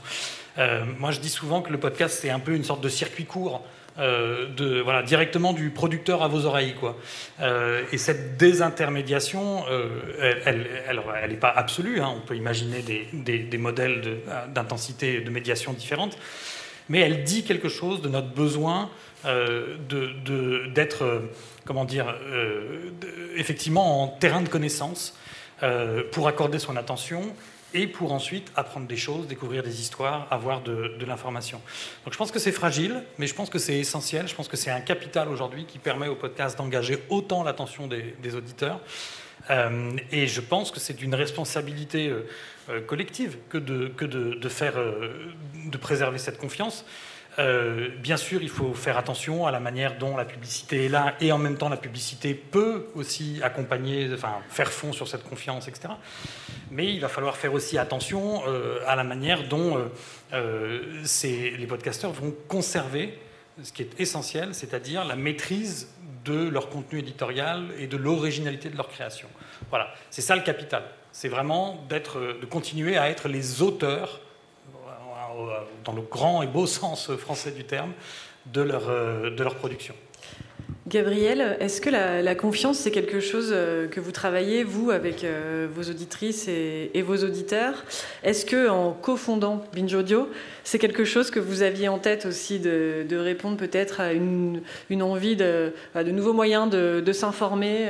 moi, 0.99 1.11
je 1.11 1.19
dis 1.19 1.30
souvent 1.30 1.61
que 1.61 1.71
le 1.71 1.80
podcast, 1.80 2.19
c'est 2.21 2.30
un 2.30 2.39
peu 2.39 2.55
une 2.55 2.63
sorte 2.63 2.80
de 2.80 2.88
circuit 2.88 3.25
court 3.25 3.65
euh, 3.99 4.45
de, 4.55 4.79
voilà, 4.81 5.01
directement 5.01 5.53
du 5.53 5.71
producteur 5.71 6.21
à 6.21 6.27
vos 6.27 6.45
oreilles. 6.45 6.75
Quoi. 6.75 6.97
Euh, 7.41 7.83
et 7.91 7.97
cette 7.97 8.37
désintermédiation, 8.37 9.65
euh, 9.71 10.39
elle 10.45 10.59
n'est 10.59 11.03
elle, 11.23 11.39
pas 11.39 11.49
absolue. 11.49 11.99
Hein. 11.99 12.13
On 12.15 12.19
peut 12.21 12.35
imaginer 12.35 12.83
des, 12.83 13.39
des, 13.39 13.57
modèles 13.57 14.19
d'intensité 14.53 15.19
de, 15.19 15.25
de, 15.25 15.29
médiation 15.31 15.73
différentes. 15.73 16.17
Mais 16.89 16.99
elle 16.99 17.23
dit 17.23 17.43
quelque 17.43 17.69
chose 17.69 18.01
de 18.01 18.09
notre 18.09 18.29
besoin 18.29 18.89
d'être, 20.73 21.23
comment 21.65 21.83
dire, 21.83 22.15
effectivement 23.35 24.03
en 24.03 24.07
terrain 24.07 24.41
de 24.41 24.47
connaissance 24.47 25.17
pour 26.11 26.29
accorder 26.29 26.59
son 26.59 26.77
attention 26.77 27.35
et 27.78 27.86
pour 27.86 28.11
ensuite 28.11 28.51
apprendre 28.55 28.88
des 28.88 28.97
choses, 28.97 29.28
découvrir 29.28 29.61
des 29.61 29.80
histoires, 29.80 30.28
avoir 30.32 30.61
de, 30.61 30.97
l'information. 31.05 31.61
Donc 32.03 32.13
je 32.13 32.17
pense 32.17 32.32
que 32.32 32.39
c'est 32.39 32.51
fragile, 32.51 33.03
mais 33.19 33.28
je 33.28 33.36
pense 33.36 33.51
que 33.51 33.59
c'est 33.59 33.78
essentiel. 33.78 34.28
Je 34.28 34.34
pense 34.34 34.47
que 34.47 34.57
c'est 34.57 34.71
un 34.71 34.82
capital 34.82 35.30
aujourd'hui 35.30 35.65
qui 35.65 35.78
permet 35.78 36.07
au 36.07 36.15
podcast 36.15 36.57
d'engager 36.57 36.97
autant 37.09 37.43
l'attention 37.43 37.88
des, 37.88 38.36
auditeurs. 38.36 38.82
Euh, 39.51 39.91
et 40.11 40.28
je 40.28 40.41
pense 40.41 40.71
que 40.71 40.80
c'est 40.80 41.01
une 41.01 41.13
responsabilité 41.13 42.09
euh, 42.09 42.28
euh, 42.69 42.82
collective 42.82 43.38
que 43.47 43.59
de, 43.59 43.88
que 43.88 44.05
de, 44.05 44.49
faire, 44.49 44.73
de 44.73 45.78
préserver 45.78 46.17
cette 46.17 46.39
confiance. 46.39 46.84
Euh, 47.39 47.89
bien 47.99 48.17
sûr, 48.17 48.41
il 48.41 48.49
faut 48.49 48.73
faire 48.73 48.97
attention 48.97 49.45
à 49.45 49.51
la 49.51 49.59
manière 49.59 49.97
dont 49.97 50.17
la 50.17 50.25
publicité 50.25 50.85
est 50.85 50.89
là, 50.89 51.15
et 51.21 51.31
en 51.31 51.38
même 51.38 51.57
temps, 51.57 51.69
la 51.69 51.77
publicité 51.77 52.33
peut 52.33 52.88
aussi 52.95 53.39
accompagner, 53.43 54.09
enfin, 54.13 54.38
faire 54.49 54.71
fond 54.71 54.91
sur 54.91 55.07
cette 55.07 55.23
confiance, 55.23 55.67
etc. 55.67 55.89
Mais 56.71 56.91
il 56.91 56.99
va 56.99 57.09
falloir 57.09 57.38
faire 57.38 57.53
aussi 57.53 57.77
attention 57.77 58.41
euh, 58.47 58.79
à 58.88 58.95
la 58.95 59.03
manière 59.03 59.47
dont 59.47 59.77
euh, 60.33 61.03
les 61.23 61.67
podcasteurs 61.67 62.11
vont 62.11 62.33
conserver 62.47 63.19
ce 63.61 63.71
qui 63.71 63.83
est 63.83 63.99
essentiel, 63.99 64.55
c'est-à-dire 64.55 65.05
la 65.05 65.15
maîtrise 65.15 65.89
de 66.25 66.49
leur 66.49 66.69
contenu 66.69 66.99
éditorial 66.99 67.67
et 67.79 67.88
de 67.88 67.97
l'originalité 67.97 68.69
de 68.69 68.77
leur 68.77 68.89
création. 68.89 69.27
Voilà, 69.69 69.93
c'est 70.09 70.21
ça 70.21 70.35
le 70.35 70.41
capital. 70.41 70.83
C'est 71.11 71.29
vraiment 71.29 71.85
de 71.89 72.45
continuer 72.45 72.97
à 72.97 73.09
être 73.09 73.27
les 73.27 73.61
auteurs 73.61 74.21
dans 75.83 75.93
le 75.93 76.01
grand 76.01 76.41
et 76.41 76.47
beau 76.47 76.65
sens 76.67 77.15
français 77.15 77.51
du 77.51 77.63
terme, 77.63 77.93
de 78.53 78.61
leur, 78.61 78.89
euh, 78.89 79.29
de 79.29 79.43
leur 79.43 79.55
production. 79.55 79.93
Gabriel, 80.88 81.57
est-ce 81.59 81.81
que 81.81 81.89
la, 81.89 82.35
confiance, 82.35 82.77
c'est 82.77 82.91
quelque 82.91 83.19
chose 83.19 83.49
euh, 83.51 83.89
que 83.89 83.99
vous 83.99 84.13
travaillez, 84.13 84.63
vous, 84.63 84.89
avec 84.89 85.25
euh, 85.25 85.67
vos 85.69 85.83
auditrices 85.83 86.47
et, 86.47 87.01
vos 87.01 87.17
auditeurs? 87.17 87.83
Est-ce 88.23 88.45
que, 88.45 88.69
en 88.69 88.93
cofondant 88.93 89.65
Binge 89.73 89.93
Audio, 89.93 90.29
c'est 90.63 90.79
quelque 90.79 91.03
chose 91.03 91.29
que 91.29 91.41
vous 91.41 91.61
aviez 91.61 91.89
en 91.89 91.99
tête 91.99 92.25
aussi 92.25 92.59
de, 92.59 93.05
répondre 93.11 93.57
peut-être 93.57 93.99
à 93.99 94.13
une, 94.13 94.61
une 94.89 95.03
envie 95.03 95.35
de, 95.35 95.73
de, 95.93 96.11
nouveaux 96.11 96.31
moyens 96.33 96.69
de 96.69 97.11
s'informer 97.11 97.89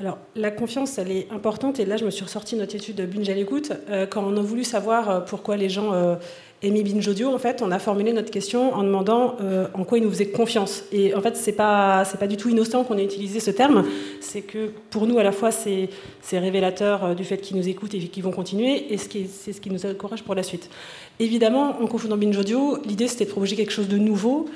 alors, 0.00 0.18
la 0.34 0.50
confiance, 0.50 0.98
elle 0.98 1.12
est 1.12 1.28
importante. 1.30 1.78
Et 1.78 1.84
là, 1.84 1.96
je 1.96 2.04
me 2.04 2.10
suis 2.10 2.24
ressorti 2.24 2.56
notre 2.56 2.74
étude 2.74 2.96
de 2.96 3.06
Binge 3.06 3.28
à 3.28 3.34
l'écoute. 3.34 3.72
Euh, 3.90 4.06
quand 4.06 4.24
on 4.24 4.36
a 4.36 4.40
voulu 4.40 4.64
savoir 4.64 5.08
euh, 5.08 5.20
pourquoi 5.20 5.56
les 5.56 5.68
gens 5.68 5.92
euh, 5.92 6.16
aimaient 6.62 6.82
Binge 6.82 7.06
Audio, 7.06 7.32
en 7.32 7.38
fait, 7.38 7.62
on 7.62 7.70
a 7.70 7.78
formulé 7.78 8.12
notre 8.12 8.32
question 8.32 8.74
en 8.74 8.82
demandant 8.82 9.36
en 9.74 9.84
quoi 9.84 9.98
ils 9.98 10.04
nous 10.04 10.10
faisaient 10.10 10.30
confiance. 10.30 10.82
Et 10.90 11.14
en 11.14 11.20
fait, 11.20 11.36
c'est 11.36 11.52
pas, 11.52 12.04
pas 12.18 12.26
du 12.26 12.36
tout 12.36 12.48
innocent 12.48 12.82
qu'on 12.82 12.98
ait 12.98 13.04
utilisé 13.04 13.38
ce 13.38 13.52
terme. 13.52 13.84
C'est 14.20 14.40
que 14.40 14.70
pour 14.90 15.06
nous, 15.06 15.18
à 15.18 15.22
la 15.22 15.30
fois, 15.30 15.52
c'est, 15.52 15.90
c'est 16.22 16.38
révélateur 16.38 17.14
du 17.14 17.22
fait 17.22 17.36
qu'ils 17.36 17.58
nous 17.58 17.68
écoutent 17.68 17.94
et 17.94 17.98
qu'ils 17.98 18.24
vont 18.24 18.32
continuer. 18.32 18.92
Et 18.92 18.96
c'est 18.96 19.52
ce 19.52 19.60
qui 19.60 19.70
nous 19.70 19.84
encourage 19.84 20.24
pour 20.24 20.34
la 20.34 20.42
suite. 20.42 20.70
Évidemment, 21.20 21.80
en 21.80 21.86
confondant 21.86 22.16
Binge 22.16 22.36
Audio, 22.36 22.78
l'idée 22.84 23.06
c'était 23.06 23.24
de 23.24 23.30
proposer 23.30 23.54
quelque 23.54 23.70
chose 23.70 23.86
de 23.86 23.98
nouveau 23.98 24.46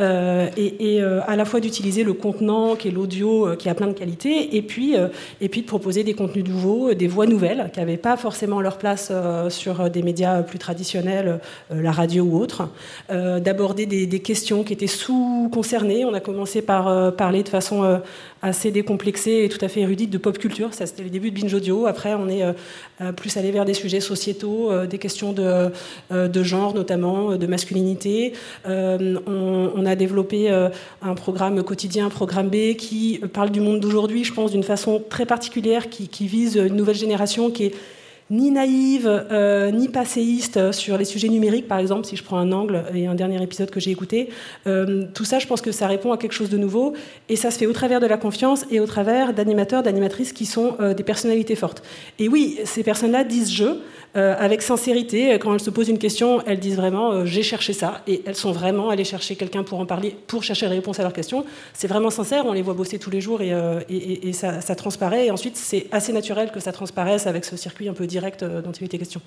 euh, 0.00 0.48
et, 0.56 1.00
euh, 1.00 1.20
à 1.26 1.34
la 1.34 1.44
fois 1.44 1.58
d'utiliser 1.58 2.04
le 2.04 2.12
contenant 2.12 2.76
qui 2.76 2.86
est 2.86 2.90
l'audio 2.92 3.48
euh, 3.48 3.56
qui 3.56 3.68
a 3.68 3.74
plein 3.74 3.88
de 3.88 3.92
qualités 3.92 4.56
et 4.56 4.62
puis, 4.62 4.94
et 5.40 5.48
puis 5.48 5.62
de 5.62 5.66
proposer 5.66 6.02
des 6.02 6.14
contenus 6.14 6.44
nouveaux, 6.44 6.92
des 6.94 7.06
voix 7.06 7.26
nouvelles 7.26 7.70
qui 7.72 7.78
n'avaient 7.78 7.96
pas 7.96 8.16
forcément 8.16 8.60
leur 8.60 8.78
place 8.78 9.12
sur 9.48 9.90
des 9.90 10.02
médias 10.02 10.42
plus 10.42 10.58
traditionnels, 10.58 11.40
la 11.70 11.92
radio 11.92 12.24
ou 12.24 12.38
autre, 12.38 12.68
d'aborder 13.08 13.86
des, 13.86 14.06
des, 14.06 14.20
questions 14.20 14.64
qui 14.64 14.72
étaient 14.72 14.86
sous-concernées. 14.86 16.04
On 16.04 16.14
a 16.14 16.20
commencé 16.20 16.62
par 16.62 17.14
parler 17.14 17.42
de 17.42 17.48
façon 17.48 18.00
assez 18.42 18.70
décomplexée 18.70 19.44
et 19.44 19.48
tout 19.48 19.62
à 19.64 19.68
fait 19.68 19.80
érudite 19.80 20.10
de 20.10 20.18
pop 20.18 20.38
culture. 20.38 20.74
Ça, 20.74 20.86
c'était 20.86 21.02
le 21.02 21.10
début 21.10 21.30
de 21.30 21.40
Binge 21.40 21.54
Audio. 21.54 21.86
Après, 21.86 22.14
on 22.14 22.28
est 22.28 22.42
plus 23.16 23.36
allé 23.36 23.50
vers 23.50 23.64
des 23.64 23.74
sujets 23.74 24.00
sociétaux, 24.00 24.86
des 24.86 24.98
questions 24.98 25.32
de 25.32 25.70
euh, 26.10 26.28
de 26.28 26.42
genre 26.42 26.74
notamment, 26.74 27.32
euh, 27.32 27.36
de 27.36 27.46
masculinité. 27.46 28.32
Euh, 28.66 29.18
on, 29.26 29.86
a 29.86 29.94
développé 29.94 30.50
un 30.50 31.14
programme 31.14 31.62
quotidien, 31.62 32.10
programme 32.10 32.48
B, 32.48 32.74
qui 32.76 33.20
parle 33.32 33.50
du 33.50 33.60
monde 33.60 33.80
d'aujourd'hui, 33.80 34.24
je 34.24 34.34
pense, 34.34 34.50
d'une 34.50 34.62
façon 34.62 35.02
très 35.08 35.24
particulière, 35.24 35.88
qui 35.88 36.26
vise 36.26 36.56
une 36.56 36.76
nouvelle 36.76 36.96
génération 36.96 37.50
qui 37.50 37.66
est 37.66 37.74
ni 38.30 38.50
naïve, 38.50 39.08
euh, 39.08 39.70
ni 39.70 39.88
passéiste 39.88 40.72
sur 40.72 40.98
les 40.98 41.04
sujets 41.04 41.28
numériques, 41.28 41.66
par 41.66 41.78
exemple, 41.78 42.06
si 42.06 42.16
je 42.16 42.22
prends 42.22 42.36
un 42.36 42.52
angle 42.52 42.84
et 42.94 43.06
un 43.06 43.14
dernier 43.14 43.42
épisode 43.42 43.70
que 43.70 43.80
j'ai 43.80 43.90
écouté. 43.90 44.28
Euh, 44.66 45.04
tout 45.14 45.24
ça, 45.24 45.38
je 45.38 45.46
pense 45.46 45.62
que 45.62 45.72
ça 45.72 45.86
répond 45.86 46.12
à 46.12 46.18
quelque 46.18 46.32
chose 46.32 46.50
de 46.50 46.58
nouveau, 46.58 46.92
et 47.28 47.36
ça 47.36 47.50
se 47.50 47.58
fait 47.58 47.66
au 47.66 47.72
travers 47.72 48.00
de 48.00 48.06
la 48.06 48.18
confiance 48.18 48.66
et 48.70 48.80
au 48.80 48.86
travers 48.86 49.32
d'animateurs, 49.32 49.82
d'animatrices 49.82 50.32
qui 50.32 50.44
sont 50.44 50.76
euh, 50.80 50.92
des 50.92 51.04
personnalités 51.04 51.54
fortes. 51.54 51.82
Et 52.18 52.28
oui, 52.28 52.58
ces 52.64 52.82
personnes-là 52.82 53.24
disent 53.24 53.52
je, 53.52 53.78
avec 54.14 54.62
sincérité, 54.62 55.38
quand 55.38 55.54
elles 55.54 55.60
se 55.60 55.70
posent 55.70 55.88
une 55.88 55.98
question, 55.98 56.42
elles 56.44 56.58
disent 56.58 56.74
vraiment 56.74 57.24
j'ai 57.24 57.44
cherché 57.44 57.72
ça, 57.72 58.02
et 58.08 58.20
elles 58.26 58.34
sont 58.34 58.50
vraiment 58.50 58.90
allées 58.90 59.04
chercher 59.04 59.36
quelqu'un 59.36 59.62
pour 59.62 59.78
en 59.78 59.86
parler, 59.86 60.16
pour 60.26 60.42
chercher 60.42 60.66
la 60.66 60.72
réponse 60.72 60.98
à 60.98 61.04
leur 61.04 61.12
question. 61.12 61.44
C'est 61.72 61.86
vraiment 61.86 62.10
sincère, 62.10 62.44
on 62.44 62.52
les 62.52 62.62
voit 62.62 62.74
bosser 62.74 62.98
tous 62.98 63.10
les 63.10 63.20
jours 63.20 63.42
et 63.42 64.32
ça, 64.32 64.60
ça, 64.60 64.74
transparaît, 64.74 65.26
et 65.26 65.30
ensuite 65.30 65.56
c'est 65.56 65.86
assez 65.92 66.12
naturel 66.12 66.50
que 66.50 66.58
ça 66.58 66.72
transparaisse 66.72 67.28
avec 67.28 67.44
ce 67.44 67.56
circuit 67.56 67.88
un 67.88 67.92
peu 67.92 68.08
direct 68.08 68.17
euh, 68.42 68.62
dont 68.62 68.72
il 68.72 68.84
était 68.84 68.98
question. 68.98 69.20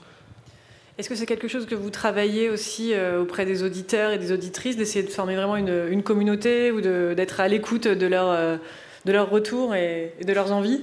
Est-ce 0.98 1.10
que 1.10 1.16
c'est 1.16 1.26
quelque 1.26 1.48
chose 1.48 1.66
que 1.66 1.76
vous 1.76 1.89
travaillez 1.89 2.50
aussi 2.50 2.94
euh, 2.94 3.22
auprès 3.22 3.46
des 3.46 3.64
auditeurs 3.64 4.12
et 4.12 4.18
des 4.18 4.32
auditrices, 4.32 4.78
d'essayer 4.78 5.04
de 5.04 5.10
former 5.10 5.36
vraiment 5.36 5.56
une, 5.56 6.04
communauté 6.04 6.72
ou 6.72 6.82
d'être 6.82 7.39
à 7.39 7.48
l'écoute 7.48 7.88
de 7.88 8.06
leur, 8.06 8.30
euh, 8.30 8.58
de 9.06 9.12
leur 9.12 9.30
retour 9.30 9.74
et, 9.74 10.14
de 10.24 10.34
leurs 10.34 10.52
envies? 10.52 10.82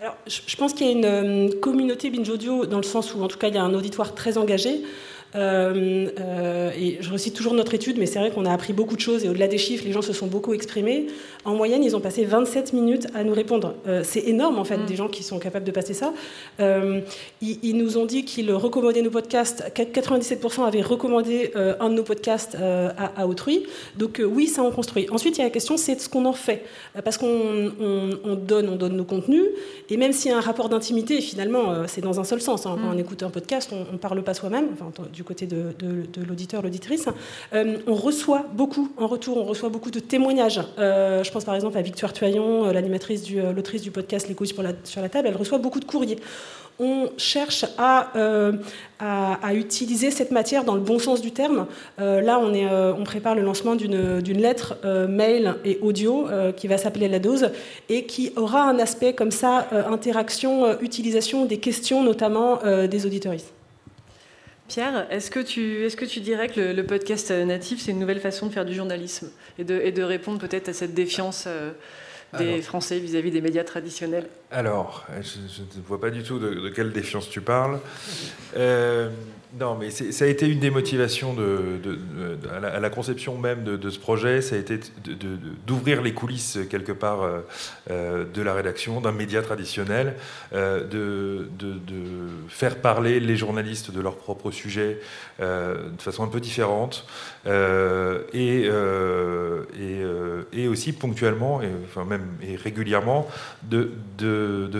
Alors, 0.00 0.16
je 0.26 0.56
pense 0.56 0.74
qu'il 0.74 0.86
y 0.86 0.90
a 0.90 0.92
une 0.92 1.54
communauté 1.60 2.10
binge 2.10 2.28
audio 2.28 2.66
dans 2.66 2.76
le 2.76 2.82
sens 2.82 3.14
où, 3.14 3.22
en 3.22 3.28
tout 3.28 3.38
cas, 3.38 3.48
il 3.48 3.54
y 3.54 3.58
a 3.58 3.62
un 3.62 3.74
auditoire 3.74 4.14
très 4.14 4.36
engagé. 4.36 4.82
Euh, 5.34 6.08
euh, 6.20 6.70
et 6.78 6.98
je 7.00 7.10
recite 7.10 7.34
toujours 7.34 7.54
notre 7.54 7.74
étude, 7.74 7.98
mais 7.98 8.06
c'est 8.06 8.18
vrai 8.18 8.30
qu'on 8.30 8.44
a 8.44 8.52
appris 8.52 8.72
beaucoup 8.72 8.96
de 8.96 9.00
choses 9.00 9.24
et 9.24 9.28
au-delà 9.28 9.48
des 9.48 9.58
chiffres, 9.58 9.84
les 9.84 9.92
gens 9.92 10.02
se 10.02 10.12
sont 10.12 10.26
beaucoup 10.26 10.52
exprimés. 10.52 11.06
En 11.44 11.54
moyenne, 11.54 11.82
ils 11.82 11.96
ont 11.96 12.00
passé 12.00 12.24
27 12.24 12.72
minutes 12.72 13.06
à 13.14 13.24
nous 13.24 13.32
répondre. 13.32 13.74
Euh, 13.86 14.02
c'est 14.04 14.20
énorme 14.20 14.58
en 14.58 14.64
fait, 14.64 14.78
mm. 14.78 14.86
des 14.86 14.96
gens 14.96 15.08
qui 15.08 15.22
sont 15.22 15.38
capables 15.38 15.64
de 15.64 15.70
passer 15.70 15.94
ça. 15.94 16.12
Ils, 17.40 17.76
nous 17.76 17.96
ont 17.96 18.04
dit 18.04 18.24
qu'ils 18.24 18.52
recommandaient 18.52 19.02
nos 19.02 19.10
podcasts. 19.10 19.64
97% 19.74 20.66
avaient 20.66 20.82
recommandé 20.82 21.50
un 21.54 21.88
de 21.88 21.94
nos 21.94 22.02
podcasts 22.02 22.56
à, 22.56 23.26
autrui. 23.26 23.64
Donc 23.96 24.22
oui, 24.24 24.46
ça 24.46 24.62
en 24.62 24.70
construit. 24.70 25.08
Ensuite, 25.10 25.36
il 25.36 25.38
y 25.38 25.42
a 25.42 25.46
la 25.46 25.50
question, 25.50 25.76
c'est 25.76 25.98
ce 26.00 26.08
qu'on 26.08 26.24
en 26.26 26.32
fait, 26.32 26.64
parce 27.04 27.16
qu'on 27.16 27.72
on, 27.80 28.34
donne, 28.34 28.68
on 28.68 28.76
donne 28.76 28.96
nos 28.96 29.04
contenus, 29.04 29.44
et 29.88 29.96
même 29.96 30.12
s'il 30.12 30.30
y 30.30 30.34
a 30.34 30.36
un 30.36 30.40
rapport 30.40 30.68
d'intimité, 30.68 31.20
finalement, 31.20 31.86
c'est 31.86 32.00
dans 32.00 32.20
un 32.20 32.24
seul 32.24 32.40
sens. 32.40 32.66
Hein. 32.66 32.76
Quand 32.76 32.88
mm. 32.88 32.94
on 32.94 32.98
écoute 32.98 33.22
un 33.22 33.30
podcast, 33.30 33.70
on, 33.72 33.92
ne 33.92 33.98
parle 33.98 34.22
pas 34.22 34.34
soi-même. 34.34 34.68
Enfin, 34.72 34.92
du 35.12 35.21
du 35.22 35.28
côté 35.28 35.46
de, 35.46 35.74
l'auditeur, 36.26 36.62
l'auditrice. 36.62 37.06
on 37.52 37.94
reçoit 37.94 38.44
beaucoup 38.52 38.90
en 38.96 39.06
retour, 39.06 39.36
on 39.36 39.44
reçoit 39.44 39.68
beaucoup 39.68 39.90
de 39.90 40.00
témoignages. 40.00 40.60
je 40.76 41.30
pense 41.30 41.44
par 41.44 41.54
exemple 41.54 41.78
à 41.78 41.82
Victoire 41.82 42.12
Tuaillon, 42.12 42.72
l'animatrice, 42.72 43.22
du, 43.22 43.40
l'autrice 43.40 43.82
du 43.82 43.90
podcast 43.90 44.28
Les 44.28 44.34
couilles 44.34 44.48
sur 44.48 44.62
la 45.02 45.08
table, 45.08 45.28
elle 45.28 45.36
reçoit 45.36 45.58
beaucoup 45.58 45.80
de 45.80 45.84
courriers 45.84 46.18
on 46.78 47.10
cherche 47.16 47.64
euh, 48.16 48.52
à, 48.98 49.54
utiliser 49.54 50.10
cette 50.10 50.30
matière 50.30 50.64
dans 50.64 50.74
le 50.74 50.80
bon 50.80 50.98
sens 50.98 51.20
du 51.20 51.32
terme. 51.32 51.66
Euh, 52.00 52.20
là, 52.20 52.38
on, 52.38 52.52
euh, 52.54 52.92
prépare 53.04 53.34
le 53.34 53.42
lancement 53.42 53.74
d'une 53.74 54.40
lettre 54.40 54.78
mail 55.08 55.54
et 55.64 55.78
audio 55.82 56.28
qui 56.56 56.66
va 56.66 56.78
s'appeler 56.78 57.08
La 57.08 57.18
Dose 57.18 57.50
et 57.88 58.06
qui 58.06 58.32
aura 58.36 58.62
un 58.62 58.78
aspect 58.78 59.12
comme 59.12 59.30
ça, 59.30 59.66
interaction, 59.90 60.80
utilisation 60.80 61.44
des 61.44 61.58
questions, 61.58 62.02
notamment 62.02 62.60
des 62.88 63.06
auditoristes. 63.06 63.52
Pierre, 64.72 65.06
est-ce 65.10 65.30
que, 65.30 65.40
tu, 65.40 65.84
est 65.84 65.94
que 65.94 66.06
tu 66.06 66.20
dirais 66.20 66.48
que 66.48 66.60
le, 66.60 66.86
podcast 66.86 67.30
natif, 67.30 67.82
c'est 67.82 67.90
une 67.90 67.98
nouvelle 67.98 68.20
façon 68.20 68.46
de 68.46 68.52
faire 68.52 68.64
du 68.64 68.72
journalisme 68.72 69.30
et 69.58 69.64
de, 69.64 69.78
et 69.78 69.92
de 69.92 70.02
répondre 70.02 70.38
peut-être 70.38 70.70
à 70.70 70.72
cette 70.72 70.94
défiance 70.94 71.46
des 72.38 72.62
Français 72.62 72.98
vis-à-vis 72.98 73.30
des 73.30 73.42
médias 73.42 73.64
traditionnels? 73.64 74.26
Alors, 74.52 75.06
je, 75.22 75.38
ne 75.78 75.82
vois 75.86 75.98
pas 75.98 76.10
du 76.10 76.22
tout 76.22 76.38
de, 76.38 76.68
quelle 76.68 76.92
défiance 76.92 77.30
tu 77.30 77.40
parles. 77.40 77.80
Euh, 78.56 79.08
non, 79.58 79.76
mais 79.78 79.90
ça 79.90 80.24
a 80.24 80.28
été 80.28 80.48
une 80.48 80.60
des 80.60 80.70
motivations 80.70 81.36
à, 82.50 82.80
la, 82.80 82.90
conception 82.90 83.36
même 83.36 83.64
de, 83.64 83.90
ce 83.90 83.98
projet, 83.98 84.40
ça 84.40 84.56
a 84.56 84.58
été 84.58 84.80
d'ouvrir 85.66 86.00
les 86.00 86.14
coulisses 86.14 86.58
quelque 86.70 86.92
part 86.92 87.22
euh, 87.22 87.40
euh, 87.90 88.24
de 88.32 88.40
la 88.40 88.54
rédaction 88.54 89.02
d'un 89.02 89.12
média 89.12 89.42
traditionnel, 89.42 90.14
de, 90.52 91.48
faire 92.48 92.76
parler 92.76 93.20
les 93.20 93.36
journalistes 93.36 93.90
de 93.90 94.00
leur 94.00 94.16
propre 94.16 94.50
sujet 94.50 95.00
de 95.38 96.00
façon 96.00 96.24
un 96.24 96.28
peu 96.28 96.40
différente, 96.40 97.06
et, 97.46 98.70
aussi 100.68 100.92
ponctuellement, 100.92 101.60
et, 101.60 101.68
même 102.06 102.26
et 102.42 102.56
régulièrement, 102.56 103.28
de, 103.64 103.90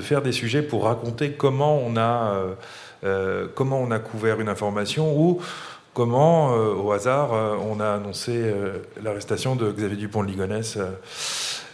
faire 0.01 0.23
des 0.23 0.33
sujets 0.33 0.63
pour 0.63 0.85
raconter 0.85 1.33
comment 1.33 1.79
on 1.79 1.97
a 1.97 2.57
euh, 3.05 3.49
comment 3.55 3.81
on 3.81 3.91
a 3.91 3.99
couvert 3.99 4.41
une 4.41 4.49
information 4.49 5.19
ou 5.19 5.41
comment, 5.93 6.55
euh, 6.55 6.73
au 6.73 6.93
hasard, 6.93 7.35
euh, 7.35 7.57
on 7.61 7.81
a 7.81 7.95
annoncé 7.95 8.55
l'arrestation 9.03 9.57
de 9.57 9.73
Xavier 9.73 9.97
Dupont 9.97 10.23
de 10.23 10.29
Ligonnès. 10.29 10.79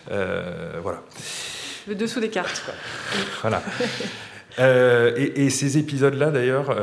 voilà. 0.09 1.03
Le 1.86 1.95
dessous 1.95 2.20
des 2.20 2.30
cartes. 2.30 2.62
voilà. 3.43 3.62
et, 4.59 5.51
ces 5.51 5.78
épisodes-là, 5.78 6.30
d'ailleurs, 6.30 6.74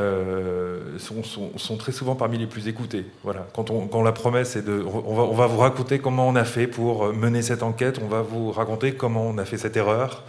sont, 0.99 1.77
très 1.77 1.91
souvent 1.91 2.15
parmi 2.15 2.37
les 2.37 2.47
plus 2.47 2.67
écoutés. 2.67 3.05
Voilà. 3.23 3.47
Quand, 3.53 3.71
on, 3.71 4.03
la 4.03 4.11
promesse 4.11 4.55
est 4.55 4.61
de, 4.61 4.83
on 4.83 5.15
va, 5.15 5.23
on 5.23 5.33
va, 5.33 5.47
vous 5.47 5.59
raconter 5.59 5.99
comment 5.99 6.27
on 6.27 6.35
a 6.35 6.45
fait 6.45 6.67
pour 6.67 7.13
mener 7.13 7.41
cette 7.41 7.63
enquête, 7.63 7.99
on 8.03 8.07
va 8.07 8.21
vous 8.21 8.51
raconter 8.51 8.93
comment 8.93 9.27
on 9.27 9.37
a 9.37 9.45
fait 9.45 9.57
cette 9.57 9.75
erreur, 9.75 10.23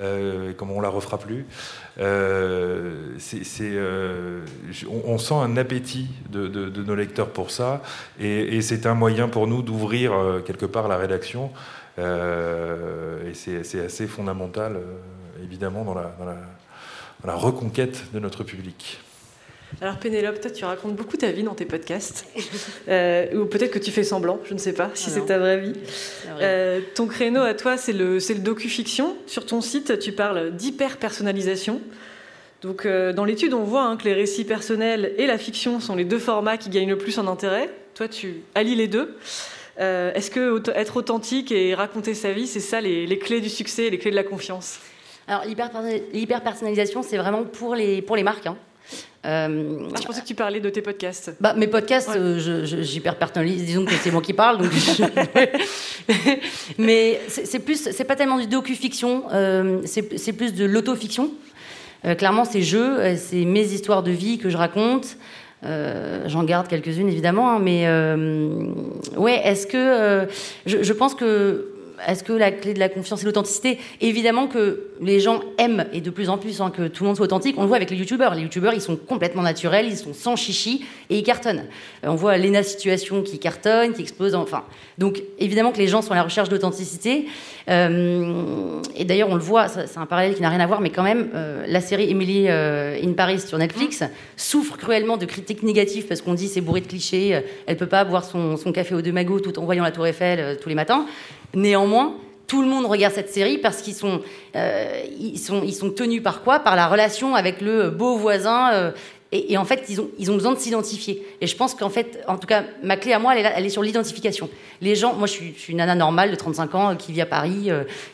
euh, 0.00 0.52
comment 0.56 0.74
on 0.76 0.80
la 0.80 0.88
refera 0.88 1.18
plus. 1.18 1.46
Euh, 2.00 3.16
euh, 3.60 4.44
on, 4.88 5.18
sent 5.18 5.34
un 5.34 5.56
appétit 5.56 6.08
de, 6.30 6.46
nos 6.82 6.94
lecteurs 6.94 7.28
pour 7.28 7.50
ça, 7.50 7.82
et, 8.18 8.60
c'est 8.62 8.86
un 8.86 8.94
moyen 8.94 9.28
pour 9.28 9.46
nous 9.46 9.62
d'ouvrir 9.62 10.12
quelque 10.46 10.66
part 10.66 10.88
la 10.88 10.96
rédaction. 10.96 11.50
et 11.98 13.34
c'est 13.34 13.84
assez 13.84 14.06
fondamental, 14.06 14.78
évidemment, 15.42 15.84
dans 15.84 15.94
la 15.94 17.34
reconquête 17.34 18.12
de 18.12 18.18
notre 18.18 18.44
public. 18.44 19.00
Alors 19.80 19.96
Pénélope, 19.96 20.40
toi 20.40 20.50
tu 20.50 20.64
racontes 20.64 20.94
beaucoup 20.94 21.16
ta 21.16 21.30
vie 21.32 21.42
dans 21.42 21.54
tes 21.54 21.64
podcasts, 21.64 22.26
euh, 22.88 23.34
ou 23.34 23.46
peut-être 23.46 23.72
que 23.72 23.78
tu 23.78 23.90
fais 23.90 24.04
semblant, 24.04 24.38
je 24.44 24.54
ne 24.54 24.58
sais 24.58 24.72
pas 24.72 24.90
si 24.94 25.10
c'est 25.10 25.26
ta 25.26 25.38
vraie 25.38 25.58
vie. 25.58 25.72
Euh, 26.40 26.80
ton 26.94 27.06
créneau 27.06 27.42
à 27.42 27.54
toi, 27.54 27.76
c'est 27.76 27.92
le, 27.92 28.18
le 28.18 28.38
docu-fiction. 28.38 29.16
Sur 29.26 29.46
ton 29.46 29.60
site, 29.60 29.98
tu 29.98 30.12
parles 30.12 30.52
d'hyper-personnalisation. 30.52 31.80
Donc 32.60 32.86
euh, 32.86 33.12
dans 33.12 33.24
l'étude, 33.24 33.54
on 33.54 33.64
voit 33.64 33.84
hein, 33.84 33.96
que 33.96 34.04
les 34.04 34.14
récits 34.14 34.44
personnels 34.44 35.14
et 35.18 35.26
la 35.26 35.38
fiction 35.38 35.80
sont 35.80 35.96
les 35.96 36.04
deux 36.04 36.20
formats 36.20 36.58
qui 36.58 36.70
gagnent 36.70 36.90
le 36.90 36.98
plus 36.98 37.18
en 37.18 37.26
intérêt. 37.26 37.68
Toi, 37.94 38.08
tu 38.08 38.42
allies 38.54 38.76
les 38.76 38.88
deux. 38.88 39.16
Est-ce 39.78 40.30
que 40.30 40.62
être 40.76 40.96
authentique 40.96 41.50
et 41.50 41.74
raconter 41.74 42.14
sa 42.14 42.30
vie, 42.30 42.46
c'est 42.46 42.60
ça 42.60 42.80
les, 42.80 43.04
les, 43.04 43.18
clés 43.18 43.40
du 43.40 43.48
succès, 43.48 43.90
les 43.90 43.98
clés 43.98 44.12
de 44.12 44.16
la 44.16 44.22
confiance? 44.22 44.78
Alors 45.26 45.44
l'hyper-personnalisation, 45.44 47.02
c'est 47.02 47.16
vraiment 47.16 47.42
pour 47.42 47.74
les, 47.74 48.00
pour 48.00 48.14
les 48.14 48.22
marques. 48.22 48.46
Hein. 48.46 48.56
Euh, 49.24 49.88
ah, 49.94 49.98
je 50.00 50.06
pensais 50.06 50.20
que 50.20 50.26
tu 50.26 50.34
parlais 50.34 50.58
de 50.58 50.68
tes 50.68 50.82
podcasts. 50.82 51.32
Bah, 51.40 51.54
mes 51.54 51.68
podcasts, 51.68 52.10
euh, 52.16 52.64
j'hyper 52.82 53.16
personnalise. 53.16 53.64
Disons 53.64 53.84
que 53.84 53.92
c'est 53.92 54.10
moi 54.10 54.20
qui 54.20 54.32
parle. 54.32 54.58
Donc 54.58 54.72
Mais 56.78 57.20
c'est 57.28 57.60
plus, 57.60 57.88
c'est 57.92 58.04
pas 58.04 58.16
tellement 58.16 58.38
du 58.38 58.48
docu-fiction, 58.48 59.24
euh, 59.32 59.80
c'est 59.84 60.32
plus 60.32 60.54
de 60.54 60.64
l'auto-fiction. 60.64 61.30
clairement, 62.18 62.44
c'est 62.44 62.62
jeux, 62.62 63.16
c'est 63.16 63.44
mes 63.44 63.64
histoires 63.72 64.02
de 64.02 64.10
vie 64.10 64.38
que 64.38 64.50
je 64.50 64.56
raconte. 64.56 65.16
J'en 65.62 66.42
garde 66.42 66.66
quelques-unes 66.66 67.08
évidemment, 67.08 67.52
hein, 67.52 67.60
mais 67.60 67.86
ouais, 69.16 69.40
est-ce 69.44 69.68
que 69.68 70.26
je, 70.66 70.82
je, 70.82 70.92
pense 70.92 71.14
que 71.14 71.71
est-ce 72.06 72.24
que 72.24 72.32
la 72.32 72.50
clé 72.50 72.74
de 72.74 72.78
la 72.78 72.88
confiance 72.88 73.22
et 73.22 73.26
l'authenticité 73.26 73.78
Évidemment 74.00 74.46
que 74.46 74.88
les 75.00 75.20
gens 75.20 75.40
aiment, 75.58 75.84
et 75.92 76.00
de 76.00 76.10
plus 76.10 76.28
en 76.28 76.38
plus, 76.38 76.60
hein, 76.60 76.70
que 76.70 76.86
tout 76.88 77.02
le 77.02 77.08
monde 77.08 77.16
soit 77.16 77.26
authentique. 77.26 77.56
On 77.58 77.62
le 77.62 77.68
voit 77.68 77.76
avec 77.76 77.90
les 77.90 77.96
youtubeurs. 77.96 78.34
Les 78.34 78.42
youtubeurs, 78.42 78.74
ils 78.74 78.80
sont 78.80 78.96
complètement 78.96 79.42
naturels, 79.42 79.86
ils 79.86 79.96
sont 79.96 80.14
sans 80.14 80.36
chichi, 80.36 80.84
et 81.10 81.18
ils 81.18 81.22
cartonnent. 81.22 81.64
Euh, 82.04 82.08
on 82.08 82.14
voit 82.14 82.38
Lena 82.38 82.62
Situation 82.62 83.22
qui 83.22 83.38
cartonne, 83.38 83.92
qui 83.92 84.02
explose, 84.02 84.34
enfin... 84.34 84.64
Donc, 84.98 85.22
évidemment 85.38 85.72
que 85.72 85.78
les 85.78 85.88
gens 85.88 86.02
sont 86.02 86.12
à 86.12 86.16
la 86.16 86.22
recherche 86.22 86.48
d'authenticité. 86.48 87.26
Euh, 87.68 88.80
et 88.94 89.04
d'ailleurs, 89.04 89.30
on 89.30 89.34
le 89.34 89.40
voit, 89.40 89.66
c'est 89.68 89.98
un 89.98 90.06
parallèle 90.06 90.34
qui 90.34 90.42
n'a 90.42 90.50
rien 90.50 90.60
à 90.60 90.66
voir, 90.66 90.80
mais 90.80 90.90
quand 90.90 91.02
même, 91.02 91.30
euh, 91.34 91.64
la 91.66 91.80
série 91.80 92.10
Emily 92.10 92.48
in 92.48 93.12
Paris 93.16 93.40
sur 93.40 93.58
Netflix 93.58 94.04
souffre 94.36 94.76
cruellement 94.76 95.16
de 95.16 95.24
critiques 95.24 95.62
négatives 95.62 96.06
parce 96.06 96.20
qu'on 96.20 96.34
dit 96.34 96.48
c'est 96.48 96.60
bourré 96.60 96.82
de 96.82 96.86
clichés, 96.86 97.40
elle 97.66 97.76
peut 97.76 97.86
pas 97.86 98.04
boire 98.04 98.24
son, 98.24 98.56
son 98.56 98.70
café 98.70 98.94
au 98.94 99.00
deux 99.00 99.12
magots 99.12 99.40
tout 99.40 99.58
en 99.58 99.64
voyant 99.64 99.82
la 99.82 99.92
Tour 99.92 100.06
Eiffel 100.06 100.58
tous 100.60 100.68
les 100.68 100.74
matins. 100.74 101.06
Néanmoins, 101.54 101.91
tout 102.52 102.60
le 102.60 102.68
monde 102.68 102.84
regarde 102.84 103.14
cette 103.14 103.32
série 103.32 103.56
parce 103.56 103.80
qu'ils 103.80 103.94
sont, 103.94 104.20
euh, 104.56 105.02
ils 105.18 105.38
sont, 105.38 105.62
ils 105.64 105.72
sont 105.72 105.90
tenus 105.90 106.22
par 106.22 106.42
quoi? 106.42 106.58
Par 106.58 106.76
la 106.76 106.86
relation 106.86 107.34
avec 107.34 107.62
le 107.62 107.88
beau 107.88 108.18
voisin. 108.18 108.72
Euh, 108.74 108.90
et, 109.34 109.56
en 109.56 109.64
fait, 109.64 109.84
ils 109.88 109.98
ont, 109.98 110.10
ils 110.18 110.30
ont 110.30 110.34
besoin 110.34 110.52
de 110.52 110.58
s'identifier. 110.58 111.26
Et 111.40 111.46
je 111.46 111.56
pense 111.56 111.74
qu'en 111.74 111.88
fait, 111.88 112.22
en 112.28 112.36
tout 112.36 112.46
cas, 112.46 112.64
ma 112.82 112.98
clé 112.98 113.14
à 113.14 113.18
moi, 113.18 113.34
elle 113.34 113.46
est, 113.46 113.52
elle 113.56 113.64
est 113.64 113.70
sur 113.70 113.82
l'identification. 113.82 114.50
Les 114.82 114.94
gens, 114.94 115.14
moi, 115.14 115.26
je 115.26 115.32
suis, 115.32 115.54
une 115.70 115.78
nana 115.78 115.94
normale 115.94 116.30
de 116.30 116.36
35 116.36 116.74
ans 116.74 116.90
euh, 116.90 116.94
qui 116.94 117.12
vit 117.12 117.22
à 117.22 117.26
Paris, 117.26 117.70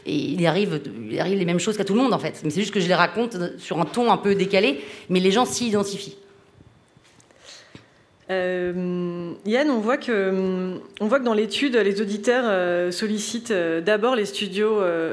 et 0.07 0.15
il 0.15 0.47
arrive, 0.47 0.81
il 1.11 1.19
arrive 1.19 1.37
les 1.37 1.45
mêmes 1.45 1.59
choses 1.59 1.77
qu'à 1.77 1.85
tout 1.85 1.95
le 1.95 2.01
monde, 2.01 2.15
en 2.15 2.21
fait. 2.21 2.41
Mais 2.45 2.51
c'est 2.51 2.61
juste 2.61 2.73
que 2.73 2.79
je 2.79 2.87
les 2.87 2.95
raconte 2.95 3.37
sur 3.59 3.81
un 3.81 3.87
ton 3.87 4.13
un 4.13 4.19
peu 4.19 4.37
décalé, 4.37 4.81
mais 5.09 5.19
les 5.19 5.33
gens 5.33 5.47
s'y 5.47 5.67
identifient. 5.67 6.17
Euh, 8.31 9.33
Yann, 9.47 9.71
on 9.71 9.79
voit, 9.79 9.97
que, 9.97 11.23
dans 11.25 11.35
l'étude, 11.35 11.77
les 11.77 12.01
auditeurs 12.03 12.45
euh, 12.47 12.91
sollicitent 12.93 13.53
euh, 13.53 13.81
d'abord 13.81 14.17
les 14.17 14.27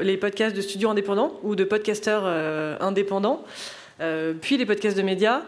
les 0.02 0.16
podcasts 0.16 0.54
de 0.54 0.60
studios 0.60 0.90
indépendants 0.90 1.40
ou 1.42 1.56
de 1.56 1.64
podcasteurs 1.64 2.26
indépendants, 2.80 3.44
puis 4.40 4.56
les 4.56 4.66
podcasts 4.66 4.96
de 4.96 5.02
médias, 5.02 5.42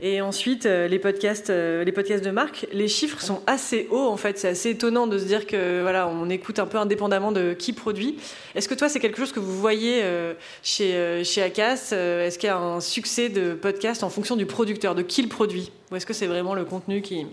et 0.00 0.20
ensuite, 0.20 0.66
euh, 0.66 0.88
les 0.88 0.98
podcasts, 0.98 1.50
euh, 1.50 1.84
les 1.84 1.92
podcasts 1.92 2.24
de 2.24 2.30
marque, 2.30 2.66
les 2.72 2.88
chiffres 2.88 3.20
sont 3.20 3.42
assez 3.46 3.86
hauts 3.90 4.08
en 4.08 4.16
fait. 4.16 4.38
C'est 4.38 4.48
assez 4.48 4.70
étonnant 4.70 5.06
de 5.06 5.18
se 5.18 5.24
dire 5.24 5.46
que 5.46 5.82
voilà, 5.82 6.08
on 6.08 6.28
écoute 6.30 6.58
un 6.58 6.66
peu 6.66 6.78
indépendamment 6.78 7.30
de 7.30 7.52
qui 7.52 7.72
produit. 7.72 8.18
Est-ce 8.54 8.68
que 8.68 8.74
toi, 8.74 8.88
c'est 8.88 9.00
quelque 9.00 9.18
chose 9.18 9.32
que 9.32 9.40
vous 9.40 9.56
voyez 9.60 10.02
euh, 10.02 10.34
chez 10.62 11.22
chez 11.24 11.42
Acas 11.42 11.92
Est-ce 11.92 12.38
qu'il 12.38 12.48
y 12.48 12.50
a 12.50 12.58
un 12.58 12.80
succès 12.80 13.28
de 13.28 13.54
podcast 13.54 14.02
en 14.02 14.10
fonction 14.10 14.36
du 14.36 14.46
producteur, 14.46 14.94
de 14.94 15.02
qui 15.02 15.22
le 15.22 15.28
produit, 15.28 15.70
ou 15.90 15.96
est-ce 15.96 16.06
que 16.06 16.14
c'est 16.14 16.26
vraiment 16.26 16.54
le 16.54 16.64
contenu 16.64 17.02
qui 17.02 17.26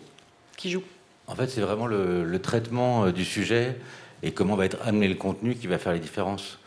qui 0.57 0.69
joue? 0.69 0.83
En 1.27 1.35
fait, 1.35 1.47
c'est 1.47 1.61
vraiment 1.61 1.87
le, 1.87 2.23
le, 2.23 2.39
traitement 2.39 3.11
du 3.11 3.23
sujet 3.23 3.77
et 4.23 4.31
comment 4.31 4.55
va 4.55 4.65
être 4.65 4.77
amené 4.83 5.07
le 5.07 5.15
contenu 5.15 5.55
qui 5.55 5.67
va 5.67 5.77
faire 5.77 5.93
les 5.93 5.99
différences. 5.99 6.59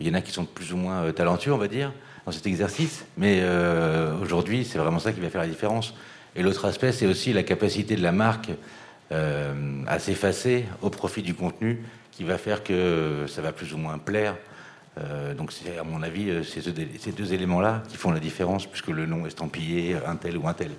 Il 0.00 0.08
y 0.08 0.10
en 0.10 0.14
a 0.14 0.20
qui 0.20 0.32
sont 0.32 0.44
plus 0.44 0.72
ou 0.72 0.76
moins 0.76 1.12
talentueux, 1.12 1.52
on 1.52 1.58
va 1.58 1.68
dire 1.68 1.92
dans 2.26 2.32
cet 2.32 2.46
exercice. 2.46 3.04
Mais 3.16 3.38
euh, 3.40 4.12
aujourd'hui, 4.20 4.64
c'est 4.64 4.78
vraiment 4.78 4.98
ça 4.98 5.12
qui 5.12 5.20
va 5.20 5.30
faire 5.30 5.40
la 5.40 5.46
différence. 5.46 5.94
Et 6.34 6.42
l'autre 6.42 6.64
aspect, 6.66 6.92
c'est 6.92 7.06
aussi 7.06 7.32
la 7.32 7.44
capacité 7.44 7.94
de 7.96 8.02
la 8.02 8.12
marque 8.12 8.50
euh, 9.12 9.54
à 9.86 9.98
s'effacer 10.00 10.64
au 10.82 10.90
profit 10.90 11.22
du 11.22 11.34
contenu 11.34 11.82
qui 12.10 12.24
va 12.24 12.36
faire 12.36 12.64
que 12.64 13.24
ça 13.28 13.40
va 13.40 13.52
plus 13.52 13.72
ou 13.72 13.78
moins 13.78 13.96
plaire. 13.98 14.36
Euh, 14.98 15.34
donc, 15.34 15.52
c'est 15.52 15.78
à 15.78 15.84
mon 15.84 16.02
avis, 16.02 16.44
ces 16.44 16.72
deux, 16.72 16.86
ces 16.98 17.12
deux 17.12 17.32
éléments-là 17.32 17.84
qui 17.88 17.96
font 17.96 18.10
la 18.10 18.20
différence, 18.20 18.66
puisque 18.66 18.88
le 18.88 19.06
nom 19.06 19.24
estampillé, 19.24 19.96
un 20.04 20.16
tel 20.16 20.36
ou 20.36 20.48
un 20.48 20.54
tel. 20.54 20.72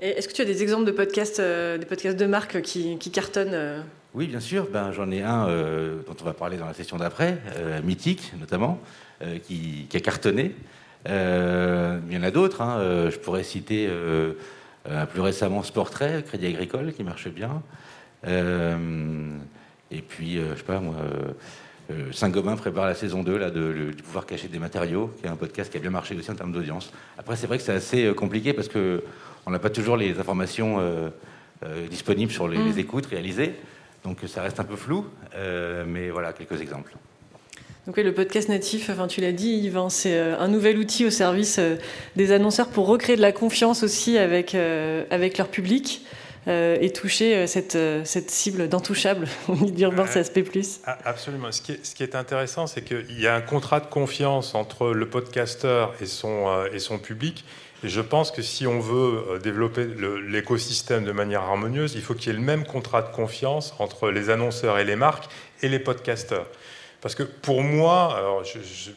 Est-ce 0.00 0.28
que 0.28 0.34
tu 0.34 0.42
as 0.42 0.44
des 0.44 0.62
exemples 0.62 0.84
de 0.84 0.92
podcasts, 0.92 1.40
des 1.40 1.86
podcasts 1.86 2.18
de 2.18 2.26
marque 2.26 2.60
qui, 2.60 2.98
qui 2.98 3.10
cartonnent 3.10 3.82
Oui, 4.12 4.26
bien 4.26 4.40
sûr. 4.40 4.68
Ben, 4.70 4.92
J'en 4.92 5.10
ai 5.10 5.22
un 5.22 5.46
dont 5.46 6.16
on 6.20 6.24
va 6.24 6.34
parler 6.34 6.58
dans 6.58 6.66
la 6.66 6.74
session 6.74 6.98
d'après, 6.98 7.38
Mythique 7.82 8.34
notamment, 8.38 8.78
euh, 9.22 9.38
qui, 9.38 9.88
a 9.94 10.00
cartonné. 10.00 10.54
Euh, 11.08 11.98
il 12.10 12.14
y 12.14 12.18
en 12.18 12.22
a 12.22 12.30
d'autres. 12.30 12.60
Hein. 12.60 12.78
Euh, 12.80 13.10
je 13.10 13.18
pourrais 13.18 13.44
citer 13.44 13.88
plus 15.12 15.20
récemment, 15.20 15.62
Sportrait, 15.62 16.22
Crédit 16.26 16.46
Agricole, 16.46 16.92
qui 16.92 17.02
marche 17.02 17.28
bien. 17.28 17.62
et 18.26 20.02
puis, 20.02 20.36
je 20.36 20.54
sais 20.56 20.64
pas 20.64 20.80
moi. 20.80 20.96
Saint-Gobain 22.12 22.56
prépare 22.56 22.86
la 22.86 22.94
saison 22.94 23.22
2 23.22 23.38
là, 23.38 23.50
de, 23.50 23.90
du 23.96 24.02
pouvoir 24.02 24.26
cacher 24.26 24.48
des 24.48 24.58
matériaux, 24.58 25.12
qui 25.18 25.26
est 25.26 25.28
un 25.28 25.36
podcast 25.36 25.70
qui 25.70 25.78
a 25.78 25.80
bien 25.80 25.90
marché 25.90 26.16
aussi 26.16 26.30
en 26.30 26.34
termes 26.34 26.52
d'audience. 26.52 26.92
Après, 27.16 27.36
c'est 27.36 27.46
vrai 27.46 27.58
que 27.58 27.64
c'est 27.64 27.72
assez 27.72 28.12
compliqué 28.14 28.52
parce 28.52 28.68
qu'on 28.68 29.50
n'a 29.50 29.58
pas 29.58 29.70
toujours 29.70 29.96
les 29.96 30.18
informations 30.18 30.78
disponibles 31.88 32.32
sur 32.32 32.48
les, 32.48 32.58
mm. 32.58 32.66
les, 32.66 32.78
écoutes 32.80 33.06
réalisées. 33.06 33.54
Donc 34.04 34.18
ça 34.26 34.42
reste 34.42 34.60
un 34.60 34.64
peu 34.64 34.76
flou, 34.76 35.06
mais 35.86 36.10
voilà 36.10 36.32
quelques 36.32 36.60
exemples. 36.60 36.92
Donc 37.86 37.98
le 37.98 38.12
podcast 38.12 38.48
natif, 38.48 38.90
enfin 38.90 39.06
tu 39.06 39.20
l'as 39.20 39.30
dit, 39.30 39.48
Yvan, 39.58 39.90
c'est 39.90 40.18
euh, 40.18 40.36
un 40.40 40.48
nouvel 40.48 40.76
outil 40.76 41.06
au 41.06 41.10
service 41.10 41.58
euh, 41.60 41.76
des 42.16 42.32
annonceurs 42.32 42.66
pour 42.68 42.88
recréer 42.88 43.14
de 43.14 43.20
la 43.20 43.30
confiance 43.30 43.84
aussi 43.84 44.18
avec, 44.18 44.56
euh, 44.56 45.04
avec 45.10 45.38
leur 45.38 45.48
public 45.48 46.04
et 46.48 46.92
toucher 46.92 47.48
cette, 47.48 47.76
cette 48.04 48.30
cible 48.30 48.68
d'intouchable 48.68 49.26
d'Urban 49.48 50.04
CSP+. 50.04 50.44
Absolument. 51.04 51.50
Ce 51.50 51.60
qui 51.60 51.72
est, 51.72 51.84
ce 51.84 51.92
qui 51.92 52.04
est 52.04 52.14
intéressant, 52.14 52.68
c'est 52.68 52.82
qu'il 52.82 53.20
y 53.20 53.26
a 53.26 53.34
un 53.34 53.40
contrat 53.40 53.80
de 53.80 53.86
confiance 53.86 54.54
entre 54.54 54.92
le 54.92 55.08
podcasteur 55.08 55.92
et 56.00 56.06
son, 56.06 56.46
et 56.72 56.78
son 56.78 57.00
public. 57.00 57.44
Et 57.82 57.88
je 57.88 58.00
pense 58.00 58.30
que 58.30 58.42
si 58.42 58.64
on 58.64 58.78
veut 58.78 59.40
développer 59.42 59.88
l'écosystème 60.28 61.04
de 61.04 61.10
manière 61.10 61.42
harmonieuse, 61.42 61.96
il 61.96 62.02
faut 62.02 62.14
qu'il 62.14 62.30
y 62.30 62.36
ait 62.36 62.38
le 62.38 62.44
même 62.44 62.64
contrat 62.64 63.02
de 63.02 63.12
confiance 63.12 63.74
entre 63.80 64.10
les 64.12 64.30
annonceurs 64.30 64.78
et 64.78 64.84
les 64.84 64.94
marques 64.94 65.28
et 65.62 65.68
les 65.68 65.80
podcasteurs. 65.80 66.46
Parce 67.06 67.14
que 67.14 67.22
pour 67.22 67.62
moi, 67.62 68.16
alors 68.16 68.42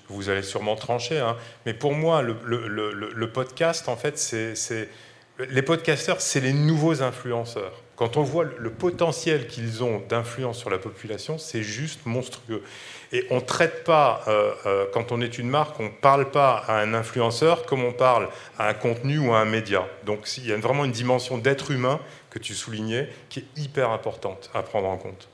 vous 0.07 0.29
allez 0.29 0.41
sûrement 0.41 0.75
trancher, 0.75 1.19
hein, 1.19 1.37
mais 1.67 1.75
pour 1.75 1.93
moi, 1.93 2.23
le, 2.23 3.27
podcast, 3.31 3.87
en 3.87 3.95
fait, 3.95 4.17
c'est 4.17 4.89
les 5.37 5.61
podcasteurs, 5.61 6.19
c'est 6.19 6.39
les 6.39 6.53
nouveaux 6.53 7.03
influenceurs. 7.03 7.83
Quand 7.95 8.17
on 8.17 8.23
voit 8.23 8.45
le 8.45 8.71
potentiel 8.71 9.45
qu'ils 9.45 9.83
ont 9.83 10.01
d'influence 10.09 10.57
sur 10.57 10.71
la 10.71 10.79
population, 10.79 11.37
c'est 11.37 11.61
juste 11.61 12.07
monstrueux. 12.07 12.63
Et 13.11 13.27
on 13.29 13.35
ne 13.35 13.41
traite 13.41 13.83
pas, 13.83 14.23
euh, 14.27 14.53
euh, 14.65 14.85
quand 14.91 15.11
on 15.11 15.21
est 15.21 15.37
une 15.37 15.47
marque, 15.47 15.79
on 15.79 15.83
ne 15.83 15.89
parle 15.89 16.31
pas 16.31 16.63
à 16.67 16.79
un 16.81 16.95
influenceur 16.95 17.67
comme 17.67 17.83
on 17.83 17.93
parle 17.93 18.29
à 18.57 18.69
un 18.69 18.73
contenu 18.73 19.19
ou 19.19 19.33
à 19.33 19.37
un 19.37 19.45
média. 19.45 19.85
Donc 20.07 20.27
il 20.39 20.47
y 20.47 20.51
a 20.51 20.57
vraiment 20.57 20.83
une 20.83 20.91
dimension 20.91 21.37
d'être 21.37 21.69
humain 21.69 21.99
que 22.31 22.39
tu 22.39 22.55
soulignais 22.55 23.07
qui 23.29 23.41
est 23.41 23.61
hyper 23.61 23.91
importante 23.91 24.49
à 24.55 24.63
prendre 24.63 24.87
en 24.87 24.97
compte. 24.97 25.29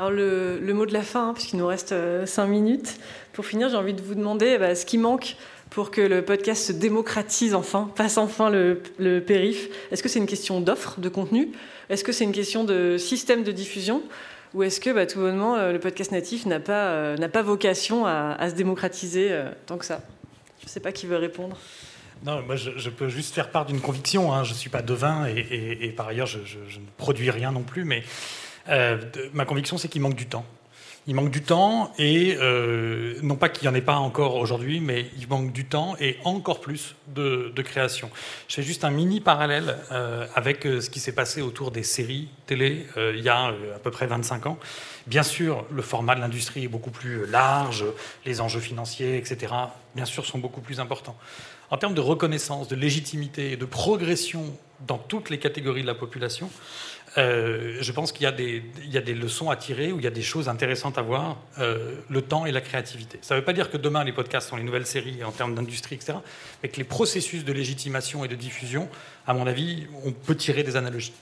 Alors 0.00 0.10
le, 0.10 0.72
mot 0.72 0.86
de 0.86 0.94
la 0.94 1.02
fin, 1.02 1.28
hein, 1.28 1.34
puisqu'il 1.34 1.58
nous 1.58 1.66
reste 1.66 1.92
euh, 1.92 2.24
cinq 2.24 2.46
minutes. 2.46 2.98
Pour 3.34 3.44
finir, 3.44 3.68
j'ai 3.68 3.76
envie 3.76 3.92
de 3.92 4.00
vous 4.00 4.14
demander 4.14 4.56
bah, 4.56 4.74
ce 4.74 4.86
qui 4.86 4.96
manque 4.96 5.36
pour 5.68 5.90
que 5.90 6.00
le 6.00 6.24
podcast 6.24 6.64
se 6.66 6.72
démocratise 6.72 7.54
enfin, 7.54 7.90
passe 7.94 8.16
enfin 8.16 8.50
le, 8.50 9.20
périph. 9.20 9.68
Est-ce 9.90 10.02
que 10.02 10.08
c'est 10.08 10.18
une 10.18 10.26
question 10.26 10.62
d'offre, 10.62 11.00
de 11.00 11.08
contenu? 11.08 11.50
Est-ce 11.90 12.02
que 12.02 12.12
c'est 12.12 12.24
une 12.24 12.32
question 12.32 12.64
de 12.64 12.96
système 12.96 13.42
de 13.42 13.52
diffusion? 13.52 14.02
Ou 14.54 14.62
est-ce 14.62 14.80
que 14.80 14.90
bah, 14.90 15.06
tout 15.06 15.20
bonnement 15.20 15.56
euh, 15.56 15.72
le 15.72 15.78
podcast 15.78 16.12
natif 16.12 16.46
n'a 16.46 16.60
pas, 16.60 16.88
euh, 16.88 17.28
pas 17.28 17.42
vocation 17.42 18.06
à, 18.06 18.48
se 18.48 18.54
démocratiser 18.54 19.38
tant 19.66 19.76
que 19.76 19.84
ça? 19.84 20.00
Je 20.60 20.64
ne 20.64 20.70
sais 20.70 20.80
pas 20.80 20.92
qui 20.92 21.06
veut 21.06 21.16
répondre. 21.16 21.58
Non, 22.24 22.42
moi 22.42 22.56
je, 22.56 22.90
peux 22.90 23.08
juste 23.08 23.34
faire 23.34 23.50
part 23.50 23.66
d'une 23.66 23.80
conviction. 23.80 24.32
Hein. 24.32 24.44
Je 24.44 24.52
ne 24.52 24.56
suis 24.56 24.70
pas 24.70 24.82
devin 24.82 25.26
et, 25.26 25.78
et, 25.82 25.90
par 25.90 26.08
ailleurs 26.08 26.26
je, 26.26 26.38
je, 26.44 26.78
ne 26.78 26.84
produis 26.96 27.30
rien 27.30 27.52
non 27.52 27.62
plus, 27.62 27.84
mais 27.84 28.02
euh, 28.68 28.98
ma 29.32 29.44
conviction, 29.44 29.78
c'est 29.78 29.88
qu'il 29.88 30.02
manque 30.02 30.14
du 30.14 30.26
temps. 30.26 30.44
Il 31.06 31.14
manque 31.14 31.30
du 31.30 31.42
temps 31.42 31.92
et 31.98 32.36
euh, 32.38 33.14
non 33.22 33.34
pas 33.34 33.48
qu'il 33.48 33.66
n'y 33.66 33.74
en 33.74 33.74
ait 33.74 33.82
pas 33.82 33.96
encore 33.96 34.36
aujourd'hui, 34.36 34.80
mais 34.80 35.06
il 35.18 35.26
manque 35.28 35.50
du 35.50 35.64
temps 35.64 35.96
et 35.98 36.18
encore 36.24 36.60
plus 36.60 36.94
de, 37.08 37.52
création. 37.62 38.10
Je 38.48 38.56
fais 38.56 38.62
juste 38.62 38.84
un 38.84 38.90
mini 38.90 39.20
parallèle 39.20 39.78
euh, 39.92 40.26
avec 40.34 40.64
ce 40.64 40.90
qui 40.90 41.00
s'est 41.00 41.14
passé 41.14 41.40
autour 41.40 41.70
des 41.70 41.82
séries 41.82 42.28
télé 42.46 42.86
il 42.96 43.20
y 43.20 43.30
a 43.30 43.46
à 43.46 43.78
peu 43.82 43.90
près 43.90 44.06
25 44.06 44.46
ans. 44.46 44.58
Bien 45.06 45.22
sûr, 45.22 45.64
le 45.70 45.82
format 45.82 46.14
de 46.14 46.20
l'industrie 46.20 46.64
est 46.64 46.68
beaucoup 46.68 46.90
plus 46.90 47.26
large, 47.26 47.84
les 48.26 48.42
enjeux 48.42 48.60
financiers, 48.60 49.16
etc., 49.16 49.54
bien 49.96 50.04
sûr, 50.04 50.26
sont 50.26 50.38
beaucoup 50.38 50.60
plus 50.60 50.80
importants. 50.80 51.16
En 51.70 51.78
termes 51.78 51.94
de 51.94 52.00
reconnaissance, 52.00 52.68
de 52.68 52.76
légitimité 52.76 53.52
et 53.52 53.56
de 53.56 53.64
progression 53.64 54.44
dans 54.86 54.98
toutes 54.98 55.30
les 55.30 55.38
catégories 55.38 55.82
de 55.82 55.86
la 55.86 55.94
population, 55.94 56.50
euh, 57.18 57.78
je 57.80 57.92
pense 57.92 58.12
qu'il 58.12 58.22
y, 58.22 58.26
a 58.26 58.32
des 59.00 59.14
leçons 59.14 59.50
à 59.50 59.56
tirer 59.56 59.90
ou 59.90 59.98
il 59.98 60.04
y 60.04 60.06
a 60.06 60.12
des 60.12 60.22
choses 60.22 60.48
intéressantes 60.48 60.96
à 60.96 61.02
voir, 61.02 61.38
euh, 61.58 61.96
le 62.08 62.22
temps 62.22 62.46
et 62.46 62.52
la 62.52 62.60
créativité. 62.60 63.18
Ça 63.22 63.34
ne 63.34 63.40
veut 63.40 63.44
pas 63.44 63.52
dire 63.52 63.70
que 63.70 63.76
demain 63.76 64.04
les 64.04 64.12
podcasts 64.12 64.48
sont 64.48 64.56
les 64.56 64.62
nouvelles 64.62 64.86
séries 64.86 65.24
en 65.24 65.32
termes 65.32 65.54
d'industrie, 65.54 65.96
etc., 65.96 66.18
mais 66.62 66.68
que 66.68 66.76
les 66.76 66.84
processus 66.84 67.44
de 67.44 67.52
légitimation 67.52 68.24
et 68.24 68.28
de 68.28 68.36
diffusion, 68.36 68.88
à 69.26 69.34
mon 69.34 69.46
avis, 69.46 69.88
on 70.04 70.12
peut 70.12 70.36
tirer 70.36 70.62
des 70.62 70.76
analogies. 70.76 71.12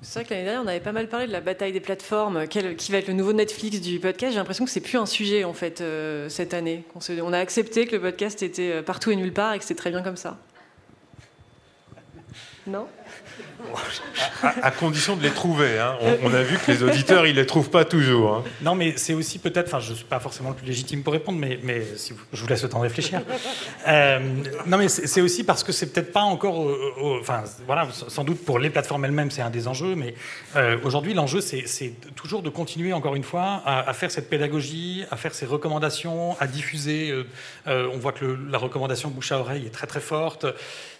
C'est 0.00 0.20
vrai 0.20 0.24
que 0.24 0.30
l'année 0.30 0.44
dernière, 0.44 0.62
on 0.64 0.66
avait 0.66 0.80
pas 0.80 0.92
mal 0.92 1.08
parlé 1.08 1.26
de 1.26 1.32
la 1.32 1.40
bataille 1.40 1.72
des 1.72 1.80
plateformes, 1.80 2.48
qui 2.48 2.90
va 2.90 2.98
être 2.98 3.06
le 3.06 3.14
nouveau 3.14 3.32
Netflix 3.32 3.80
du 3.80 4.00
podcast. 4.00 4.32
J'ai 4.32 4.38
l'impression 4.38 4.64
que 4.64 4.70
c'est 4.70 4.80
plus 4.80 4.98
un 4.98 5.06
sujet 5.06 5.44
en 5.44 5.52
fait 5.52 5.80
euh, 5.80 6.28
cette 6.28 6.54
année. 6.54 6.84
On, 6.94 7.32
a 7.32 7.38
accepté 7.38 7.86
que 7.86 7.92
le 7.92 8.00
podcast 8.00 8.42
était 8.42 8.82
partout 8.82 9.10
et 9.10 9.16
nulle 9.16 9.32
part 9.32 9.52
et 9.54 9.58
que 9.58 9.64
c'est 9.64 9.76
très 9.76 9.90
bien 9.90 10.02
comme 10.02 10.16
ça. 10.16 10.38
Non? 12.66 12.88
À, 14.42 14.70
condition 14.70 15.16
de 15.16 15.22
les 15.22 15.30
trouver. 15.30 15.78
Hein. 15.78 15.96
On, 16.22 16.32
a 16.32 16.42
vu 16.42 16.58
que 16.58 16.70
les 16.70 16.82
auditeurs, 16.82 17.26
ils 17.26 17.36
les 17.36 17.46
trouvent 17.46 17.70
pas 17.70 17.84
toujours. 17.84 18.36
Hein. 18.36 18.44
Non, 18.60 18.74
mais 18.74 18.94
c'est 18.96 19.14
aussi 19.14 19.38
peut-être, 19.38 19.68
enfin, 19.68 19.80
je 19.80 19.94
suis 19.94 20.04
pas 20.04 20.20
forcément 20.20 20.50
le 20.50 20.54
plus 20.54 20.66
légitime 20.66 21.02
pour 21.02 21.12
répondre, 21.12 21.38
mais, 21.38 21.58
mais 21.62 21.82
si 21.96 22.14
je 22.32 22.40
vous 22.40 22.48
laisse 22.48 22.62
le 22.62 22.68
temps 22.68 22.78
de 22.78 22.84
réfléchir. 22.84 23.22
Euh, 23.88 24.20
non, 24.66 24.78
mais 24.78 24.88
c'est 24.88 25.20
aussi 25.20 25.42
parce 25.42 25.64
que 25.64 25.72
c'est 25.72 25.92
peut-être 25.92 26.12
pas 26.12 26.22
encore, 26.22 26.68
enfin, 27.20 27.42
voilà, 27.66 27.88
sans 27.90 28.22
doute 28.22 28.44
pour 28.44 28.60
les 28.60 28.70
plateformes 28.70 29.04
elles-mêmes, 29.04 29.30
c'est 29.30 29.42
un 29.42 29.50
des 29.50 29.66
enjeux, 29.66 29.96
mais 29.96 30.14
euh, 30.54 30.78
aujourd'hui, 30.84 31.14
l'enjeu, 31.14 31.40
c'est 31.40 31.92
toujours 32.14 32.42
de 32.42 32.48
continuer, 32.48 32.92
encore 32.92 33.16
une 33.16 33.24
fois, 33.24 33.62
à, 33.66 33.92
faire 33.92 34.10
cette 34.10 34.30
pédagogie, 34.30 35.04
à 35.10 35.16
faire 35.16 35.34
ces 35.34 35.46
recommandations, 35.46 36.36
à 36.40 36.46
diffuser. 36.46 37.12
Euh, 37.66 37.88
on 37.92 37.98
voit 37.98 38.12
que 38.12 38.38
la 38.48 38.58
recommandation 38.58 39.10
bouche 39.10 39.32
à 39.32 39.38
oreille 39.38 39.66
est 39.66 39.70
très 39.70 39.86
très 39.86 40.00
forte. 40.00 40.46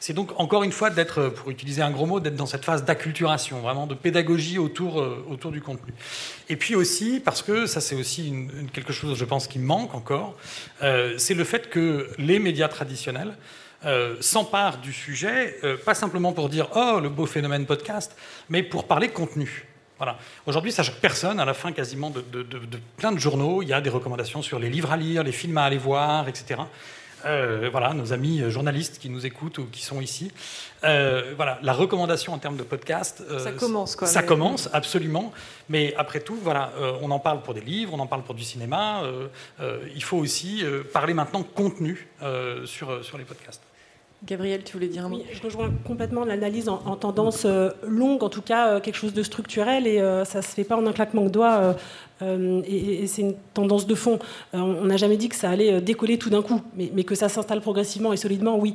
C'est 0.04 0.14
donc 0.14 0.32
encore 0.40 0.64
une 0.64 0.72
fois 0.72 0.90
d'être, 0.90 1.28
pour 1.28 1.52
utiliser 1.52 1.80
un 1.80 1.92
gros 1.92 2.06
mot, 2.06 2.18
d'être 2.18 2.34
dans 2.34 2.46
cette 2.46 2.64
phase 2.64 2.84
d'acculturation, 2.84 3.60
vraiment 3.60 3.86
de 3.86 3.94
pédagogie 3.94 4.58
autour, 4.58 5.00
euh, 5.00 5.24
autour 5.30 5.52
du 5.52 5.60
contenu. 5.60 5.94
Et 6.48 6.56
puis 6.56 6.74
aussi, 6.74 7.20
parce 7.24 7.40
que 7.40 7.66
ça 7.66 7.80
c'est 7.80 7.94
aussi 7.94 8.34
quelque 8.72 8.92
chose, 8.92 9.16
je 9.16 9.24
pense, 9.24 9.46
qui 9.46 9.60
manque 9.60 9.94
encore, 9.94 10.34
euh, 10.82 11.14
c'est 11.18 11.34
le 11.34 11.44
fait 11.44 11.70
que 11.70 12.10
les 12.18 12.40
médias 12.40 12.66
traditionnels 12.66 13.36
euh, 13.84 14.16
s'emparent 14.18 14.78
du 14.78 14.92
sujet, 14.92 15.56
pas 15.84 15.94
simplement 15.94 16.32
pour 16.32 16.48
dire 16.48 16.66
oh 16.74 16.98
le 17.00 17.08
beau 17.08 17.26
phénomène 17.26 17.64
podcast, 17.64 18.16
mais 18.48 18.64
pour 18.64 18.88
parler 18.88 19.08
contenu. 19.08 19.68
Voilà. 19.98 20.18
Aujourd'hui, 20.46 20.72
ça 20.72 20.82
choque 20.82 20.96
personne. 20.96 21.38
À 21.38 21.44
la 21.44 21.54
fin, 21.54 21.70
quasiment 21.70 22.10
de, 22.10 22.22
de, 22.32 22.78
plein 22.96 23.12
de 23.12 23.20
journaux, 23.20 23.62
il 23.62 23.68
y 23.68 23.72
a 23.72 23.80
des 23.80 23.88
recommandations 23.88 24.42
sur 24.42 24.58
les 24.58 24.68
livres 24.68 24.90
à 24.90 24.96
lire, 24.96 25.22
les 25.22 25.30
films 25.30 25.58
à 25.58 25.62
aller 25.62 25.78
voir, 25.78 26.28
etc. 26.28 26.62
Euh, 27.24 27.68
voilà, 27.70 27.94
nos 27.94 28.12
amis 28.12 28.42
journalistes 28.50 28.98
qui 28.98 29.08
nous 29.08 29.26
écoutent 29.26 29.58
ou 29.58 29.66
qui 29.66 29.82
sont 29.82 30.00
ici. 30.00 30.30
Euh, 30.84 31.32
voilà, 31.36 31.58
la 31.62 31.72
recommandation 31.72 32.32
en 32.32 32.38
termes 32.38 32.56
de 32.56 32.62
podcast. 32.62 33.22
Euh, 33.30 33.38
ça 33.38 33.52
commence, 33.52 33.96
quoi. 33.96 34.08
Ça 34.08 34.22
commence, 34.22 34.68
absolument. 34.72 35.32
Mais 35.68 35.94
après 35.96 36.20
tout, 36.20 36.36
voilà, 36.42 36.72
on 37.00 37.10
en 37.10 37.18
parle 37.18 37.42
pour 37.42 37.54
des 37.54 37.60
livres, 37.60 37.92
on 37.94 38.00
en 38.00 38.06
parle 38.06 38.22
pour 38.22 38.34
du 38.34 38.44
cinéma. 38.44 39.02
il 39.94 40.02
faut 40.02 40.18
aussi 40.18 40.64
parler 40.92 41.14
maintenant 41.14 41.42
contenu 41.42 42.08
sur, 42.64 43.04
sur 43.04 43.18
les 43.18 43.24
podcasts. 43.24 43.62
Gabriel, 44.24 44.62
tu 44.62 44.74
voulais 44.74 44.86
dire 44.86 45.06
un 45.06 45.08
mot? 45.08 45.20
Je 45.32 45.42
rejoins 45.42 45.72
complètement 45.84 46.24
l'analyse 46.24 46.68
en, 46.68 46.96
tendance 46.96 47.44
longue, 47.84 48.22
en 48.22 48.28
tout 48.28 48.42
cas 48.42 48.78
quelque 48.80 48.94
chose 48.94 49.14
de 49.14 49.22
structurel, 49.22 49.86
et 49.86 49.98
ça 50.24 50.38
ne 50.38 50.42
se 50.42 50.48
fait 50.48 50.64
pas 50.64 50.76
en 50.76 50.86
un 50.86 50.92
claquement 50.92 51.22
de 51.22 51.28
doigts. 51.28 51.76
Euh, 52.22 52.62
et, 52.66 53.06
c'est 53.06 53.22
une 53.22 53.34
tendance 53.54 53.86
de 53.86 53.94
fond. 53.94 54.18
Euh, 54.54 54.58
on 54.58 54.84
n'a 54.84 54.96
jamais 54.96 55.16
dit 55.16 55.28
que 55.28 55.36
ça 55.36 55.50
allait 55.50 55.74
euh, 55.74 55.80
décoller 55.80 56.18
tout 56.18 56.30
d'un 56.30 56.42
coup, 56.42 56.60
mais, 56.76 57.04
que 57.04 57.14
ça 57.14 57.28
s'installe 57.28 57.60
progressivement 57.60 58.12
et 58.12 58.16
solidement, 58.16 58.56
oui. 58.58 58.74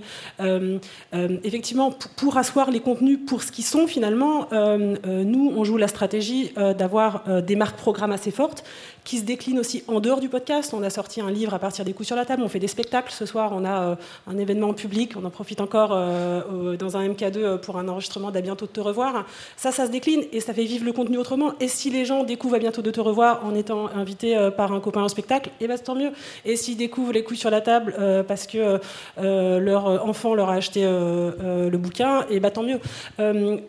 effectivement, 1.43 1.93
pour, 2.17 2.37
asseoir 2.37 2.71
les 2.71 2.81
contenus 2.81 3.19
pour 3.25 3.41
ce 3.41 3.51
qu'ils 3.51 3.63
sont 3.63 3.87
finalement, 3.87 4.47
nous, 4.51 5.53
on 5.55 5.63
joue 5.63 5.77
la 5.77 5.87
stratégie 5.87 6.51
d'avoir 6.77 7.23
des 7.41 7.55
marques 7.55 7.77
programmes 7.77 8.11
assez 8.11 8.31
fortes 8.31 8.65
qui 9.05 9.19
se 9.19 9.23
déclinent 9.23 9.59
aussi 9.59 9.83
en 9.87 10.01
dehors 10.01 10.19
du 10.19 10.27
podcast. 10.27 10.73
On 10.73 10.83
a 10.83 10.89
sorti 10.89 11.21
un 11.21 11.31
livre 11.31 11.53
à 11.53 11.59
partir 11.59 11.85
des 11.85 11.93
coups 11.93 12.07
sur 12.07 12.17
la 12.17 12.25
table, 12.25 12.43
on 12.43 12.49
fait 12.49 12.59
des 12.59 12.67
spectacles. 12.67 13.13
Ce 13.13 13.25
soir, 13.25 13.51
on 13.53 13.63
a 13.63 13.97
un 14.27 14.37
événement 14.37 14.73
public, 14.73 15.13
on 15.15 15.23
en 15.23 15.29
profite 15.29 15.61
encore 15.61 15.89
dans 15.89 16.97
un 16.97 17.07
MK2 17.07 17.59
pour 17.59 17.77
un 17.77 17.87
enregistrement 17.87 18.31
d'À 18.31 18.41
bientôt 18.41 18.65
de 18.65 18.71
te 18.71 18.81
revoir. 18.81 19.25
Ça, 19.55 19.71
ça 19.71 19.85
se 19.85 19.91
décline 19.91 20.23
et 20.33 20.41
ça 20.41 20.53
fait 20.53 20.65
vivre 20.65 20.85
le 20.85 20.91
contenu 20.91 21.17
autrement. 21.17 21.53
Et 21.61 21.69
si 21.69 21.89
les 21.89 22.03
gens 22.03 22.23
découvrent 22.23 22.55
À 22.55 22.59
bientôt 22.59 22.81
de 22.81 22.91
te 22.91 22.99
revoir, 22.99 23.36
en 23.43 23.55
étant 23.55 23.87
invité 23.87 24.37
euh, 24.37 24.51
par 24.51 24.71
un 24.71 24.79
copain 24.79 25.03
au 25.03 25.07
spectacle, 25.07 25.49
et 25.59 25.65
eh 25.65 25.67
ben, 25.67 25.77
tant 25.77 25.95
mieux. 25.95 26.11
Et 26.45 26.55
s'ils 26.55 26.77
découvrent 26.77 27.13
les 27.13 27.23
couilles 27.23 27.37
sur 27.37 27.49
la 27.49 27.61
table 27.61 27.95
euh, 27.99 28.23
parce 28.23 28.47
que 28.47 28.79
euh, 29.19 29.59
leur 29.59 30.05
enfant 30.05 30.33
leur 30.35 30.49
a 30.49 30.55
acheté 30.55 30.83
le 30.83 31.77
bouquin, 31.77 32.21
et 32.23 32.35
eh 32.35 32.39
ben, 32.39 32.51
tant 32.51 32.63
mieux. 32.63 32.79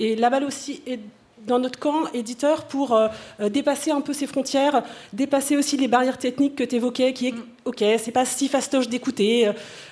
et 0.01 0.17
la 0.17 0.31
balle 0.31 0.45
aussi 0.45 0.83
est 0.87 1.01
dans 1.49 1.59
notre 1.59 1.81
camp 1.81 2.07
éditeur 2.15 2.67
pour 2.67 2.95
euh, 2.95 3.09
euh, 3.41 3.49
dépasser 3.49 3.91
un 3.91 4.01
peu 4.01 4.13
ces 4.13 4.29
frontières, 4.29 4.85
dépasser 5.13 5.57
aussi 5.57 5.77
les 5.77 5.89
barrières 5.89 6.19
techniques 6.19 6.55
que 6.55 6.63
tu 6.63 6.77
évoquais, 6.77 7.13
qui 7.13 7.29
est 7.29 7.35
ok, 7.65 7.83
c'est 7.99 8.13
pas 8.13 8.25
si 8.25 8.49
fastoche 8.49 8.89
d'écouter, 8.89 9.51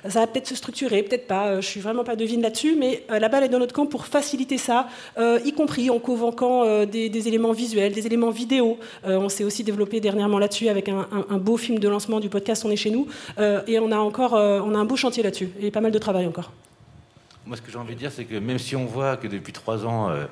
ça 0.08 0.20
va 0.20 0.26
peut-être 0.26 0.46
se 0.46 0.54
structurer, 0.54 1.02
peut-être 1.02 1.26
pas, 1.26 1.60
je 1.60 1.66
suis 1.66 1.80
vraiment 1.80 2.04
pas 2.04 2.16
devine 2.16 2.40
là-dessus, 2.40 2.74
mais 2.74 3.02
la 3.10 3.28
balle 3.28 3.44
est 3.44 3.50
dans 3.50 3.58
notre 3.58 3.74
camp 3.74 3.84
pour 3.84 4.06
faciliter 4.06 4.56
ça, 4.56 4.88
y 5.18 5.52
compris 5.52 5.90
en 5.90 5.98
convoquant 5.98 6.86
des, 6.86 7.28
éléments 7.28 7.52
visuels, 7.52 7.92
des 7.92 8.06
éléments 8.06 8.30
vidéo. 8.30 8.78
on 9.04 9.28
s'est 9.28 9.44
aussi 9.44 9.62
développé 9.62 10.00
dernièrement 10.00 10.38
là-dessus 10.38 10.70
avec 10.70 10.88
un, 10.88 11.06
un, 11.28 11.36
beau 11.36 11.58
film 11.58 11.78
de 11.78 11.88
lancement 11.88 12.18
du 12.18 12.30
podcast 12.30 12.64
On 12.64 12.70
est 12.70 12.76
chez 12.76 12.90
nous, 12.90 13.08
et 13.38 13.78
on 13.78 13.92
a 13.92 13.98
encore 13.98 14.32
on 14.32 14.74
a 14.74 14.78
un 14.78 14.86
beau 14.86 14.96
chantier 14.96 15.22
là-dessus, 15.22 15.50
et 15.60 15.70
pas 15.70 15.82
mal 15.82 15.92
de 15.92 15.98
travail 15.98 16.26
encore. 16.26 16.52
Moi, 17.46 17.56
ce 17.56 17.62
que 17.62 17.70
j'ai 17.70 17.78
envie 17.78 17.94
de 17.94 18.00
dire, 18.00 18.10
c'est 18.10 18.24
que 18.24 18.34
même 18.34 18.58
si 18.58 18.74
on 18.74 18.86
voit 18.86 19.16
que 19.16 19.28
depuis 19.28 19.52
trois 19.52 19.86
ans, 19.86 20.10
euh, 20.10 20.24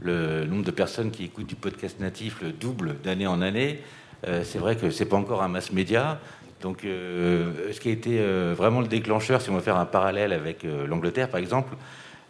le 0.00 0.44
nombre 0.44 0.64
de 0.64 0.70
personnes 0.70 1.10
qui 1.10 1.24
écoutent 1.24 1.46
du 1.46 1.54
podcast 1.54 2.00
natif 2.00 2.40
le 2.42 2.52
double 2.52 2.96
d'année 3.02 3.26
en 3.26 3.42
année, 3.42 3.80
euh, 4.26 4.42
c'est 4.44 4.58
vrai 4.58 4.76
que 4.76 4.90
c'est 4.90 5.04
pas 5.04 5.16
encore 5.16 5.42
un 5.42 5.48
mass 5.48 5.72
média. 5.72 6.20
Donc, 6.60 6.84
euh, 6.84 7.72
ce 7.72 7.80
qui 7.80 7.88
a 7.88 7.92
été 7.92 8.24
vraiment 8.54 8.80
le 8.80 8.86
déclencheur, 8.86 9.42
si 9.42 9.50
on 9.50 9.54
veut 9.54 9.60
faire 9.60 9.78
un 9.78 9.84
parallèle 9.84 10.32
avec 10.32 10.62
l'Angleterre, 10.62 11.28
par 11.28 11.40
exemple, 11.40 11.74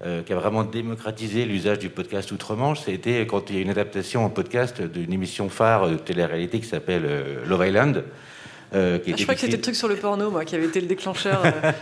qui 0.01 0.33
a 0.33 0.37
vraiment 0.37 0.65
démocratisé 0.65 1.45
l'usage 1.45 1.79
du 1.79 1.91
podcast 1.91 2.33
outre-Manche, 2.33 2.89
été 2.89 3.25
quand 3.27 3.51
il 3.51 3.57
y 3.57 3.59
a 3.59 3.63
une 3.63 3.71
adaptation 3.71 4.25
en 4.25 4.31
podcast 4.31 4.81
d'une 4.81 5.13
émission 5.13 5.51
phare 5.51 5.91
de 5.91 5.97
télé-réalité 5.97 6.61
qui 6.61 6.67
s'appelle 6.67 7.07
Love 7.47 7.67
Island. 7.67 8.05
Euh, 8.75 8.99
ah, 9.07 9.11
je 9.17 9.23
crois 9.23 9.35
que 9.35 9.41
c'était 9.41 9.57
le 9.57 9.63
truc 9.63 9.75
sur 9.75 9.89
le 9.89 9.97
porno, 9.97 10.31
moi, 10.31 10.45
qui 10.45 10.55
avait 10.55 10.67
été 10.67 10.81
le 10.81 10.87
déclencheur 10.87 11.43
euh, 11.45 11.73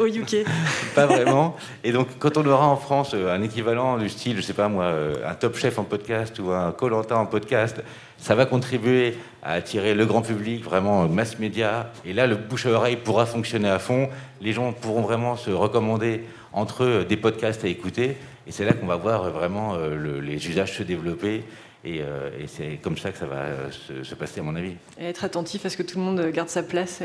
au 0.00 0.06
UK. 0.06 0.44
Pas 0.94 1.06
vraiment. 1.06 1.56
Et 1.84 1.92
donc, 1.92 2.08
quand 2.18 2.36
on 2.36 2.46
aura 2.46 2.66
en 2.66 2.76
France 2.76 3.12
euh, 3.14 3.34
un 3.34 3.42
équivalent 3.42 3.98
du 3.98 4.08
style, 4.08 4.36
je 4.36 4.42
sais 4.42 4.52
pas 4.52 4.68
moi, 4.68 4.92
un 5.24 5.34
Top 5.34 5.56
Chef 5.56 5.78
en 5.78 5.84
podcast 5.84 6.38
ou 6.40 6.50
un 6.50 6.72
Colanta 6.72 7.16
en 7.16 7.26
podcast, 7.26 7.82
ça 8.18 8.34
va 8.34 8.46
contribuer 8.46 9.14
à 9.42 9.52
attirer 9.52 9.94
le 9.94 10.04
grand 10.06 10.22
public, 10.22 10.64
vraiment 10.64 11.08
mass 11.08 11.38
média. 11.38 11.92
Et 12.04 12.12
là, 12.12 12.26
le 12.26 12.36
bouche 12.36 12.66
à 12.66 12.70
oreille 12.70 12.96
pourra 12.96 13.26
fonctionner 13.26 13.68
à 13.68 13.78
fond. 13.78 14.08
Les 14.40 14.52
gens 14.52 14.72
pourront 14.72 15.02
vraiment 15.02 15.36
se 15.36 15.50
recommander 15.50 16.24
entre 16.52 16.84
eux 16.84 17.06
des 17.08 17.16
podcasts 17.16 17.64
à 17.64 17.68
écouter. 17.68 18.16
Et 18.46 18.52
c'est 18.52 18.64
là 18.64 18.72
qu'on 18.72 18.86
va 18.86 18.96
voir 18.96 19.30
vraiment 19.30 19.76
les 19.76 20.48
usages 20.48 20.76
se 20.76 20.82
développer 20.82 21.44
euh, 21.86 22.30
et, 22.38 22.46
c'est 22.46 22.78
comme 22.82 22.98
ça 22.98 23.10
que 23.10 23.18
ça 23.18 23.26
va 23.26 23.36
euh, 23.36 23.70
se, 24.02 24.14
passer, 24.14 24.40
à 24.40 24.42
mon 24.42 24.54
avis. 24.54 24.74
Et 24.98 25.06
être 25.06 25.24
attentif 25.24 25.64
à 25.64 25.70
ce 25.70 25.76
que 25.76 25.82
tout 25.82 25.98
le 25.98 26.04
monde 26.04 26.30
garde 26.30 26.48
sa 26.48 26.62
place 26.62 27.02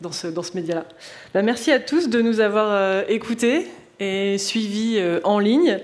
dans 0.00 0.12
ce, 0.12 0.26
dans 0.26 0.42
ce 0.42 0.54
média-là. 0.54 0.84
Bah, 1.34 1.42
merci 1.42 1.70
à 1.72 1.80
tous 1.80 2.08
de 2.08 2.20
nous 2.20 2.40
avoir 2.40 2.68
euh, 2.70 3.02
écoutés 3.08 3.66
et 3.98 4.38
suivis 4.38 4.98
en 5.24 5.38
ligne. 5.38 5.78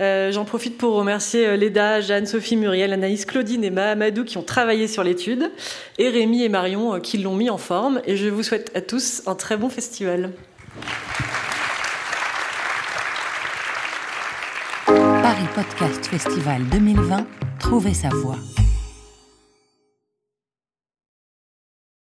J'en 0.00 0.44
profite 0.44 0.76
pour 0.76 0.94
remercier 0.94 1.56
Léda, 1.56 2.00
Jeanne, 2.00 2.26
Sophie, 2.26 2.56
Muriel, 2.56 2.92
Anaïs, 2.92 3.24
Claudine 3.24 3.62
et 3.62 3.70
Mahamadou 3.70 4.24
qui 4.24 4.38
ont 4.38 4.42
travaillé 4.42 4.88
sur 4.88 5.04
l'étude, 5.04 5.52
et 5.96 6.08
Rémi 6.08 6.42
et 6.42 6.48
Marion 6.48 6.98
qui 6.98 7.18
l'ont 7.18 7.36
mis 7.36 7.48
en 7.48 7.58
forme. 7.58 8.02
Et 8.06 8.16
je 8.16 8.26
vous 8.26 8.42
souhaite 8.42 8.72
à 8.74 8.80
tous 8.80 9.22
un 9.26 9.36
très 9.36 9.56
bon 9.56 9.68
festival. 9.68 10.32
Paris 15.22 15.48
Podcast 15.54 16.06
Festival 16.06 16.62
2020, 16.70 17.26
trouvez 17.58 17.92
sa 17.92 18.08
voix. 18.08 18.38